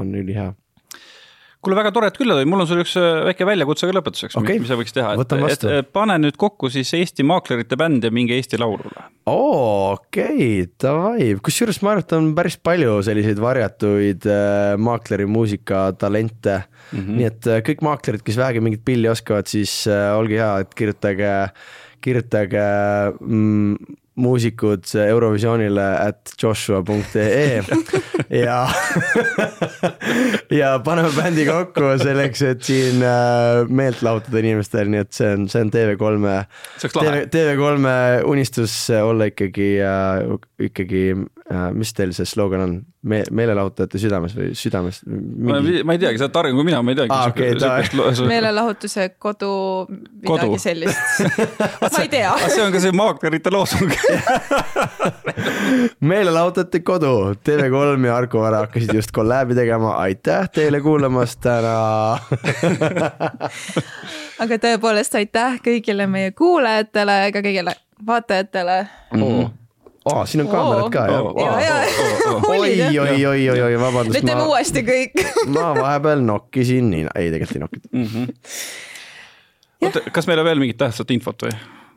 on 0.00 0.16
ülihea. 0.20 0.48
kuule, 1.64 1.76
väga 1.78 1.92
tore, 1.94 2.08
et 2.10 2.18
külla 2.18 2.36
tõid, 2.38 2.48
mul 2.50 2.62
on 2.62 2.68
sulle 2.70 2.84
üks 2.84 2.94
äh, 3.00 3.22
väike 3.28 3.46
väljakutse 3.48 3.88
ka 3.88 3.94
lõpetuseks 3.96 4.38
Okei. 4.38 4.60
mis 4.62 4.70
sa 4.70 4.78
võiks 4.78 4.94
teha, 4.94 5.14
et 5.18 5.34
vastu. 5.42 5.70
et 5.74 5.90
pane 5.94 6.16
nüüd 6.22 6.38
kokku 6.40 6.70
siis 6.72 6.92
Eesti 6.98 7.26
maaklerite 7.26 7.78
bänd 7.80 8.06
ja 8.06 8.12
minge 8.14 8.36
Eesti 8.38 8.60
Laulule. 8.60 9.06
oo, 9.30 9.94
okei, 9.96 10.66
davai, 10.82 11.30
kusjuures 11.44 11.80
ma 11.82 11.94
arvan, 11.94 12.06
et 12.06 12.16
on 12.18 12.30
päris 12.38 12.58
palju 12.62 12.98
selliseid 13.06 13.42
varjatuid 13.42 14.28
äh, 14.30 14.72
maakleri 14.78 15.26
muusikatalente 15.30 16.58
mm. 16.62 16.98
-hmm. 16.98 17.14
nii 17.20 17.30
et 17.30 17.50
äh, 17.50 17.62
kõik 17.70 17.86
maaklerid, 17.86 18.26
kes 18.26 18.38
vähegi 18.40 18.64
mingit 18.64 18.84
pilli 18.86 19.10
oskavad, 19.10 19.50
siis 19.50 19.80
äh, 19.90 20.10
olge 20.18 20.38
hea, 20.38 20.52
et 20.62 20.74
kirjutage, 20.78 21.32
kirjutage 22.04 22.68
mm, 23.20 23.96
muusikud 24.18 24.84
Eurovisioonile 25.06 25.86
at 26.08 26.34
joshua.ee 26.42 27.62
ja 28.44 28.58
ja 30.50 30.72
paneme 30.84 31.10
bändi 31.16 31.46
kokku 31.48 31.94
selleks, 32.02 32.42
et 32.42 32.62
siin 32.66 33.02
äh, 33.06 33.64
meelt 33.68 34.02
lahutada 34.02 34.42
inimestel, 34.42 34.90
nii 34.92 35.04
et 35.06 35.12
see 35.14 35.32
on, 35.36 35.48
see 35.50 35.64
on 35.64 35.72
TV3-e 35.74 36.36
see 36.78 36.88
oleks 36.88 36.98
lahe. 37.00 37.24
TV, 37.30 37.32
TV3-e 37.36 38.22
unistus 38.28 38.76
olla 39.02 39.30
ikkagi 39.30 39.70
äh,, 39.84 40.47
ikkagi 40.58 41.02
äh,, 41.14 41.68
mis 41.72 41.92
teil 41.94 42.12
see 42.16 42.26
slogan 42.26 42.64
on 42.64 42.78
Me,, 43.08 43.20
meelelahutajate 43.30 43.98
südames 44.02 44.32
või 44.34 44.48
südames? 44.58 44.96
ma 45.06 45.60
ei 45.62 45.84
ma 45.86 45.94
ei 45.94 46.00
teagi, 46.02 46.18
sa 46.18 46.26
oled 46.26 46.34
targem 46.34 46.56
kui 46.58 46.66
mina, 46.66 46.80
ma 46.82 46.90
ei 46.90 46.96
teagi 46.98 47.12
Aa, 47.14 47.28
okei, 47.30 47.52
davai.. 47.54 48.26
meelelahutuse 48.26 49.04
kodu, 49.22 49.50
midagi 49.86 50.26
Kodu. 50.26 50.58
sellist. 50.58 51.22
ma 51.94 52.02
ei 52.02 52.10
tea. 52.10 52.32
see 52.50 52.64
on 52.64 52.74
ka 52.74 52.82
see 52.82 52.94
maaklerite 52.98 53.52
loosung. 53.54 53.94
meelelahutajate 56.10 56.80
kodu, 56.82 57.12
TV3 57.46 58.06
ja 58.10 58.16
Arko 58.16 58.42
Vara 58.42 58.64
hakkasid 58.64 58.94
just 58.98 59.14
kolläbi 59.14 59.54
tegema, 59.54 59.94
aitäh 60.02 60.50
teile 60.50 60.82
kuulamast 60.82 61.40
täna. 61.46 62.18
aga 64.42 64.60
tõepoolest 64.66 65.14
aitäh 65.22 65.62
kõigile 65.64 66.10
meie 66.10 66.34
kuulajatele, 66.34 67.20
ka 67.32 67.46
kõigile 67.46 67.78
vaatajatele. 68.10 68.82
aa, 70.04 70.26
siin 70.26 70.44
on 70.44 70.50
kaamerad 70.52 70.90
ka 70.92 71.06
jah 71.10 71.22
oi, 72.48 72.98
oi, 72.98 73.26
oi, 73.26 73.48
oi, 73.50 73.60
oi, 73.62 73.80
vabandust, 73.80 74.18
me 74.18 74.22
teeme 74.26 74.46
uuesti 74.48 74.84
kõik. 74.86 75.24
ma 75.56 75.72
vahepeal 75.78 76.22
nokkisin 76.26 76.92
nina, 76.92 77.14
ei 77.18 77.32
tegelikult 77.34 77.58
ei 77.58 77.64
nokkinud. 77.64 78.36
oota, 79.82 80.04
kas 80.12 80.30
meil 80.30 80.44
on 80.44 80.48
veel 80.50 80.62
mingit 80.62 80.80
tähtsat 80.80 81.10
infot 81.16 81.48
või? 81.48 81.54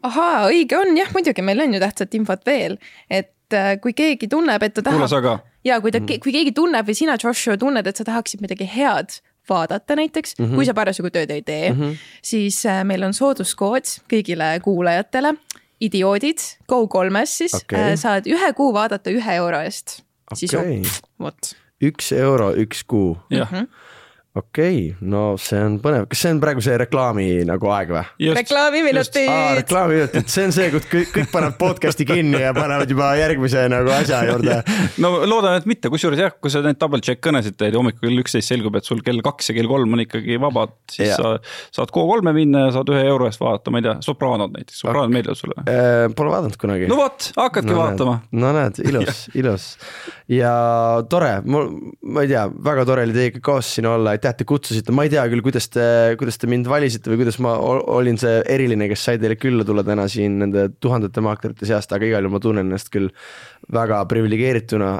ahaa, 0.07 0.45
õige 0.49 0.79
on 0.79 0.95
jah, 0.97 1.09
muidugi 1.13 1.45
meil 1.45 1.61
on 1.63 1.77
ju 1.77 1.81
tähtsat 1.81 2.17
infot 2.17 2.45
veel, 2.47 2.77
et 3.09 3.57
äh, 3.57 3.73
kui 3.81 3.93
keegi 3.97 4.29
tunneb, 4.31 4.63
et 4.63 4.77
ta 4.77 4.85
kuule 4.85 5.05
tahab 5.05 5.11
sa 5.13 5.21
ka. 5.25 5.35
ja 5.67 5.81
kui 5.83 5.93
ta, 5.93 6.01
kui 6.01 6.33
keegi 6.33 6.55
tunneb 6.57 6.87
või 6.89 6.97
sina, 6.97 7.17
Joshua, 7.21 7.57
tunned, 7.61 7.87
et 7.87 8.01
sa 8.01 8.07
tahaksid 8.07 8.43
midagi 8.43 8.67
head 8.69 9.21
vaadata 9.49 9.95
näiteks 9.95 10.35
mm, 10.37 10.45
-hmm. 10.45 10.55
kui 10.55 10.65
sa 10.65 10.73
parasjagu 10.73 11.09
tööd 11.09 11.31
ei 11.31 11.41
tee 11.41 11.71
mm, 11.71 11.81
-hmm. 11.81 11.95
siis 12.21 12.65
äh, 12.65 12.83
meil 12.85 13.03
on 13.03 13.13
sooduskood 13.13 13.85
kõigile 14.13 14.59
kuulajatele. 14.61 15.33
Idioodid 15.81 16.43
Go3-s 16.71 17.37
siis 17.43 17.57
okay. 17.61 17.97
saad 17.99 18.29
ühe 18.29 18.53
kuu 18.57 18.71
vaadata 18.75 19.13
ühe 19.13 19.35
euro 19.41 19.61
eest 19.65 20.01
sisu 20.35 20.59
Okei. 20.59 20.81
vot. 21.19 21.53
üks 21.81 22.11
euro, 22.15 22.51
üks 22.61 22.83
kuu, 22.87 23.15
jah, 23.33 23.51
okei 24.35 24.91
okay,, 24.93 25.09
no 25.11 25.33
see 25.41 25.59
on 25.59 25.73
põnev, 25.83 26.05
kas 26.07 26.21
see 26.23 26.31
on 26.31 26.37
praegu 26.39 26.61
see 26.63 26.77
reklaami 26.79 27.25
nagu 27.47 27.67
aeg 27.75 27.89
või? 27.91 28.03
just, 28.23 28.37
reklaamiminutid 28.37 29.27
aa, 29.27 29.49
reklaamiminutid, 29.57 30.29
see 30.31 30.45
on 30.47 30.53
see, 30.55 30.69
kus 30.71 30.85
kõik, 30.87 31.09
kõik 31.17 31.31
panevad 31.33 31.57
podcast'i 31.59 32.07
kinni 32.07 32.39
ja 32.39 32.53
panevad 32.55 32.93
juba 32.93 33.09
järgmise 33.19 33.65
nagu 33.73 33.91
asja 33.91 34.21
juurde. 34.29 34.61
no 35.03 35.11
loodan, 35.27 35.57
et 35.59 35.67
mitte, 35.67 35.91
kusjuures 35.91 36.21
jah, 36.23 36.31
kui 36.39 36.53
sa 36.53 36.61
neid 36.63 36.79
double 36.79 37.03
check 37.03 37.19
kõnesid 37.25 37.57
teed 37.59 37.75
ja 37.75 37.81
hommikul 37.81 38.07
kell 38.07 38.23
üksteist 38.23 38.53
selgub, 38.53 38.77
et 38.79 38.87
sul 38.87 39.03
kell 39.03 39.19
kaks 39.25 39.51
ja 39.51 39.57
kell 39.57 39.67
kolm 39.71 39.97
on 39.97 40.05
ikkagi 40.05 40.39
vabad, 40.39 40.77
siis 40.95 41.11
Jaa. 41.11 41.19
sa 41.19 41.81
saad 41.81 41.91
Go3-e 41.91 42.35
minna 42.39 42.63
ja 42.69 42.71
saad 42.77 42.93
ühe 42.95 43.03
euro 43.11 43.27
eest 43.27 43.43
vaadata, 43.43 43.75
ma 43.75 43.83
ei 43.83 43.87
tea, 43.89 43.97
Sopranod 44.07 44.55
näiteks, 44.55 44.79
Sopranod 44.85 45.11
meeldivad 45.11 45.41
sulle? 45.41 45.67
Pole 46.15 46.35
vaadanud 46.37 46.55
kunagi. 46.61 46.87
no 46.87 47.01
vot, 47.03 47.33
hakkadki 47.35 47.75
no, 47.75 47.83
vaatama. 47.83 48.15
no 48.31 48.55
näed, 48.55 48.79
ilus, 48.87 49.25
ilus 49.43 49.67
ja 50.31 50.55
tore, 51.11 51.35
mul, 51.43 51.67
ma 52.07 52.23
ei 52.23 52.31
tea, 52.31 52.47
väga 52.71 52.87
tore 52.87 53.03
oli 53.09 53.15
teiega 53.15 53.43
koos 53.43 53.75
siin 53.75 53.91
olla, 53.91 54.15
aitäh, 54.21 54.35
te 54.37 54.45
kutsusite, 54.45 54.93
ma 54.93 55.05
ei 55.07 55.11
tea 55.11 55.23
küll, 55.31 55.41
kuidas 55.41 55.67
te, 55.73 55.83
kuidas 56.19 56.37
te 56.37 56.49
mind 56.49 56.69
valisite 56.69 57.09
või 57.09 57.23
kuidas 57.23 57.39
ma 57.41 57.55
ol- 57.57 57.81
olin 57.97 58.19
see 58.21 58.41
eriline, 58.53 58.87
kes 58.91 59.05
sai 59.07 59.17
teile 59.21 59.37
külla 59.39 59.65
tulla 59.65 59.83
täna 59.87 60.05
siin 60.11 60.37
nende 60.43 60.67
tuhandete 60.79 61.23
maaklerite 61.25 61.65
seast, 61.65 61.91
aga 61.95 62.05
igal 62.05 62.21
juhul 62.21 62.35
ma 62.37 62.43
tunnen 62.43 62.69
ennast 62.69 62.91
küll 62.93 63.09
väga 63.73 64.01
priviligeerituna, 64.09 64.91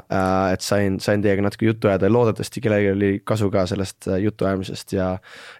et 0.52 0.64
sain, 0.64 0.98
sain 1.02 1.22
teiega 1.22 1.44
natuke 1.44 1.66
juttu 1.66 1.90
ajada 1.90 2.08
ja 2.08 2.14
loodetavasti 2.14 2.62
kellelgi 2.64 2.90
oli 2.92 3.10
kasu 3.26 3.50
ka 3.52 3.64
sellest 3.68 4.08
äh, 4.08 4.20
jutuajamisest 4.22 4.94
ja 4.96 5.08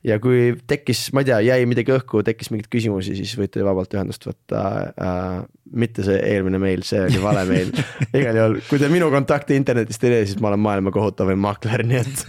ja 0.06 0.18
kui 0.22 0.52
tekkis, 0.66 1.08
ma 1.12 1.22
ei 1.22 1.30
tea, 1.30 1.40
jäi 1.48 1.66
midagi 1.68 1.94
õhku, 1.94 2.22
tekkis 2.26 2.52
mingeid 2.52 2.70
küsimusi, 2.72 3.16
siis 3.18 3.34
võite 3.38 3.64
vabalt 3.66 3.94
ühendust 3.96 4.26
võtta 4.28 4.62
äh,. 4.92 5.42
mitte 5.72 6.04
see 6.04 6.18
eelmine 6.28 6.58
meil, 6.60 6.82
see 6.84 7.00
oli 7.06 7.20
vale 7.22 7.46
meil. 7.48 7.70
igal 8.20 8.36
juhul, 8.36 8.58
kui 8.68 8.80
te 8.80 8.90
minu 8.92 9.08
kontakte 9.12 9.56
internetist 9.56 10.04
ei 10.04 10.12
leia, 10.12 10.28
siis 10.28 10.40
ma 10.42 10.50
olen 10.52 10.60
maailma 10.66 10.92
kohutavaim 10.92 11.40
maakler, 11.40 11.84
nii 11.88 12.02
et 12.02 12.24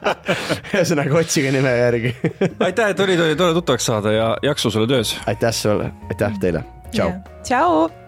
ühesõnaga 0.74 1.22
otsige 1.22 1.54
nime 1.54 1.76
järgi. 1.76 2.14
aitäh, 2.58 2.90
et 2.90 3.06
olid, 3.06 3.24
oli 3.28 3.38
tore 3.38 3.56
tuttavaks 3.56 3.90
saada 3.92 4.14
ja 4.16 4.28
jaksu 4.50 4.74
sulle 4.74 4.90
töös 4.90 5.14
aitäh 5.30 5.54
sulle, 5.54 5.92
aitäh 6.10 6.38
teile, 6.42 6.66
tšau. 6.90 7.16
tšau. 7.42 7.99